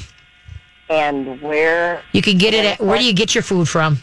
and 0.89 1.41
where? 1.43 2.03
You 2.13 2.23
can 2.23 2.39
get 2.39 2.55
it 2.55 2.65
at 2.65 2.81
where 2.81 2.99
do 2.99 3.05
you 3.05 3.13
get 3.13 3.35
your 3.35 3.43
food 3.43 3.69
from? 3.69 3.99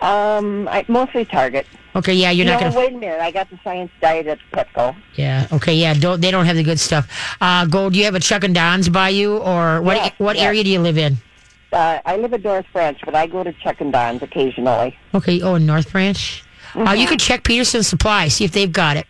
Um, 0.00 0.66
I, 0.68 0.84
mostly 0.88 1.24
Target. 1.24 1.66
Okay, 1.94 2.14
yeah, 2.14 2.30
you're 2.30 2.46
no, 2.46 2.52
not 2.52 2.60
gonna. 2.62 2.76
wait 2.76 2.92
a 2.92 2.96
minute. 2.96 3.20
I 3.20 3.30
got 3.30 3.48
the 3.50 3.58
Science 3.62 3.90
Diet 4.00 4.26
at 4.26 4.38
Petco. 4.52 4.96
Yeah. 5.14 5.46
Okay. 5.52 5.74
Yeah. 5.74 5.94
Don't 5.94 6.20
they 6.20 6.30
don't 6.30 6.46
have 6.46 6.56
the 6.56 6.62
good 6.62 6.80
stuff? 6.80 7.08
Uh, 7.40 7.66
Gold. 7.66 7.92
Do 7.92 7.98
you 7.98 8.06
have 8.06 8.14
a 8.14 8.20
Chuck 8.20 8.44
and 8.44 8.54
Don's 8.54 8.88
by 8.88 9.10
you, 9.10 9.36
or 9.38 9.80
what? 9.82 9.96
Yes, 9.96 10.12
what 10.18 10.36
yes. 10.36 10.44
area 10.46 10.64
do 10.64 10.70
you 10.70 10.80
live 10.80 10.96
in? 10.98 11.18
Uh, 11.72 12.00
I 12.04 12.16
live 12.16 12.32
at 12.34 12.42
North 12.42 12.66
Branch, 12.72 12.98
but 13.04 13.14
I 13.14 13.26
go 13.26 13.44
to 13.44 13.52
Chuck 13.52 13.80
and 13.80 13.92
Don's 13.92 14.22
occasionally. 14.22 14.96
Okay. 15.14 15.40
Oh, 15.42 15.54
in 15.56 15.66
North 15.66 15.92
Branch. 15.92 16.42
Uh, 16.74 16.78
Mm-hmm. 16.78 16.96
you 17.00 17.06
could 17.06 17.20
check 17.20 17.44
Peterson 17.44 17.82
Supply, 17.82 18.28
see 18.28 18.44
if 18.44 18.52
they've 18.52 18.72
got 18.72 18.96
it. 18.96 19.06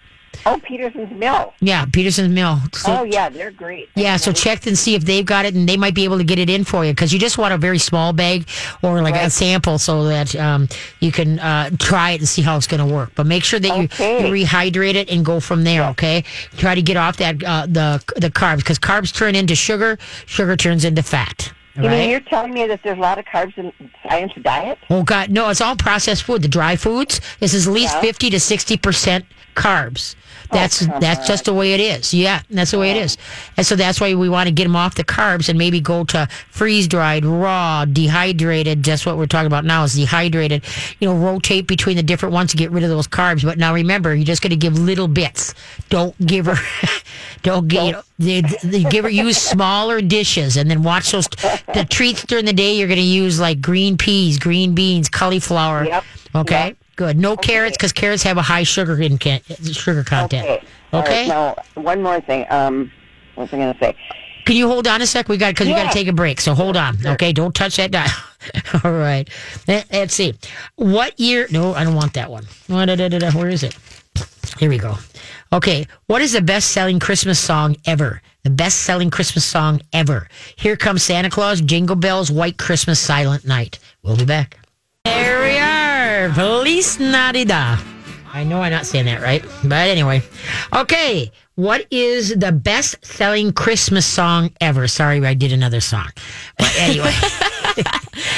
Oh, 0.46 0.60
Peterson's 0.62 1.12
Mill. 1.12 1.52
Yeah, 1.60 1.84
Peterson's 1.84 2.32
Mill. 2.34 2.58
So, 2.72 2.98
oh, 3.00 3.02
yeah, 3.04 3.28
they're 3.28 3.50
great. 3.50 3.88
Yeah, 3.94 4.16
so 4.16 4.32
check 4.32 4.66
and 4.66 4.76
see 4.76 4.94
if 4.94 5.04
they've 5.04 5.24
got 5.24 5.44
it, 5.44 5.54
and 5.54 5.68
they 5.68 5.76
might 5.76 5.94
be 5.94 6.04
able 6.04 6.18
to 6.18 6.24
get 6.24 6.38
it 6.38 6.50
in 6.50 6.64
for 6.64 6.84
you 6.84 6.92
because 6.92 7.12
you 7.12 7.18
just 7.18 7.38
want 7.38 7.52
a 7.54 7.58
very 7.58 7.78
small 7.78 8.12
bag 8.12 8.48
or 8.82 9.02
like 9.02 9.14
a 9.14 9.30
sample 9.30 9.78
so 9.78 10.04
that 10.04 10.34
um, 10.36 10.68
you 11.00 11.12
can 11.12 11.38
uh, 11.38 11.70
try 11.78 12.10
it 12.12 12.20
and 12.20 12.28
see 12.28 12.42
how 12.42 12.56
it's 12.56 12.66
going 12.66 12.86
to 12.86 12.94
work. 12.94 13.12
But 13.14 13.26
make 13.26 13.44
sure 13.44 13.60
that 13.60 13.76
you, 13.76 13.84
Okay. 13.84 14.26
you 14.26 14.44
rehydrate 14.44 14.94
it 14.94 15.10
and 15.10 15.24
go 15.24 15.40
from 15.40 15.64
there. 15.64 15.84
Okay, 15.90 16.24
try 16.56 16.74
to 16.74 16.82
get 16.82 16.96
off 16.96 17.16
that 17.18 17.42
uh, 17.44 17.66
the 17.66 18.02
the 18.16 18.30
carbs 18.30 18.58
because 18.58 18.78
carbs 18.78 19.12
turn 19.14 19.34
into 19.34 19.54
sugar, 19.54 19.98
sugar 20.26 20.56
turns 20.56 20.84
into 20.84 21.02
fat. 21.02 21.52
You 21.74 21.84
right. 21.84 21.90
mean 22.00 22.10
you're 22.10 22.20
telling 22.20 22.52
me 22.52 22.66
that 22.66 22.80
there's 22.84 22.98
a 22.98 23.00
lot 23.00 23.18
of 23.18 23.24
carbs 23.24 23.56
in 23.56 23.72
Science 24.06 24.32
Diet? 24.42 24.78
Oh 24.90 25.02
God, 25.02 25.30
no! 25.30 25.48
It's 25.48 25.60
all 25.62 25.74
processed 25.74 26.22
food. 26.24 26.42
The 26.42 26.48
dry 26.48 26.76
foods. 26.76 27.20
This 27.40 27.54
is 27.54 27.66
at 27.66 27.72
least 27.72 27.94
Yeah. 27.94 28.00
fifty 28.02 28.28
to 28.30 28.38
sixty 28.38 28.76
percent 28.76 29.24
carbs. 29.54 30.14
Oh, 30.52 30.56
that's 30.56 30.86
come 30.86 31.00
that's 31.00 31.20
on. 31.20 31.26
just 31.26 31.44
the 31.46 31.54
way 31.54 31.72
it 31.72 31.80
is. 31.80 32.12
Yeah, 32.12 32.42
that's 32.50 32.72
the 32.72 32.78
way 32.78 32.90
it 32.90 32.96
is. 32.96 33.16
And 33.56 33.66
so 33.66 33.74
that's 33.74 34.00
why 34.00 34.14
we 34.14 34.28
want 34.28 34.48
to 34.48 34.52
get 34.52 34.64
them 34.64 34.76
off 34.76 34.94
the 34.94 35.04
carbs 35.04 35.48
and 35.48 35.58
maybe 35.58 35.80
go 35.80 36.04
to 36.04 36.28
freeze 36.50 36.86
dried, 36.88 37.24
raw, 37.24 37.84
dehydrated. 37.84 38.82
Just 38.82 39.06
what 39.06 39.16
we're 39.16 39.26
talking 39.26 39.46
about 39.46 39.64
now 39.64 39.84
is 39.84 39.94
dehydrated. 39.94 40.62
You 41.00 41.08
know, 41.08 41.16
rotate 41.16 41.66
between 41.66 41.96
the 41.96 42.02
different 42.02 42.34
ones 42.34 42.50
to 42.50 42.56
get 42.56 42.70
rid 42.70 42.84
of 42.84 42.90
those 42.90 43.08
carbs. 43.08 43.44
But 43.44 43.58
now 43.58 43.72
remember, 43.72 44.14
you're 44.14 44.24
just 44.24 44.42
going 44.42 44.50
to 44.50 44.56
give 44.56 44.78
little 44.78 45.08
bits. 45.08 45.54
Don't 45.88 46.18
give 46.26 46.46
her. 46.46 46.56
don't 47.42 47.68
get. 47.68 47.86
You 47.86 47.92
know, 47.92 48.02
they, 48.18 48.40
they 48.62 48.84
give 48.84 49.04
her 49.04 49.10
use 49.10 49.38
smaller 49.42 50.00
dishes 50.02 50.56
and 50.56 50.70
then 50.70 50.82
watch 50.82 51.12
those 51.12 51.28
the 51.28 51.86
treats 51.88 52.24
during 52.24 52.44
the 52.44 52.52
day. 52.52 52.76
You're 52.76 52.88
going 52.88 52.98
to 52.98 53.02
use 53.02 53.40
like 53.40 53.60
green 53.60 53.96
peas, 53.96 54.38
green 54.38 54.74
beans, 54.74 55.08
cauliflower. 55.08 55.84
Yep. 55.84 56.04
Okay. 56.34 56.66
Yep. 56.68 56.76
Good. 56.96 57.18
No 57.18 57.36
carrots 57.36 57.76
because 57.76 57.92
carrots 57.92 58.22
have 58.22 58.36
a 58.38 58.42
high 58.42 58.62
sugar 58.64 59.00
in 59.00 59.18
sugar 59.18 60.04
content. 60.04 60.44
Okay. 60.46 60.66
All 60.92 61.00
right, 61.00 61.08
Okay. 61.10 61.28
now, 61.28 61.54
one 61.74 62.02
more 62.02 62.20
thing. 62.20 62.46
Um, 62.50 62.90
what 63.34 63.44
was 63.44 63.52
I 63.54 63.56
going 63.56 63.72
to 63.74 63.78
say? 63.80 63.96
Can 64.44 64.56
you 64.56 64.66
hold 64.68 64.86
on 64.88 65.00
a 65.00 65.06
sec? 65.06 65.28
We 65.28 65.36
got 65.36 65.50
because 65.54 65.68
we 65.68 65.72
got 65.72 65.86
to 65.92 65.96
take 65.96 66.08
a 66.08 66.12
break. 66.12 66.40
So 66.40 66.52
hold 66.54 66.76
on. 66.76 66.96
Okay. 67.06 67.32
Don't 67.32 67.54
touch 67.54 67.76
that 67.76 67.92
dial. 67.92 68.10
All 68.84 68.92
right. 68.92 69.28
Let- 69.68 69.86
Let's 69.92 70.14
see. 70.14 70.34
What 70.76 71.18
year? 71.18 71.46
No, 71.50 71.74
I 71.74 71.84
don't 71.84 71.94
want 71.94 72.14
that 72.14 72.30
one. 72.30 72.44
Where 72.66 73.48
is 73.48 73.62
it? 73.62 73.76
Here 74.58 74.68
we 74.68 74.78
go. 74.78 74.96
Okay. 75.52 75.86
What 76.06 76.20
is 76.22 76.32
the 76.32 76.42
best 76.42 76.72
selling 76.72 76.98
Christmas 76.98 77.38
song 77.38 77.76
ever? 77.86 78.20
The 78.42 78.50
best 78.50 78.80
selling 78.80 79.10
Christmas 79.10 79.44
song 79.44 79.80
ever. 79.92 80.28
Here 80.56 80.76
comes 80.76 81.04
Santa 81.04 81.30
Claus, 81.30 81.60
Jingle 81.60 81.94
Bells, 81.96 82.30
White 82.30 82.58
Christmas, 82.58 82.98
Silent 82.98 83.46
Night. 83.46 83.78
We'll 84.02 84.16
be 84.16 84.24
back. 84.24 84.58
There 85.04 85.40
we 85.40 85.56
are. 86.30 86.34
Feliz 86.34 86.98
Navidad. 86.98 87.78
I 88.32 88.44
know 88.44 88.62
I'm 88.62 88.72
not 88.72 88.86
saying 88.86 89.04
that 89.06 89.20
right, 89.20 89.44
but 89.62 89.88
anyway. 89.88 90.22
Okay. 90.74 91.30
What 91.54 91.86
is 91.90 92.34
the 92.34 92.50
best 92.50 93.04
selling 93.04 93.52
Christmas 93.52 94.06
song 94.06 94.50
ever? 94.60 94.88
Sorry, 94.88 95.24
I 95.24 95.34
did 95.34 95.52
another 95.52 95.80
song. 95.80 96.08
But 96.58 96.74
anyway. 96.78 97.12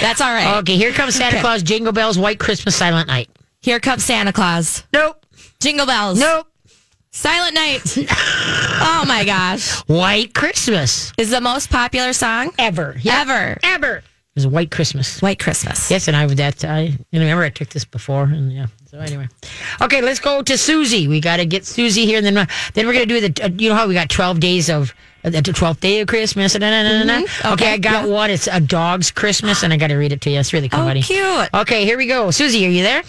That's 0.01 0.21
all 0.21 0.33
right. 0.33 0.59
okay, 0.59 0.77
here 0.77 0.93
comes 0.93 1.15
Santa 1.15 1.41
Claus, 1.41 1.63
Jingle 1.63 1.93
Bells, 1.93 2.19
White 2.19 2.41
Christmas, 2.41 2.75
Silent 2.75 3.07
Night. 3.07 3.31
Here 3.61 3.79
comes 3.81 4.05
Santa 4.05 4.33
Claus. 4.33 4.85
Nope. 4.93 5.25
Jingle 5.61 5.87
bells. 5.87 6.19
Nope. 6.21 6.47
Silent 7.13 7.55
Night. 7.55 7.81
oh 8.11 9.05
my 9.07 9.25
gosh. 9.25 9.79
White 9.87 10.35
Christmas. 10.35 11.13
Is 11.17 11.31
the 11.31 11.41
most 11.41 11.71
popular 11.71 12.13
song 12.13 12.51
Ever. 12.59 12.97
Yeah. 13.01 13.21
ever. 13.23 13.59
Ever. 13.63 14.03
It 14.37 14.41
was 14.41 14.47
White 14.49 14.73
Christmas. 14.73 15.23
White 15.23 15.39
Christmas. 15.39 15.89
Yes, 15.93 16.09
and 16.09 16.17
I 16.17 16.27
that 16.27 16.65
I 16.65 16.99
remember 17.13 17.45
I 17.45 17.51
took 17.51 17.69
this 17.69 17.85
before 17.85 18.25
and 18.25 18.53
yeah. 18.53 18.67
So 18.91 18.99
anyway, 18.99 19.29
okay, 19.81 20.01
let's 20.03 20.19
go 20.19 20.43
to 20.43 20.59
Susie. 20.59 21.07
We 21.07 21.21
got 21.21 21.37
to 21.37 21.47
get 21.47 21.65
Susie 21.65 22.05
here, 22.05 22.17
and 22.19 22.27
then 22.27 22.37
uh, 22.39 22.47
then 22.75 22.87
we're 22.87 22.95
gonna 22.95 23.07
do 23.07 23.21
the 23.29 23.45
uh, 23.45 23.49
you 23.57 23.69
know 23.69 23.77
how 23.77 23.87
we 23.87 23.95
got 23.95 24.09
twelve 24.11 24.41
days 24.41 24.69
of 24.69 24.93
uh, 25.25 25.31
the 25.31 25.41
twelfth 25.41 25.81
day 25.81 26.01
of 26.01 26.09
Christmas. 26.09 26.59
Na, 26.59 26.69
na, 26.69 26.83
na, 26.83 27.05
na. 27.05 27.15
Okay, 27.19 27.25
Mm-hmm. 27.25 27.53
Okay, 27.53 27.73
I 27.75 27.79
got 27.79 28.09
yeah. 28.09 28.13
one. 28.13 28.31
It's 28.31 28.49
a 28.49 28.61
dog's 28.61 29.13
Christmas, 29.13 29.63
and 29.63 29.73
I 29.73 29.77
got 29.77 29.89
to 29.89 29.95
read 29.97 30.11
it 30.11 30.21
to 30.23 30.31
you. 30.31 30.41
It's 30.41 30.53
really 30.53 30.69
cool, 30.69 30.81
Oh, 30.81 30.85
buddy. 30.85 31.03
cute. 31.03 31.49
Okay, 31.55 31.85
here 31.85 31.97
we 31.97 32.07
go. 32.09 32.33
Susie, 32.33 32.67
are 32.67 32.71
you 32.71 32.83
there? 32.83 33.03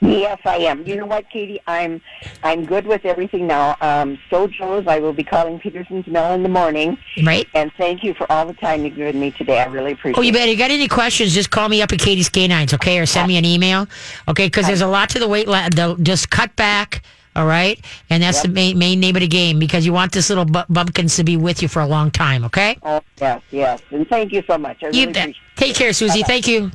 Yes, 0.00 0.38
I 0.44 0.56
am. 0.58 0.86
You 0.86 0.96
know 0.96 1.06
what, 1.06 1.28
Katie? 1.30 1.60
I'm 1.66 2.00
I'm 2.42 2.64
good 2.66 2.86
with 2.86 3.04
everything 3.04 3.46
now. 3.46 3.76
Um, 3.80 4.18
Sojo's, 4.30 4.86
I 4.86 4.98
will 4.98 5.12
be 5.12 5.24
calling 5.24 5.58
Peterson's 5.58 6.06
Mill 6.06 6.32
in 6.32 6.42
the 6.42 6.48
morning. 6.48 6.98
Right? 7.24 7.46
And 7.54 7.72
thank 7.78 8.04
you 8.04 8.12
for 8.14 8.30
all 8.30 8.46
the 8.46 8.54
time 8.54 8.84
you've 8.84 8.96
given 8.96 9.18
me 9.18 9.30
today. 9.30 9.60
I 9.60 9.66
really 9.66 9.92
appreciate 9.92 10.18
it. 10.18 10.18
Oh, 10.18 10.22
you 10.22 10.32
bet. 10.32 10.48
You 10.48 10.56
got 10.56 10.70
any 10.70 10.88
questions? 10.88 11.32
Just 11.34 11.50
call 11.50 11.68
me 11.68 11.80
up 11.82 11.92
at 11.92 11.98
Katie's 11.98 12.28
Canines, 12.28 12.74
okay? 12.74 12.98
Or 12.98 13.06
send 13.06 13.28
me 13.28 13.36
an 13.36 13.44
email, 13.44 13.86
okay? 14.28 14.46
Because 14.46 14.66
there's 14.66 14.82
a 14.82 14.86
lot 14.86 15.08
to 15.10 15.18
the 15.18 15.28
weight. 15.28 15.48
La- 15.48 15.68
the, 15.70 15.96
just 16.02 16.30
cut 16.30 16.54
back, 16.56 17.02
all 17.34 17.46
right? 17.46 17.82
And 18.10 18.22
that's 18.22 18.42
the 18.42 18.48
main, 18.48 18.78
main 18.78 19.00
name 19.00 19.16
of 19.16 19.20
the 19.20 19.28
game 19.28 19.58
because 19.58 19.86
you 19.86 19.92
want 19.92 20.12
this 20.12 20.28
little 20.28 20.44
bu- 20.44 20.64
bumpkins 20.68 21.16
to 21.16 21.24
be 21.24 21.36
with 21.36 21.62
you 21.62 21.68
for 21.68 21.80
a 21.80 21.86
long 21.86 22.10
time, 22.10 22.44
okay? 22.44 22.76
Oh, 22.82 23.00
yes, 23.18 23.42
yes. 23.50 23.80
And 23.90 24.06
thank 24.08 24.32
you 24.32 24.42
so 24.46 24.58
much. 24.58 24.82
I 24.82 24.86
really 24.86 25.00
You 25.00 25.06
bet. 25.06 25.16
appreciate 25.16 25.42
Take 25.56 25.74
care, 25.74 25.92
Susie. 25.94 26.22
Thank 26.22 26.46
you. 26.46 26.70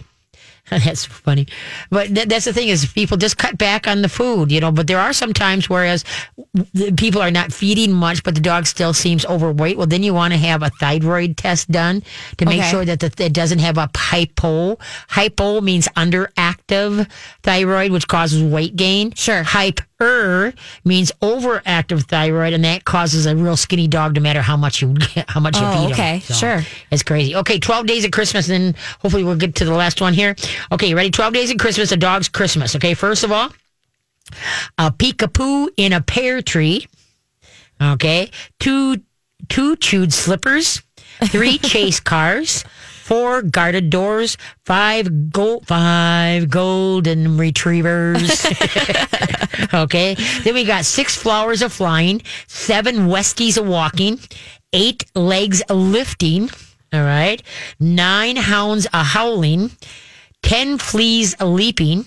That's 0.86 1.04
funny, 1.06 1.48
but 1.90 2.08
th- 2.16 2.28
that's 2.30 2.46
the 2.46 2.54
thing 2.54 2.70
is 2.70 2.86
people 2.86 3.18
just 3.18 3.38
cut 3.38 3.58
back 3.58 3.88
on 3.88 4.02
the 4.02 4.08
food, 4.10 4.52
you 4.52 4.60
know. 4.62 4.72
But 4.72 4.88
there 4.88 5.00
are 5.00 5.12
some 5.14 5.34
times 5.34 5.70
whereas 5.70 6.06
the 6.74 6.92
people 6.94 7.22
are 7.22 7.30
not 7.32 7.52
feeding 7.52 7.92
much, 7.92 8.24
but 8.24 8.36
the 8.36 8.42
dog 8.42 8.66
still 8.66 8.94
seems 8.94 9.26
overweight. 9.26 9.78
Well, 9.78 9.88
then 9.88 10.02
you 10.02 10.14
want 10.14 10.32
to 10.34 10.40
have 10.40 10.64
a 10.64 10.70
thyroid 10.80 11.36
test 11.36 11.70
done 11.70 12.04
to 12.38 12.46
make 12.46 12.60
Okay. 12.62 12.70
sure 12.72 12.86
that 12.86 13.02
the, 13.02 13.12
it 13.26 13.34
doesn't 13.34 13.60
have 13.60 13.78
a 13.78 13.90
hypo. 13.96 14.78
Hypo 15.10 15.60
means 15.62 15.88
underactive 15.90 17.10
thyroid, 17.44 17.92
which 17.92 18.08
causes 18.08 18.42
weight 18.44 18.76
gain. 18.76 19.14
Sure. 19.14 19.44
Hyper 19.44 20.54
means 20.84 21.12
overactive 21.22 22.04
thyroid, 22.08 22.54
and 22.54 22.64
that 22.66 22.86
causes 22.86 23.26
a 23.26 23.36
real 23.36 23.56
skinny 23.58 23.88
dog, 23.88 24.16
no 24.16 24.22
matter 24.22 24.42
how 24.42 24.58
much 24.58 24.82
you 24.82 24.96
how 25.28 25.40
much 25.40 25.58
you 25.60 25.66
Oh, 25.66 25.72
feed 25.74 25.86
'em. 25.86 25.92
okay. 25.92 26.20
Sure. 26.20 26.62
It's 26.92 27.04
crazy. 27.04 27.36
Okay, 27.36 27.60
12 27.60 27.86
days 27.86 28.06
of 28.06 28.12
Christmas, 28.12 28.50
and 28.50 28.64
then 28.74 28.76
hopefully 29.02 29.24
we'll 29.24 29.36
get 29.36 29.56
to 29.56 29.66
the 29.66 29.74
last 29.74 30.02
one 30.02 30.14
here. 30.14 30.36
Okay, 30.72 30.88
you 30.88 30.96
ready? 30.96 31.12
12 31.12 31.34
days 31.34 31.52
of 31.52 31.58
Christmas, 31.58 31.92
a 31.92 31.98
dog's 31.98 32.30
Christmas. 32.30 32.76
Okay, 32.76 32.94
first 32.94 33.24
of 33.24 33.32
all, 33.32 33.50
a 34.78 34.92
peek-a-boo 34.92 35.70
in 35.78 35.94
a 35.94 36.02
pear 36.02 36.42
tree. 36.42 36.88
Okay, 37.82 38.30
two 38.60 38.98
two 39.50 39.76
chewed 39.76 40.14
slippers, 40.14 40.82
three 41.26 41.58
chase 41.72 42.00
cars, 42.00 42.64
four 43.12 43.42
guarded 43.42 43.90
doors, 43.90 44.38
five 44.66 45.32
gold 45.32 45.66
five 45.68 46.50
golden 46.50 47.38
retrievers. 47.38 48.46
okay, 49.74 50.14
then 50.44 50.54
we 50.54 50.64
got 50.64 50.86
six 50.86 51.16
flowers 51.16 51.62
of 51.62 51.74
flying, 51.74 52.22
seven 52.48 53.08
westies 53.08 53.58
a 53.58 53.64
walking, 53.64 54.20
eight 54.74 55.04
legs 55.16 55.64
a 55.68 55.74
lifting. 55.74 56.50
All 56.94 57.04
right, 57.04 57.42
nine 57.80 58.36
hounds 58.36 58.86
a 58.94 59.04
howling, 59.04 59.72
ten 60.42 60.78
fleas 60.78 61.36
a 61.40 61.46
leaping. 61.46 62.06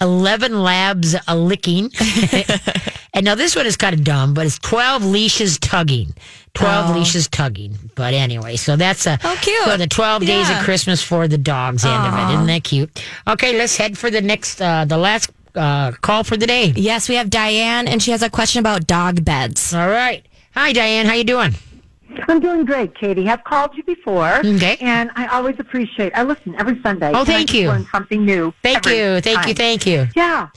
11 0.00 0.60
labs 0.62 1.14
a 1.28 1.36
licking. 1.36 1.90
and 3.14 3.24
now 3.24 3.34
this 3.36 3.54
one 3.54 3.64
is 3.64 3.76
kind 3.76 3.94
of 3.94 4.02
dumb, 4.02 4.34
but 4.34 4.44
it's 4.44 4.58
12 4.58 5.04
leashes 5.04 5.56
tugging. 5.58 6.12
12 6.54 6.96
leashes 6.96 7.28
tugging. 7.28 7.78
But 7.94 8.12
anyway, 8.12 8.56
so 8.56 8.74
that's 8.76 9.06
a 9.06 9.18
Oh, 9.22 9.38
cute. 9.40 9.62
so 9.64 9.76
the 9.76 9.86
12 9.86 10.26
days 10.26 10.50
of 10.50 10.56
Christmas 10.58 11.00
for 11.02 11.28
the 11.28 11.38
dogs 11.38 11.84
end 11.84 11.94
of 12.06 12.12
it. 12.12 12.34
Isn't 12.34 12.46
that 12.48 12.64
cute? 12.64 13.02
Okay, 13.26 13.56
let's 13.56 13.76
head 13.76 13.96
for 13.96 14.10
the 14.10 14.20
next 14.20 14.60
uh 14.60 14.84
the 14.84 14.98
last 14.98 15.30
uh 15.54 15.92
call 16.02 16.24
for 16.24 16.36
the 16.36 16.46
day. 16.46 16.72
Yes, 16.76 17.08
we 17.08 17.14
have 17.14 17.30
Diane, 17.30 17.86
and 17.88 18.02
she 18.02 18.10
has 18.10 18.22
a 18.22 18.28
question 18.30 18.58
about 18.60 18.86
dog 18.88 19.24
beds. 19.24 19.72
All 19.72 19.88
right. 19.88 20.26
Hi 20.54 20.72
Diane, 20.72 21.06
how 21.06 21.14
you 21.14 21.24
doing? 21.24 21.54
I'm 22.28 22.40
doing 22.40 22.64
great, 22.64 22.94
Katie. 22.94 23.28
I've 23.28 23.44
called 23.44 23.76
you 23.76 23.82
before. 23.84 24.38
Okay. 24.44 24.76
And 24.80 25.10
I 25.16 25.26
always 25.28 25.56
appreciate 25.58 26.12
I 26.14 26.22
listen 26.22 26.54
every 26.56 26.80
Sunday. 26.82 27.12
Oh, 27.14 27.24
thank 27.24 27.52
you. 27.54 27.68
Learn 27.68 27.86
something 27.92 28.24
new. 28.24 28.52
Thank 28.62 28.86
you. 28.86 29.20
Thank 29.20 29.46
you. 29.46 29.54
Thank 29.54 29.86
you. 29.86 30.08
Yeah. 30.14 30.48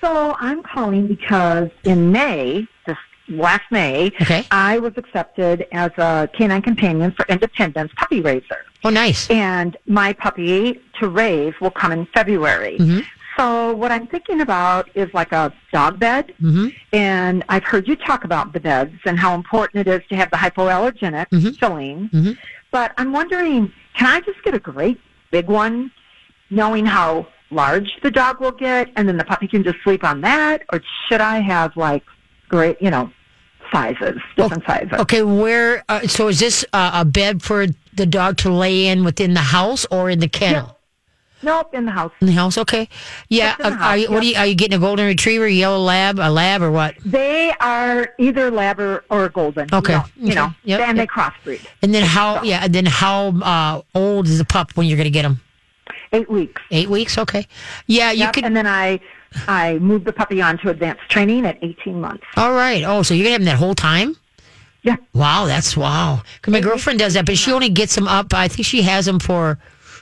So 0.00 0.36
I'm 0.38 0.62
calling 0.62 1.06
because 1.08 1.70
in 1.84 2.12
May, 2.12 2.66
this 2.86 2.96
last 3.28 3.64
May, 3.70 4.06
Okay. 4.20 4.46
I 4.50 4.78
was 4.78 4.92
accepted 4.96 5.66
as 5.72 5.90
a 5.98 6.28
canine 6.32 6.62
companion 6.62 7.12
for 7.12 7.26
Independence 7.28 7.92
Puppy 7.96 8.20
Raiser. 8.20 8.64
Oh, 8.84 8.90
nice. 8.90 9.28
And 9.28 9.76
my 9.86 10.12
puppy 10.12 10.80
to 11.00 11.08
raise 11.08 11.52
will 11.60 11.72
come 11.72 11.90
in 11.90 12.06
February. 12.06 12.78
Mm-hmm. 12.78 13.00
So 13.38 13.72
what 13.74 13.92
I'm 13.92 14.06
thinking 14.08 14.40
about 14.40 14.90
is 14.94 15.12
like 15.14 15.32
a 15.32 15.52
dog 15.72 15.98
bed. 15.98 16.34
Mhm. 16.42 16.74
And 16.92 17.44
I've 17.48 17.64
heard 17.64 17.86
you 17.86 17.94
talk 17.94 18.24
about 18.24 18.52
the 18.52 18.60
beds 18.60 18.94
and 19.06 19.18
how 19.18 19.34
important 19.34 19.86
it 19.86 19.90
is 19.90 20.00
to 20.08 20.16
have 20.16 20.30
the 20.30 20.36
hypoallergenic 20.36 21.26
Mhm. 21.30 21.58
filling. 21.58 22.10
Mhm. 22.12 22.36
But 22.72 22.92
I'm 22.98 23.12
wondering, 23.12 23.72
can 23.96 24.08
I 24.08 24.20
just 24.20 24.42
get 24.42 24.54
a 24.54 24.58
great 24.58 25.00
big 25.30 25.46
one, 25.46 25.90
knowing 26.50 26.86
how 26.86 27.26
large 27.50 27.90
the 28.02 28.10
dog 28.10 28.40
will 28.40 28.50
get, 28.52 28.90
and 28.96 29.08
then 29.08 29.16
the 29.16 29.24
puppy 29.24 29.46
can 29.46 29.62
just 29.62 29.76
sleep 29.84 30.02
on 30.04 30.20
that, 30.22 30.62
or 30.72 30.80
should 31.08 31.20
I 31.20 31.38
have 31.40 31.76
like 31.76 32.02
great, 32.48 32.80
you 32.82 32.90
know, 32.90 33.10
sizes, 33.72 34.18
different 34.36 34.64
sizes? 34.66 34.92
Okay, 34.98 35.22
where 35.22 35.84
uh, 35.88 36.00
so 36.08 36.28
is 36.28 36.40
this 36.40 36.64
uh, 36.72 36.90
a 36.94 37.04
bed 37.04 37.42
for 37.42 37.66
the 37.94 38.06
dog 38.06 38.36
to 38.38 38.50
lay 38.50 38.86
in 38.86 39.04
within 39.04 39.34
the 39.34 39.40
house 39.40 39.86
or 39.90 40.10
in 40.10 40.18
the 40.18 40.28
kennel? 40.28 40.77
Nope, 41.42 41.72
in 41.74 41.84
the 41.84 41.92
house. 41.92 42.12
In 42.20 42.26
the 42.26 42.32
house, 42.32 42.58
okay. 42.58 42.88
Yeah, 43.28 43.50
Just 43.56 43.60
in 43.60 43.78
the 43.78 43.84
uh, 43.84 43.86
are 43.88 43.96
you, 43.96 44.06
house, 44.06 44.14
what 44.14 44.22
are 44.22 44.26
you, 44.26 44.36
are 44.36 44.46
you 44.46 44.54
getting 44.54 44.76
a 44.76 44.80
golden 44.80 45.06
retriever, 45.06 45.46
yellow 45.46 45.78
lab, 45.78 46.18
a 46.18 46.30
lab, 46.30 46.62
or 46.62 46.70
what? 46.70 46.96
They 47.04 47.52
are 47.60 48.12
either 48.18 48.50
lab 48.50 48.80
or, 48.80 49.04
or 49.10 49.28
golden. 49.28 49.68
Okay. 49.72 50.00
You 50.16 50.20
know, 50.20 50.30
you 50.30 50.34
know 50.34 50.54
Yep, 50.64 50.80
and 50.80 50.96
yep. 50.98 51.08
they 51.08 51.12
crossbreed. 51.12 51.66
And 51.82 51.94
then 51.94 52.02
how? 52.04 52.42
Yeah, 52.42 52.64
and 52.64 52.74
then 52.74 52.86
how 52.86 53.28
uh, 53.40 53.82
old 53.94 54.26
is 54.26 54.38
the 54.38 54.44
pup 54.44 54.72
when 54.76 54.86
you're 54.86 54.96
going 54.96 55.04
to 55.04 55.10
get 55.10 55.24
him? 55.24 55.40
Eight 56.12 56.30
weeks. 56.30 56.60
Eight 56.70 56.88
weeks, 56.88 57.18
okay. 57.18 57.46
Yeah, 57.86 58.10
you 58.12 58.20
Yep, 58.20 58.32
could. 58.34 58.44
And 58.44 58.56
then 58.56 58.66
I, 58.66 58.98
I 59.46 59.78
moved 59.78 60.06
the 60.06 60.12
puppy 60.12 60.40
on 60.42 60.58
to 60.58 60.70
advanced 60.70 61.02
training 61.08 61.46
at 61.46 61.58
18 61.62 62.00
months. 62.00 62.24
All 62.36 62.52
right. 62.52 62.82
Oh, 62.84 63.02
so 63.02 63.14
you're 63.14 63.24
gonna 63.24 63.32
have 63.32 63.40
him 63.42 63.46
that 63.46 63.56
whole 63.58 63.74
time? 63.74 64.16
Yeah. 64.82 64.96
Wow, 65.12 65.44
that's 65.46 65.76
wow. 65.76 66.22
'Cause 66.40 66.52
my 66.52 66.60
girlfriend 66.60 66.98
does 66.98 67.14
that, 67.14 67.26
but 67.26 67.36
she 67.36 67.52
only 67.52 67.68
gets 67.68 67.94
them 67.94 68.08
up. 68.08 68.32
I 68.32 68.48
think 68.48 68.64
she 68.66 68.82
has 68.82 69.06
them 69.06 69.18
for. 69.18 69.58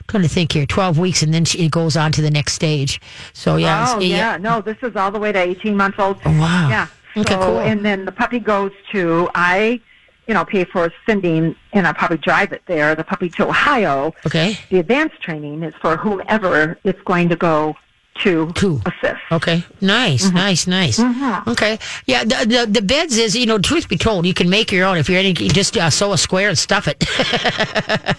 Trying 0.08 0.22
to 0.22 0.28
think 0.28 0.52
here, 0.52 0.66
twelve 0.66 0.98
weeks, 0.98 1.22
and 1.22 1.34
then 1.34 1.44
she 1.44 1.64
it 1.64 1.70
goes 1.72 1.96
on 1.96 2.12
to 2.12 2.22
the 2.22 2.30
next 2.30 2.52
stage. 2.52 3.00
So 3.32 3.56
yeah, 3.56 3.86
Oh 3.88 3.96
it's- 3.98 4.10
yeah. 4.10 4.36
no, 4.36 4.60
this 4.60 4.76
is 4.82 4.94
all 4.96 5.10
the 5.10 5.18
way 5.18 5.32
to 5.32 5.38
18 5.38 5.76
months 5.76 5.98
old. 5.98 6.18
Oh, 6.24 6.30
wow. 6.38 6.68
Yeah. 6.68 6.86
Okay, 7.16 7.32
so, 7.34 7.40
cool. 7.40 7.58
And 7.60 7.84
then 7.84 8.04
the 8.04 8.12
puppy 8.12 8.38
goes 8.38 8.70
to 8.92 9.28
I, 9.34 9.80
you 10.28 10.34
know, 10.34 10.44
pay 10.44 10.64
for 10.64 10.92
sending, 11.06 11.56
and 11.72 11.86
I 11.86 11.92
probably 11.92 12.18
drive 12.18 12.52
it 12.52 12.62
there. 12.66 12.94
The 12.94 13.04
puppy 13.04 13.28
to 13.30 13.48
Ohio. 13.48 14.12
Okay. 14.26 14.58
The 14.70 14.78
advanced 14.78 15.20
training 15.22 15.62
is 15.62 15.74
for 15.80 15.96
whomever 15.96 16.78
it's 16.84 17.00
going 17.02 17.28
to 17.30 17.36
go 17.36 17.74
to 18.22 18.52
To. 18.52 18.80
assist. 18.86 19.20
Okay. 19.30 19.64
Nice, 19.80 20.26
Mm-hmm. 20.26 20.36
nice, 20.36 20.66
nice. 20.66 21.00
Okay. 21.48 21.78
Yeah, 22.06 22.24
the, 22.24 22.44
the 22.46 22.66
the 22.70 22.82
beds 22.82 23.16
is, 23.18 23.34
you 23.36 23.46
know, 23.46 23.58
truth 23.58 23.88
be 23.88 23.96
told, 23.96 24.26
you 24.26 24.34
can 24.34 24.48
make 24.50 24.72
your 24.72 24.84
own 24.86 24.96
if 24.98 25.08
you're 25.08 25.18
any 25.18 25.28
you 25.30 25.48
just 25.50 25.76
uh, 25.76 25.90
sew 25.90 26.12
a 26.12 26.18
square 26.18 26.48
and 26.48 26.58
stuff 26.58 26.88
it. 26.88 27.04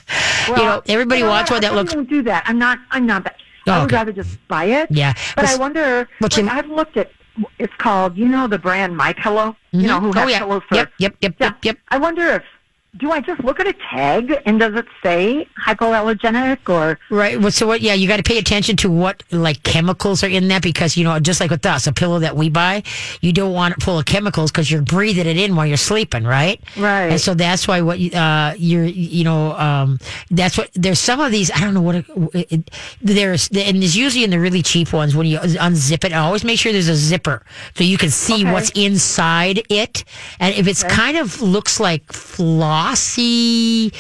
Well, 0.50 0.58
you 0.60 0.64
know, 0.64 0.82
everybody 0.88 1.20
you 1.20 1.26
know, 1.26 1.32
wants 1.32 1.52
I- 1.52 1.56
one 1.56 1.62
that 1.62 1.72
I 1.72 1.76
looks 1.76 1.94
don't 1.94 2.10
do 2.10 2.22
that. 2.24 2.44
I'm 2.48 2.58
not. 2.58 2.80
I'm 2.92 3.06
not 3.06 3.24
that. 3.26 3.36
Oh, 3.68 3.72
I 3.74 3.78
would 3.80 3.86
okay. 3.88 3.96
rather 3.98 4.14
just 4.14 4.38
buy 4.48 4.64
it. 4.66 4.90
Yeah. 4.90 5.14
But 5.36 5.42
But 5.44 5.46
I 5.50 5.56
wonder. 5.58 6.08
like, 6.22 6.38
you- 6.38 6.48
I've 6.50 6.68
looked 6.70 6.96
at. 6.98 7.12
It's 7.60 7.74
called. 7.78 8.16
You 8.18 8.28
know 8.28 8.48
the 8.48 8.58
brand 8.58 8.96
My 8.96 9.12
Pillow. 9.14 9.56
You 9.72 9.88
know 9.88 10.00
who 10.00 10.10
oh 10.10 10.14
has 10.14 10.32
yeah. 10.32 10.40
pillows 10.40 10.64
for. 10.70 10.76
Yep, 10.76 10.92
yep, 11.00 11.16
yep, 11.22 11.36
Yeah. 11.40 11.46
yep, 11.48 11.66
yep. 11.66 11.78
I 11.90 11.98
wonder 11.98 12.28
if. 12.28 12.44
Do 12.98 13.12
I 13.12 13.22
just 13.22 13.44
look 13.44 13.60
at 13.60 13.68
a 13.68 13.74
tag 13.74 14.34
and 14.46 14.60
does 14.60 14.74
it 14.76 14.86
say 15.04 15.48
hypoallergenic 15.66 16.68
or? 16.70 17.00
Right. 17.10 17.40
Well, 17.40 17.52
so 17.52 17.68
what? 17.68 17.82
Yeah, 17.82 17.94
you 17.94 18.08
got 18.08 18.18
to 18.18 18.24
pay 18.24 18.38
attention 18.38 18.76
to 18.78 18.90
what 18.90 19.24
like 19.32 19.62
chemicals 19.64 20.24
are 20.24 20.28
in 20.30 20.48
that 20.50 20.62
because 20.64 20.98
you 20.98 21.04
know, 21.04 21.20
just 21.20 21.40
like 21.40 21.52
with 21.52 21.66
us, 21.66 21.88
a 21.88 21.94
pillow 21.94 22.20
that 22.20 22.36
we 22.36 22.50
buy, 22.50 22.84
you 23.22 23.32
don't 23.34 23.54
want 23.54 23.76
it 23.78 23.84
full 23.84 24.00
of 24.00 24.06
chemicals 24.06 24.52
because 24.52 24.72
you're 24.72 24.82
breathing 24.82 25.28
it 25.28 25.38
in 25.38 25.56
while 25.56 25.66
you're 25.66 25.78
sleeping, 25.78 26.24
right? 26.24 26.62
Right. 26.78 27.12
And 27.12 27.22
so 27.22 27.34
that's 27.34 27.68
why 27.68 27.82
what 27.82 28.00
uh, 28.14 28.54
you're, 28.58 28.86
you 28.86 29.24
know, 29.24 29.54
um, 29.58 30.00
that's 30.32 30.58
what 30.58 30.70
there's 30.74 31.00
some 31.00 31.20
of 31.20 31.32
these. 31.32 31.52
I 31.52 31.60
don't 31.60 31.74
know 31.74 31.82
what 31.82 31.96
it, 31.96 32.06
it, 32.34 32.72
there's, 33.02 33.48
and 33.50 33.82
there's 33.82 33.96
usually 33.96 34.24
in 34.24 34.30
the 34.32 34.40
really 34.40 34.62
cheap 34.62 34.94
ones 34.94 35.16
when 35.16 35.28
you 35.28 35.40
unzip 35.40 36.04
it. 36.04 36.14
I 36.14 36.18
Always 36.28 36.44
make 36.44 36.60
sure 36.60 36.72
there's 36.72 36.90
a 36.90 36.96
zipper 36.96 37.44
so 37.76 37.84
you 37.84 37.98
can 37.98 38.10
see 38.10 38.44
Okay. 38.44 38.52
what's 38.52 38.70
inside 38.72 39.64
it. 39.70 40.04
And 40.40 40.54
if 40.56 40.68
it's 40.68 40.84
kind 40.84 41.18
of 41.18 41.42
looks 41.42 41.80
like 41.80 42.12
assim 42.92 43.92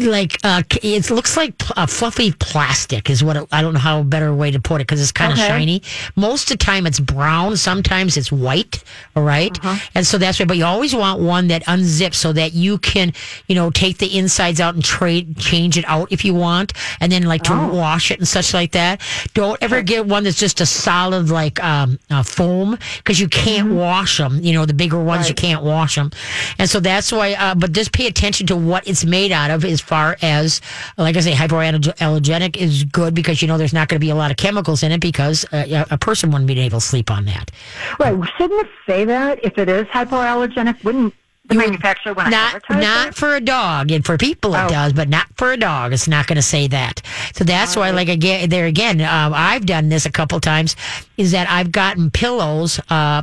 like 0.00 0.38
uh 0.42 0.62
it 0.82 1.10
looks 1.10 1.36
like 1.36 1.56
pl- 1.58 1.74
uh, 1.76 1.86
fluffy 1.86 2.32
plastic 2.32 3.10
is 3.10 3.22
what 3.22 3.36
it, 3.36 3.46
I 3.52 3.60
don't 3.60 3.74
know 3.74 3.78
how 3.80 4.00
a 4.00 4.04
better 4.04 4.34
way 4.34 4.50
to 4.50 4.58
put 4.60 4.76
it 4.76 4.86
because 4.86 5.00
it's 5.02 5.12
kind 5.12 5.32
of 5.32 5.38
Okay. 5.38 5.48
shiny. 5.48 5.82
Most 6.16 6.50
of 6.50 6.58
the 6.58 6.64
time 6.64 6.86
it's 6.86 6.98
brown, 6.98 7.56
sometimes 7.56 8.16
it's 8.16 8.32
white. 8.32 8.82
All 9.14 9.22
right? 9.22 9.58
and 9.94 10.06
so 10.06 10.16
that's 10.18 10.38
why. 10.38 10.46
But 10.46 10.56
you 10.56 10.64
always 10.64 10.94
want 10.94 11.20
one 11.20 11.48
that 11.48 11.64
unzips 11.64 12.14
so 12.14 12.32
that 12.32 12.54
you 12.54 12.78
can, 12.78 13.12
you 13.48 13.54
know, 13.54 13.70
take 13.70 13.98
the 13.98 14.16
insides 14.18 14.60
out 14.60 14.74
and 14.74 14.82
trade 14.84 15.36
change 15.38 15.76
it 15.76 15.84
out 15.86 16.10
if 16.10 16.24
you 16.24 16.32
want, 16.34 16.72
and 17.00 17.12
then 17.12 17.24
like 17.24 17.42
to 17.44 17.52
wash 17.52 18.10
it 18.10 18.18
and 18.18 18.26
such 18.26 18.54
like 18.54 18.72
that. 18.72 19.00
Don't 19.34 19.58
ever 19.62 19.82
get 19.82 20.06
one 20.06 20.24
that's 20.24 20.38
just 20.38 20.60
a 20.60 20.66
solid 20.66 21.28
like 21.30 21.62
um 21.62 21.98
uh, 22.10 22.22
foam 22.22 22.78
because 22.96 23.20
you 23.20 23.28
can't 23.28 23.72
wash 23.72 24.16
them. 24.18 24.40
You 24.42 24.54
know, 24.54 24.64
the 24.64 24.74
bigger 24.74 25.02
ones 25.02 25.28
you 25.28 25.34
can't 25.34 25.62
wash 25.62 25.96
them, 25.96 26.10
and 26.58 26.68
so 26.70 26.80
that's 26.80 27.12
why. 27.12 27.34
Uh, 27.34 27.54
but 27.54 27.72
just 27.72 27.92
pay 27.92 28.06
attention 28.06 28.46
to 28.46 28.56
what 28.56 28.86
it's 28.88 29.04
made 29.04 29.32
out 29.32 29.50
of. 29.50 29.64
As 29.64 29.81
far 29.82 30.16
as, 30.22 30.60
like 30.96 31.16
I 31.16 31.20
say, 31.20 31.32
hypoallergenic 31.32 32.56
is 32.56 32.84
good 32.84 33.14
because 33.14 33.42
you 33.42 33.48
know 33.48 33.58
there's 33.58 33.72
not 33.74 33.88
going 33.88 33.96
to 34.00 34.04
be 34.04 34.10
a 34.10 34.14
lot 34.14 34.30
of 34.30 34.36
chemicals 34.36 34.82
in 34.82 34.92
it 34.92 35.00
because 35.00 35.44
uh, 35.52 35.84
a 35.90 35.98
person 35.98 36.30
wouldn't 36.30 36.48
be 36.48 36.58
able 36.60 36.80
to 36.80 36.86
sleep 36.86 37.10
on 37.10 37.24
that. 37.26 37.50
Right. 37.98 38.16
Shouldn't 38.38 38.64
it 38.66 38.70
say 38.86 39.04
that 39.04 39.44
if 39.44 39.58
it 39.58 39.68
is 39.68 39.86
hypoallergenic? 39.88 40.82
Wouldn't 40.84 41.14
the 41.46 41.56
manufacturer 41.56 42.14
want 42.14 42.26
to 42.26 42.30
not 42.30 42.62
not 42.70 43.08
it? 43.08 43.14
for 43.16 43.34
a 43.34 43.40
dog 43.40 43.90
and 43.90 44.06
for 44.06 44.16
people 44.16 44.54
it 44.54 44.60
Oh. 44.64 44.68
does 44.68 44.92
but 44.92 45.08
not 45.08 45.26
for 45.36 45.50
a 45.52 45.56
dog 45.56 45.92
it's 45.92 46.06
not 46.06 46.28
going 46.28 46.36
to 46.36 46.40
say 46.42 46.68
that 46.68 47.02
so 47.34 47.42
that's 47.42 47.74
why 47.74 47.90
like 47.90 48.08
again 48.08 48.48
there 48.48 48.66
again 48.66 49.00
um, 49.00 49.32
i've 49.34 49.66
done 49.66 49.88
this 49.88 50.06
a 50.06 50.10
couple 50.10 50.38
times 50.38 50.76
is 51.16 51.32
that 51.32 51.50
i've 51.50 51.72
gotten 51.72 52.12
pillows 52.12 52.78
uh, 52.90 53.22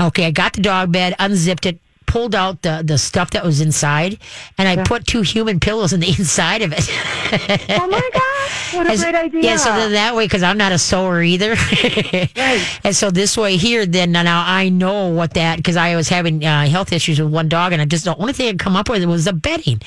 okay 0.00 0.24
i 0.24 0.30
got 0.30 0.54
the 0.54 0.62
dog 0.62 0.90
bed 0.90 1.14
unzipped 1.18 1.66
it 1.66 1.78
pulled 2.08 2.34
out 2.34 2.62
the, 2.62 2.82
the 2.84 2.98
stuff 2.98 3.30
that 3.30 3.44
was 3.44 3.60
inside 3.60 4.18
and 4.56 4.66
i 4.66 4.82
put 4.82 5.06
two 5.06 5.22
human 5.22 5.60
pillows 5.60 5.92
in 5.92 6.00
the 6.00 6.08
inside 6.18 6.62
of 6.62 6.72
it 6.72 6.88
Oh 7.32 7.86
my 7.88 8.10
gosh! 8.12 8.74
What 8.74 8.86
a 8.86 8.90
As- 8.90 9.02
great 9.02 9.14
idea. 9.14 9.42
Yeah, 9.42 9.56
so 9.56 9.70
then 9.70 9.92
that 9.92 10.14
way, 10.14 10.24
because 10.24 10.42
I'm 10.42 10.58
not 10.58 10.72
a 10.72 10.78
sewer 10.78 11.22
either. 11.22 11.54
Right. 11.54 12.30
And 12.84 12.94
so 12.94 13.10
this 13.10 13.36
way 13.36 13.56
here, 13.56 13.84
then 13.84 14.12
now 14.12 14.44
I 14.46 14.68
know 14.68 15.08
what 15.08 15.34
that, 15.34 15.56
because 15.56 15.76
I 15.76 15.96
was 15.96 16.08
having 16.08 16.44
uh, 16.44 16.66
health 16.66 16.92
issues 16.92 17.20
with 17.20 17.30
one 17.32 17.48
dog, 17.48 17.72
and 17.72 17.82
I 17.82 17.84
just, 17.84 18.04
the 18.04 18.16
only 18.16 18.32
thing 18.32 18.48
I 18.48 18.50
could 18.52 18.60
come 18.60 18.76
up 18.76 18.88
with 18.88 19.04
was 19.04 19.26
the 19.26 19.32
bedding. 19.32 19.80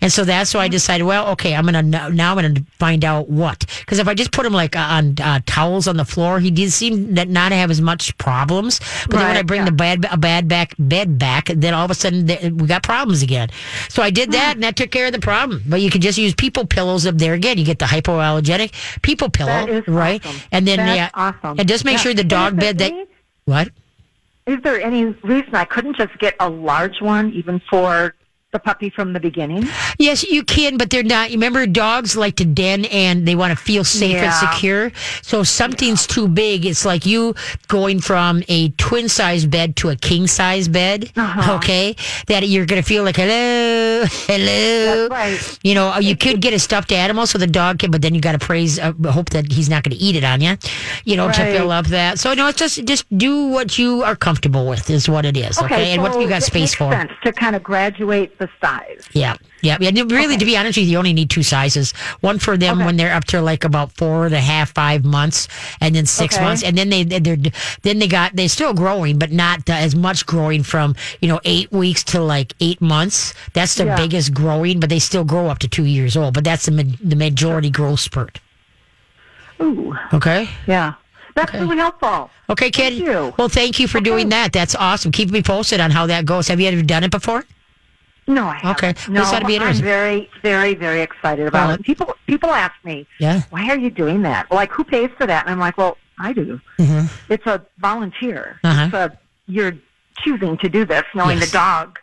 And 0.00 0.12
so 0.12 0.24
that's 0.24 0.54
why 0.54 0.60
I 0.60 0.68
decided, 0.68 1.04
well, 1.04 1.28
okay, 1.32 1.54
I'm 1.54 1.66
going 1.66 1.90
to, 1.90 2.10
now 2.10 2.34
I'm 2.34 2.40
going 2.40 2.54
to 2.54 2.64
find 2.78 3.04
out 3.04 3.28
what. 3.28 3.66
Because 3.80 3.98
if 3.98 4.06
I 4.06 4.14
just 4.14 4.30
put 4.30 4.46
him 4.46 4.52
like 4.52 4.76
on 4.76 5.16
uh, 5.20 5.40
towels 5.46 5.88
on 5.88 5.96
the 5.96 6.04
floor, 6.04 6.38
he 6.38 6.50
did 6.50 6.70
seem 6.70 7.14
that 7.14 7.28
not 7.28 7.48
to 7.48 7.56
have 7.56 7.70
as 7.70 7.80
much 7.80 8.16
problems. 8.18 8.78
But 9.08 9.18
then 9.18 9.28
when 9.28 9.36
I 9.36 9.42
bring 9.42 9.60
yeah. 9.60 9.66
the 9.66 9.72
bad, 9.72 10.06
a 10.10 10.16
bad 10.16 10.46
back 10.46 10.74
bed 10.78 11.18
back, 11.18 11.46
then 11.64 11.74
all 11.74 11.84
of 11.84 11.90
a 11.90 11.94
sudden 11.94 12.26
th- 12.26 12.52
we 12.52 12.66
got 12.68 12.82
problems 12.82 13.22
again. 13.22 13.48
So 13.88 14.02
I 14.02 14.10
did 14.10 14.32
that, 14.32 14.54
and 14.54 14.62
that 14.62 14.76
took 14.76 14.90
care 14.90 15.06
of 15.06 15.12
the 15.12 15.18
problem. 15.20 15.62
But 15.66 15.80
you 15.80 15.90
can 15.90 16.00
just 16.00 16.18
use 16.18 16.34
people 16.34 16.66
pillows 16.66 17.06
up 17.06 17.16
there 17.16 17.34
again. 17.34 17.58
You 17.58 17.64
get 17.64 17.78
the 17.78 17.86
hypoallergenic 17.86 18.72
people 19.02 19.28
pillow, 19.30 19.48
That 19.66 19.68
is 19.68 19.88
right? 19.88 20.24
awesome. 20.24 20.40
And 20.52 20.68
then 20.68 20.76
That's 20.78 20.96
yeah, 20.96 21.10
awesome. 21.14 21.58
and 21.58 21.68
just 21.68 21.84
make 21.84 21.94
Yeah. 21.94 22.00
sure 22.00 22.14
the 22.14 22.24
dog 22.24 22.58
bed 22.60 22.78
that 22.78 22.92
any- 22.92 23.06
what. 23.46 23.68
Is 24.46 24.58
there 24.62 24.80
any 24.80 25.04
reason 25.06 25.54
I 25.54 25.64
couldn't 25.64 25.96
just 25.96 26.18
get 26.18 26.36
a 26.38 26.48
large 26.50 27.00
one, 27.00 27.32
even 27.32 27.60
for 27.70 28.14
the 28.54 28.58
puppy 28.60 28.88
from 28.88 29.12
the 29.12 29.20
beginning? 29.20 29.68
Yes, 29.98 30.22
you 30.22 30.42
can, 30.42 30.78
but 30.78 30.88
they're 30.88 31.02
not. 31.02 31.30
You 31.30 31.36
Remember, 31.36 31.66
dogs 31.66 32.16
like 32.16 32.36
to 32.36 32.46
den 32.46 32.86
and 32.86 33.28
they 33.28 33.34
want 33.34 33.50
to 33.50 33.62
feel 33.62 33.84
safe 33.84 34.16
and 34.16 34.32
secure. 34.32 34.92
So 35.20 35.40
if 35.40 35.48
something's 35.48 36.06
too 36.06 36.26
big, 36.26 36.64
it's 36.64 36.86
like 36.86 37.04
you 37.04 37.34
going 37.68 38.00
from 38.00 38.42
a 38.48 38.70
twin 38.70 39.10
size 39.10 39.44
bed 39.44 39.76
to 39.76 39.90
a 39.90 39.96
king 39.96 40.26
size 40.26 40.68
bed. 40.68 41.12
Uh-huh. 41.16 41.56
Okay, 41.56 41.96
that 42.28 42.48
you're 42.48 42.64
going 42.64 42.80
to 42.80 42.86
feel 42.86 43.04
like 43.04 43.16
hello, 43.16 44.06
hello. 44.06 45.08
That's 45.08 45.10
right. 45.10 45.58
You 45.62 45.74
know, 45.74 45.98
you 45.98 46.16
could 46.16 46.40
get 46.40 46.54
a 46.54 46.58
stuffed 46.58 46.92
animal 46.92 47.26
so 47.26 47.36
the 47.36 47.46
dog 47.46 47.80
can, 47.80 47.90
but 47.90 48.00
then 48.00 48.14
you 48.14 48.20
got 48.20 48.32
to 48.32 48.38
praise, 48.38 48.78
uh, 48.78 48.92
hope 49.06 49.30
that 49.30 49.52
he's 49.52 49.68
not 49.68 49.82
going 49.82 49.96
to 49.96 50.02
eat 50.02 50.16
it 50.16 50.24
on 50.24 50.40
you. 50.40 50.56
You 51.04 51.16
know, 51.16 51.26
to 51.30 51.52
fill 51.52 51.72
up 51.72 51.86
that. 51.86 52.20
So 52.20 52.32
no, 52.32 52.46
it's 52.48 52.58
just 52.58 52.84
just 52.84 53.04
do 53.18 53.48
what 53.48 53.76
you 53.78 54.02
are 54.04 54.16
comfortable 54.16 54.66
with 54.66 54.88
is 54.88 55.08
what 55.08 55.26
it 55.26 55.36
is. 55.36 55.58
Okay, 55.58 55.92
and 55.92 56.00
what 56.00 56.18
you 56.20 56.28
got 56.28 56.42
space 56.44 56.74
for. 56.74 56.92
Sense 56.92 57.12
to 57.24 57.32
kind 57.32 57.56
of 57.56 57.62
graduate 57.62 58.38
the 58.44 58.66
size. 58.66 59.08
Yeah, 59.12 59.36
yeah, 59.62 59.76
Really, 59.80 60.36
to 60.36 60.44
be 60.44 60.56
honest 60.56 60.76
with 60.76 60.84
you, 60.86 60.92
you 60.92 60.98
only 60.98 61.12
need 61.12 61.30
two 61.30 61.42
sizes. 61.42 61.92
One 62.20 62.38
for 62.38 62.56
them 62.56 62.78
Okay. 62.78 62.86
when 62.86 62.96
they're 62.96 63.14
up 63.14 63.24
to 63.26 63.40
like 63.40 63.64
about 63.64 63.92
four 63.92 64.26
and 64.26 64.34
a 64.34 64.40
half, 64.40 64.74
five 64.74 65.04
months, 65.04 65.48
and 65.80 65.94
then 65.94 66.06
six 66.06 66.34
Okay. 66.36 66.44
months, 66.44 66.62
and 66.62 66.76
then 66.76 66.90
they 66.90 67.04
they're 67.04 67.36
then 67.82 67.98
they 67.98 68.08
got 68.08 68.36
they're 68.36 68.48
still 68.48 68.74
growing, 68.74 69.18
but 69.18 69.32
not 69.32 69.68
as 69.70 69.94
much 69.94 70.26
growing 70.26 70.62
from 70.62 70.94
you 71.20 71.28
know 71.28 71.40
eight 71.44 71.70
weeks 71.72 72.04
to 72.04 72.20
like 72.20 72.52
eight 72.60 72.80
months. 72.80 73.34
That's 73.54 73.74
the 73.76 73.86
Yeah. 73.86 73.96
biggest 73.96 74.34
growing, 74.34 74.80
but 74.80 74.90
they 74.90 74.98
still 74.98 75.24
grow 75.24 75.48
up 75.48 75.58
to 75.60 75.68
two 75.68 75.84
years 75.84 76.16
old. 76.16 76.34
But 76.34 76.44
that's 76.44 76.66
the 76.66 76.96
the 77.02 77.16
majority 77.16 77.70
growth 77.70 78.00
spurt. 78.00 78.40
Ooh, 79.62 79.96
Okay. 80.12 80.48
yeah. 80.66 80.94
That's 81.34 81.52
really 81.52 81.76
helpful. 81.78 82.30
Okay, 82.48 82.70
kid. 82.70 82.92
Thank 82.94 83.06
you. 83.06 83.34
Well, 83.36 83.48
thank 83.48 83.80
you 83.80 83.88
for 83.88 84.00
doing 84.00 84.28
that. 84.28 84.52
That's 84.52 84.76
awesome. 84.76 85.10
Keep 85.10 85.30
me 85.30 85.42
posted 85.42 85.80
on 85.80 85.90
how 85.90 86.06
that 86.06 86.26
goes. 86.26 86.46
Have 86.46 86.60
you 86.60 86.68
ever 86.68 86.82
done 86.82 87.02
it 87.02 87.10
before? 87.10 87.44
No, 88.26 88.46
I 88.46 88.54
haven't. 88.56 88.84
Okay. 88.84 89.12
No, 89.12 89.20
This 89.20 89.32
ought 89.32 89.40
to 89.40 89.46
be 89.46 89.58
I'm 89.58 89.74
very, 89.76 90.30
very, 90.42 90.74
very 90.74 91.00
excited 91.02 91.46
about 91.46 91.66
Well, 91.68 91.74
it. 91.76 91.82
People, 91.82 92.14
people 92.26 92.50
ask 92.50 92.74
me, 92.84 93.06
Yeah. 93.20 93.42
why 93.50 93.68
are 93.68 93.76
you 93.78 93.90
doing 93.90 94.22
that? 94.22 94.50
Like, 94.50 94.72
who 94.72 94.82
pays 94.84 95.10
for 95.18 95.26
that? 95.26 95.44
And 95.44 95.52
I'm 95.52 95.58
like, 95.60 95.76
well, 95.76 95.98
I 96.18 96.32
do. 96.32 96.60
Mhm. 96.78 97.10
It's 97.28 97.46
a 97.46 97.60
volunteer. 97.78 98.60
Uh-huh. 98.64 98.84
It's 98.86 98.94
a, 98.94 99.18
you're 99.46 99.74
choosing 100.18 100.56
to 100.58 100.68
do 100.68 100.84
this, 100.84 101.02
knowing 101.14 101.38
Yes. 101.38 101.50
the 101.50 101.58
dog. 101.58 101.98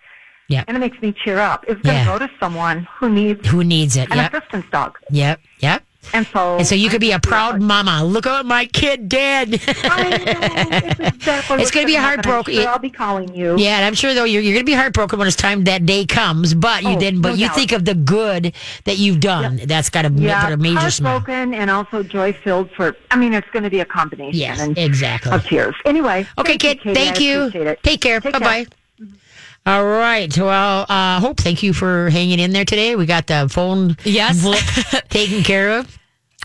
Yep. 0.49 0.65
And 0.67 0.77
it 0.77 0.79
makes 0.81 1.01
me 1.01 1.13
cheer 1.13 1.39
up. 1.39 1.63
It's 1.67 1.81
going 1.81 1.95
to 1.97 2.01
Yeah. 2.03 2.05
go 2.05 2.19
to 2.19 2.29
someone 2.39 2.87
who 2.99 3.09
needs 3.09 3.47
Who 3.47 3.63
needs 3.63 3.95
it? 3.95 4.11
an 4.11 4.17
Yep. 4.17 4.33
assistance 4.33 4.65
dog. 4.71 4.97
Yep. 5.09 5.39
Yep. 5.59 5.83
And 6.13 6.25
so, 6.27 6.57
And 6.57 6.65
so 6.67 6.75
you 6.75 6.89
could 6.89 6.99
be 7.01 7.11
a 7.11 7.19
proud 7.19 7.61
mama. 7.61 8.03
Look 8.03 8.25
at 8.27 8.31
what 8.31 8.45
my 8.45 8.65
kid 8.65 9.07
did. 9.07 9.53
It's, 9.53 9.67
It's 11.61 11.71
gonna 11.71 11.85
be 11.85 11.95
heartbroken. 11.95 12.53
Sure 12.55 12.67
I'll 12.67 12.79
be 12.79 12.89
calling 12.89 13.33
you. 13.35 13.55
yeah, 13.57 13.77
and 13.77 13.85
I'm 13.85 13.93
sure 13.93 14.13
though 14.13 14.23
you're, 14.23 14.41
you're 14.41 14.53
going 14.53 14.65
to 14.65 14.69
be 14.69 14.73
heartbroken 14.75 15.19
when 15.19 15.27
it's 15.27 15.35
time 15.37 15.63
that 15.65 15.85
day 15.85 16.05
comes. 16.05 16.53
But 16.53 16.83
you 16.83 16.89
Oh, 16.91 16.99
then, 16.99 17.21
but 17.21 17.29
no 17.29 17.35
you 17.35 17.47
doubt. 17.47 17.55
think 17.55 17.71
of 17.71 17.85
the 17.85 17.95
good 17.95 18.53
that 18.85 18.97
you've 18.97 19.19
done. 19.19 19.61
That's 19.65 19.89
got 19.89 20.01
to 20.03 20.11
Yeah, 20.11 20.43
put 20.45 20.53
a 20.53 20.57
major 20.57 20.89
smile. 20.91 21.19
heartbroken 21.19 21.53
and 21.53 21.69
also 21.69 22.03
joy 22.03 22.33
filled 22.33 22.71
for. 22.71 22.95
I 23.11 23.15
mean, 23.15 23.33
it's 23.33 23.49
going 23.51 23.63
to 23.63 23.69
be 23.69 23.79
a 23.79 23.85
combination. 23.85 24.39
Yes, 24.39 24.59
exactly. 24.77 25.31
Of 25.31 25.45
tears. 25.45 25.75
Anyway. 25.85 26.27
Okay, 26.37 26.57
thank 26.57 26.61
kid. 26.61 26.81
Katie. 26.81 26.95
Thank 26.95 27.17
I 27.17 27.21
you. 27.21 27.51
Take 27.83 28.01
care. 28.01 28.19
Take 28.19 28.33
bye 28.33 28.39
care. 28.39 28.65
bye. 28.65 28.65
All 29.65 29.85
right. 29.85 30.35
Well, 30.35 30.85
uh, 30.89 31.19
Hope, 31.19 31.37
thank 31.37 31.61
you 31.61 31.71
for 31.73 32.09
hanging 32.09 32.39
in 32.39 32.51
there 32.51 32.65
today. 32.65 32.95
We 32.95 33.05
got 33.05 33.27
the 33.27 33.47
phone 33.49 33.95
Yes. 34.03 34.43
taken 35.09 35.43
care 35.43 35.77
of. 35.79 35.97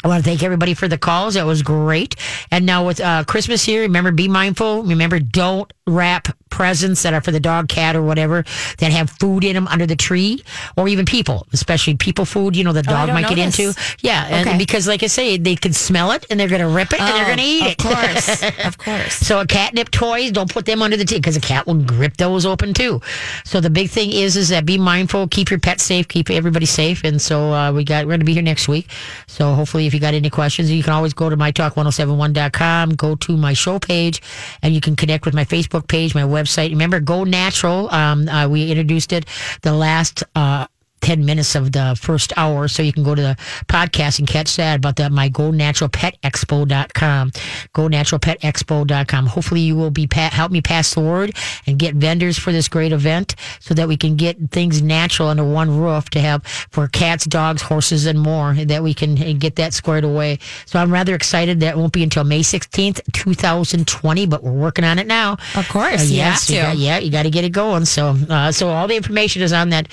I 0.07 0.09
want 0.09 0.23
to 0.25 0.31
thank 0.31 0.45
everybody 0.45 0.73
for 0.75 0.87
the 0.87 0.99
calls. 0.99 1.35
That 1.35 1.47
was 1.47 1.63
great. 1.63 2.15
And 2.53 2.65
now 2.65 2.87
with 2.87 3.01
uh, 3.01 3.25
Christmas 3.25 3.65
here, 3.65 3.81
remember, 3.83 4.13
be 4.13 4.29
mindful. 4.29 4.85
Remember, 4.85 5.19
don't 5.19 5.73
wrap 5.89 6.29
presents 6.49 7.03
that 7.03 7.13
are 7.13 7.21
for 7.21 7.33
the 7.33 7.41
dog, 7.41 7.69
cat, 7.69 7.95
or 7.97 8.03
whatever 8.03 8.45
that 8.79 8.91
have 8.93 9.11
food 9.11 9.43
in 9.45 9.55
them 9.55 9.67
under 9.67 9.85
the 9.85 9.97
tree, 9.97 10.43
or 10.77 10.87
even 10.89 11.05
people, 11.05 11.47
especially 11.53 11.97
people 11.97 12.25
food. 12.25 12.55
You 12.55 12.63
know, 12.63 12.73
the 12.73 12.81
Oh, 12.81 12.83
dog 12.83 13.07
don't 13.09 13.15
might 13.21 13.29
get 13.29 13.35
this. 13.35 13.59
into. 13.59 13.81
Yeah, 14.01 14.25
and 14.27 14.59
because 14.61 14.87
like 14.87 15.03
I 15.03 15.09
say, 15.09 15.39
they 15.39 15.57
can 15.57 15.73
smell 15.73 16.13
it 16.13 16.25
and 16.31 16.39
they're 16.39 16.49
going 16.49 16.61
to 16.61 16.69
rip 16.69 16.93
it 16.93 17.01
and 17.01 17.09
they're 17.09 17.27
going 17.27 17.39
to 17.39 17.45
eat 17.45 17.63
of 17.63 17.67
it. 17.67 17.85
Of 17.85 17.85
course, 17.85 18.43
of 18.67 18.79
course. 18.79 19.15
So 19.15 19.41
a 19.41 19.47
catnip 19.47 19.91
toys, 19.91 20.31
don't 20.31 20.51
put 20.53 20.67
them 20.67 20.83
under 20.83 20.97
the 20.97 21.05
tree 21.05 21.19
because 21.19 21.37
a 21.37 21.41
cat 21.41 21.67
will 21.67 21.83
grip 21.83 22.17
those 22.17 22.47
open 22.47 22.75
too. 22.75 23.01
So 23.45 23.61
the 23.61 23.71
big 23.71 23.91
thing 23.91 24.13
is, 24.13 24.37
is 24.37 24.51
that 24.51 24.65
be 24.67 24.79
mindful, 24.79 25.27
keep 25.29 25.51
your 25.51 25.59
pets 25.59 25.83
safe, 25.83 26.07
keep 26.07 26.31
everybody 26.31 26.67
safe. 26.67 27.03
And 27.03 27.21
so 27.21 27.53
uh, 27.53 27.73
we 27.73 27.83
got, 27.83 28.05
we're 28.07 28.11
going 28.13 28.21
to 28.21 28.27
be 28.27 28.35
here 28.35 28.43
next 28.43 28.69
week. 28.69 28.89
So 29.27 29.53
hopefully, 29.55 29.87
if 29.87 29.95
you 29.97 30.01
got 30.01 30.15
any 30.15 30.31
questions, 30.31 30.71
you 30.71 30.83
can 30.83 30.93
always 30.93 31.15
go 31.15 31.29
to 31.29 31.37
mytalk1071.com, 31.37 32.95
go 32.95 33.17
to 33.17 33.37
my 33.37 33.53
show 33.55 33.79
page, 33.79 34.23
and 34.63 34.75
you 34.75 34.81
can 34.81 34.95
connect 34.95 35.25
with 35.25 35.35
my 35.35 35.45
Facebook 35.45 35.89
page, 35.89 36.15
my 36.15 36.23
website. 36.23 36.71
Remember, 36.71 37.01
Go 37.01 37.25
Natural. 37.25 37.93
Um, 37.93 38.29
uh, 38.29 38.47
we 38.49 38.71
introduced 38.71 39.13
it 39.13 39.27
the 39.63 39.73
last. 39.73 40.23
Uh, 40.35 40.67
10 41.01 41.25
minutes 41.25 41.55
of 41.55 41.73
the 41.73 41.97
first 42.01 42.33
hour. 42.37 42.69
So 42.69 42.83
you 42.83 42.93
can 42.93 43.03
go 43.05 43.15
to 43.15 43.23
the 43.23 43.37
podcast 43.69 44.19
and 44.19 44.27
catch 44.27 44.57
that 44.57 44.77
about 44.77 44.97
the, 44.97 45.09
my 45.11 45.29
Go 45.29 45.51
Natural 45.51 45.89
Pet 45.89 46.17
Expo.com. 46.23 47.33
Go 47.73 47.89
Natural 47.89 48.19
Pet 48.19 48.41
Expo.com. 48.41 49.27
Hopefully 49.27 49.61
you 49.61 49.77
will 49.77 49.91
be, 49.91 50.07
pa- 50.07 50.31
help 50.33 50.51
me 50.53 50.61
pass 50.61 50.95
the 50.95 51.01
word 51.01 51.37
and 51.67 51.79
get 51.79 51.95
vendors 51.95 52.39
for 52.39 52.53
this 52.53 52.69
great 52.69 52.93
event 52.93 53.35
so 53.61 53.75
that 53.75 53.89
we 53.89 53.97
can 53.97 54.17
get 54.17 54.37
things 54.51 54.83
natural 54.83 55.29
under 55.29 55.45
one 55.45 55.77
roof 55.79 56.09
to 56.11 56.21
have 56.21 56.45
for 56.71 56.89
cats, 56.89 57.25
dogs, 57.25 57.63
horses, 57.63 58.07
and 58.07 58.19
more 58.19 58.55
that 58.55 58.83
we 58.83 58.95
can 58.95 59.21
uh, 59.23 59.33
get 59.39 59.57
that 59.57 59.75
squared 59.75 60.05
away. 60.05 60.39
So 60.65 60.79
I'm 60.79 60.91
rather 60.93 61.15
excited 61.15 61.61
that 61.61 61.75
it 61.75 61.77
won't 61.79 61.93
be 61.93 62.03
until 62.03 62.25
May 62.25 62.41
16th, 62.41 63.01
2020, 63.13 64.27
but 64.27 64.43
we're 64.43 64.53
working 64.53 64.85
on 64.85 64.99
it 64.99 65.07
now. 65.07 65.37
Of 65.55 65.69
course, 65.69 66.03
Uh, 66.11 66.15
yes, 66.15 66.47
to. 66.47 66.55
got- 66.55 66.77
yeah, 66.77 66.99
you 66.99 67.11
got 67.11 67.25
to 67.25 67.31
get 67.31 67.45
it 67.45 67.51
going. 67.51 67.85
So, 67.85 68.17
uh, 68.29 68.53
so 68.53 68.69
all 68.69 68.89
the 68.89 68.97
information 68.97 69.43
is 69.43 69.53
on 69.53 69.71
that 69.71 69.89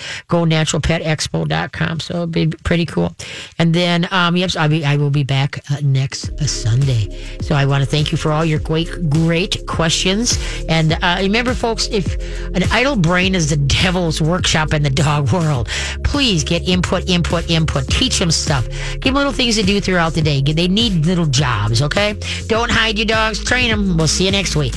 GoNaturalPetExpo.com. 1.01 1.99
So 1.99 2.13
it'll 2.13 2.27
be 2.27 2.47
pretty 2.47 2.85
cool. 2.85 3.15
And 3.59 3.73
then, 3.73 4.07
um, 4.11 4.35
yep, 4.35 4.51
so 4.51 4.61
I'll 4.61 4.69
be, 4.69 4.85
I 4.85 4.97
will 4.97 5.09
be 5.09 5.23
back 5.23 5.59
uh, 5.71 5.77
next 5.81 6.29
uh, 6.29 6.45
Sunday. 6.45 7.37
So 7.41 7.55
I 7.55 7.65
want 7.65 7.83
to 7.83 7.89
thank 7.89 8.11
you 8.11 8.17
for 8.17 8.31
all 8.31 8.45
your 8.45 8.59
great, 8.59 9.09
great 9.09 9.65
questions. 9.67 10.37
And 10.69 10.93
uh, 10.93 11.17
remember, 11.19 11.53
folks, 11.53 11.87
if 11.91 12.15
an 12.55 12.63
idle 12.71 12.95
brain 12.95 13.35
is 13.35 13.49
the 13.49 13.57
devil's 13.57 14.21
workshop 14.21 14.73
in 14.73 14.83
the 14.83 14.89
dog 14.89 15.31
world, 15.31 15.69
please 16.03 16.43
get 16.43 16.67
input, 16.67 17.09
input, 17.09 17.49
input. 17.49 17.87
Teach 17.87 18.19
them 18.19 18.31
stuff. 18.31 18.67
Give 18.99 19.13
them 19.13 19.15
little 19.15 19.31
things 19.31 19.55
to 19.57 19.63
do 19.63 19.79
throughout 19.81 20.13
the 20.13 20.21
day. 20.21 20.41
They 20.41 20.67
need 20.67 21.05
little 21.05 21.25
jobs. 21.25 21.81
Okay. 21.81 22.17
Don't 22.47 22.71
hide 22.71 22.97
your 22.97 23.07
dogs. 23.07 23.43
Train 23.43 23.69
them. 23.69 23.97
We'll 23.97 24.07
see 24.07 24.25
you 24.25 24.31
next 24.31 24.55
week. 24.55 24.73